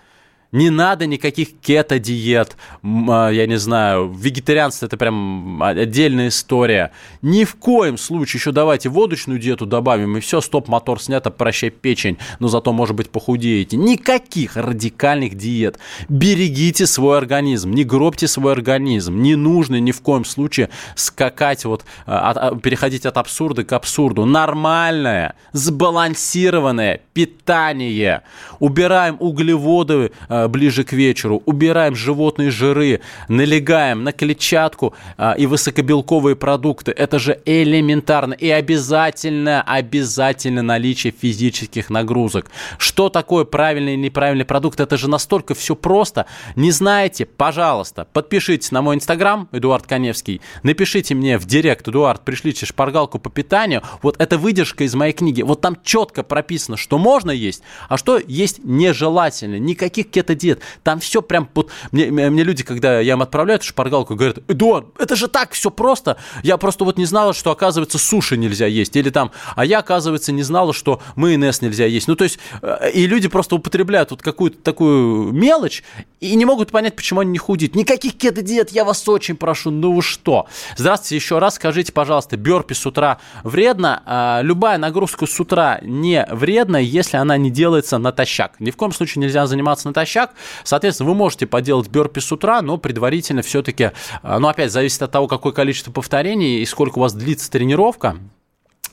Не 0.57 0.71
надо 0.71 1.05
никаких 1.05 1.49
кето-диет, 1.61 2.57
а, 2.83 3.29
я 3.29 3.47
не 3.47 3.59
знаю, 3.59 4.11
вегетарианство 4.11 4.87
это 4.87 4.97
прям 4.97 5.63
отдельная 5.63 6.29
история. 6.29 6.93
Ни 7.21 7.45
в 7.45 7.57
коем 7.57 7.99
случае 7.99 8.39
еще 8.39 8.53
давайте 8.53 8.89
водочную 8.89 9.39
диету 9.39 9.67
добавим, 9.67 10.17
и 10.17 10.21
все, 10.21 10.41
стоп, 10.41 10.69
мотор 10.69 11.03
снято, 11.03 11.31
прощай 11.31 11.69
печень, 11.69 12.17
но 12.39 12.49
зато, 12.49 12.73
может 12.73 12.97
быть, 12.97 13.11
похудеете. 13.11 13.77
Никаких 13.77 14.57
радикальных 14.57 15.35
диет. 15.35 15.79
Берегите 16.09 16.87
свой 16.87 17.19
организм, 17.19 17.73
не 17.73 17.85
гробьте 17.85 18.27
свой 18.27 18.53
организм. 18.53 19.21
Не 19.21 19.37
нужно 19.37 19.79
ни 19.79 19.93
в 19.93 20.01
коем 20.01 20.25
случае 20.25 20.71
скакать, 20.95 21.67
вот, 21.67 21.85
а, 22.07 22.31
от, 22.31 22.37
а, 22.39 22.57
переходить 22.57 23.05
от 23.05 23.19
абсурда 23.19 23.63
к 23.63 23.75
абсурду. 23.75 24.25
Нормальное, 24.25 25.35
сбалансированное 25.53 27.03
питание. 27.13 28.23
Убираем 28.59 29.19
углеводы, 29.21 30.13
ближе 30.49 30.85
к 30.85 30.93
вечеру, 30.93 31.43
убираем 31.47 31.95
животные 31.95 32.51
жиры, 32.51 33.01
налегаем 33.29 34.05
на 34.05 34.13
клетчатку 34.13 34.95
э, 35.19 35.35
и 35.39 35.47
высокобелковые 35.47 36.37
продукты. 36.37 36.93
Это 36.93 37.19
же 37.19 37.41
элементарно. 37.45 38.35
И 38.35 38.49
обязательно, 38.51 39.63
обязательно 39.63 40.63
наличие 40.63 41.13
физических 41.13 41.91
нагрузок. 41.91 42.51
Что 42.79 43.09
такое 43.09 43.45
правильный 43.45 43.95
и 43.95 43.97
неправильный 43.97 44.45
продукт? 44.45 44.81
Это 44.81 44.97
же 44.97 45.09
настолько 45.09 45.55
все 45.55 45.75
просто. 45.75 46.27
Не 46.55 46.71
знаете? 46.71 47.27
Пожалуйста, 47.27 48.07
подпишитесь 48.13 48.71
на 48.73 48.83
мой 48.83 48.97
инстаграм, 48.97 49.49
Эдуард 49.53 49.87
Коневский. 49.87 50.41
Напишите 50.63 51.15
мне 51.15 51.39
в 51.39 51.47
директ, 51.47 51.89
Эдуард, 51.89 52.25
пришлите 52.25 52.67
шпаргалку 52.67 53.19
по 53.19 53.31
питанию. 53.31 53.83
Вот 54.03 54.17
это 54.19 54.39
выдержка 54.39 54.85
из 54.85 54.95
моей 54.95 55.13
книги. 55.13 55.43
Вот 55.43 55.61
там 55.61 55.77
четко 55.83 56.23
прописано, 56.23 56.77
что 56.77 56.99
можно 56.99 57.31
есть, 57.31 57.63
а 57.89 57.97
что 57.97 58.19
есть 58.19 58.65
нежелательно. 58.65 59.59
Никаких 59.59 60.11
кето 60.11 60.26
диет. 60.35 60.61
Там 60.83 61.01
все 61.01 61.23
прям... 61.23 61.49
Вот, 61.55 61.71
мне, 61.93 62.11
мне 62.11 62.43
люди, 62.43 62.65
когда 62.65 63.01
я 63.01 63.13
им 63.15 63.23
отправляю 63.23 63.59
эту 63.59 63.67
шпаргалку, 63.67 64.15
говорят, 64.15 64.39
Эдуард, 64.49 64.87
это 64.99 65.17
же 65.17 65.29
так 65.29 65.53
все 65.53 65.71
просто. 65.71 66.17
Я 66.43 66.57
просто 66.57 66.85
вот 66.85 66.99
не 66.99 67.05
знала, 67.05 67.35
что, 67.35 67.51
оказывается, 67.51 67.99
суши 67.99 68.37
нельзя 68.37 68.67
есть. 68.67 68.97
Или 68.97 69.11
там, 69.11 69.33
а 69.55 69.65
я, 69.65 69.79
оказывается, 69.79 70.33
не 70.33 70.43
знала, 70.43 70.73
что 70.73 71.01
майонез 71.15 71.63
нельзя 71.63 71.87
есть. 71.87 72.09
Ну, 72.09 72.17
то 72.17 72.25
есть, 72.25 72.39
э, 72.63 72.91
и 72.93 73.07
люди 73.07 73.29
просто 73.29 73.57
употребляют 73.57 74.11
вот 74.11 74.23
какую-то 74.23 74.59
такую 74.59 75.33
мелочь 75.33 75.83
и 76.21 76.35
не 76.35 76.45
могут 76.45 76.71
понять, 76.71 76.97
почему 76.97 77.21
они 77.21 77.33
не 77.33 77.39
худеют. 77.39 77.75
Никаких 77.75 78.17
кето-диет, 78.17 78.71
я 78.71 78.85
вас 78.85 79.07
очень 79.09 79.37
прошу, 79.37 79.71
ну 79.71 79.93
вы 79.93 80.03
что? 80.03 80.47
Здравствуйте 80.77 81.17
еще 81.17 81.39
раз, 81.39 81.57
скажите, 81.57 81.93
пожалуйста, 81.93 82.37
бёрпи 82.37 82.75
с 82.75 82.87
утра 82.87 83.19
вредно? 83.45 84.03
А, 84.07 84.41
любая 84.43 84.79
нагрузка 84.79 85.27
с 85.27 85.39
утра 85.39 85.79
не 85.83 86.27
вредна, 86.31 86.79
если 86.79 87.17
она 87.17 87.37
не 87.37 87.51
делается 87.51 87.99
натощак. 87.99 88.59
Ни 88.61 88.71
в 88.71 88.77
коем 88.77 88.93
случае 88.93 89.23
нельзя 89.23 89.47
заниматься 89.47 89.89
натощак, 89.89 90.07
натощак. 90.17 90.35
Соответственно, 90.65 91.11
вы 91.11 91.15
можете 91.15 91.47
поделать 91.47 91.89
бёрпи 91.89 92.21
с 92.21 92.33
утра, 92.33 92.63
но 92.63 92.79
предварительно 92.79 93.43
все-таки, 93.43 93.91
а, 94.23 94.39
ну, 94.39 94.49
опять, 94.49 94.73
зависит 94.73 95.03
от 95.03 95.13
того, 95.13 95.29
какое 95.29 95.53
количество 95.53 95.93
повторений 95.93 96.61
и 96.61 96.67
сколько 96.67 96.99
у 96.99 97.03
вас 97.03 97.13
длится 97.13 97.51
тренировка. 97.51 98.17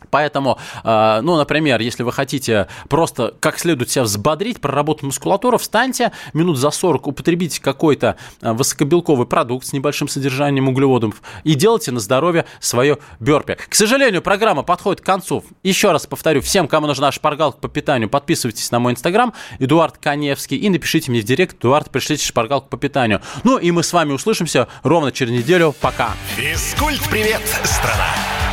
Поэтому, 0.10 0.58
а, 0.84 1.22
ну, 1.22 1.38
например, 1.38 1.82
если 1.82 2.04
вы 2.04 2.12
хотите 2.12 2.68
просто 2.90 3.34
как 3.40 3.60
следует 3.60 3.90
себя 3.90 4.04
взбодрить, 4.04 4.62
проработать 4.62 5.04
мускулатуру, 5.04 5.58
встаньте, 5.58 6.12
минут 6.34 6.58
за 6.58 6.72
40 6.72 7.08
употребите 7.08 7.62
какой-то 7.62 8.18
а, 8.42 8.54
высокобелковый 8.54 9.28
продукт 9.28 9.66
с 9.66 9.74
небольшим 9.74 10.08
содержанием 10.08 10.68
углеводов 10.68 11.22
и 11.44 11.56
делайте 11.56 11.92
на 11.92 12.00
здоровье 12.00 12.46
свое 12.60 12.98
бёрпи. 13.20 13.58
К 13.68 13.76
сожалению, 13.76 14.22
программа 14.22 14.64
подходит 14.64 15.02
к 15.02 15.06
концу. 15.06 15.44
Еще 15.64 15.92
раз 15.92 16.06
повторю, 16.08 16.42
всем, 16.42 16.68
кому 16.68 16.88
нужна 16.88 17.12
шпаргалка 17.12 17.60
по 17.60 17.68
питанию, 17.68 18.10
подписывайтесь 18.10 18.72
на 18.72 18.80
мой 18.80 18.94
инстаграм, 18.94 19.34
Эдуард 19.60 19.98
Коневский, 19.98 20.58
и 20.58 20.70
напишите 20.70 21.12
мне 21.12 21.22
в 21.22 21.24
директ, 21.24 21.58
Эдуард, 21.60 21.90
пришлите 21.90 22.26
шпаргалку 22.26 22.68
по 22.70 22.78
питанию. 22.78 23.22
Ну, 23.44 23.58
и 23.58 23.72
мы 23.72 23.84
с 23.84 23.94
вами 23.94 24.12
услышимся 24.12 24.68
ровно 24.84 25.12
через 25.12 25.32
неделю. 25.32 25.76
Пока. 25.82 26.12
Физкульт-привет, 26.36 27.42
страна! 27.64 28.53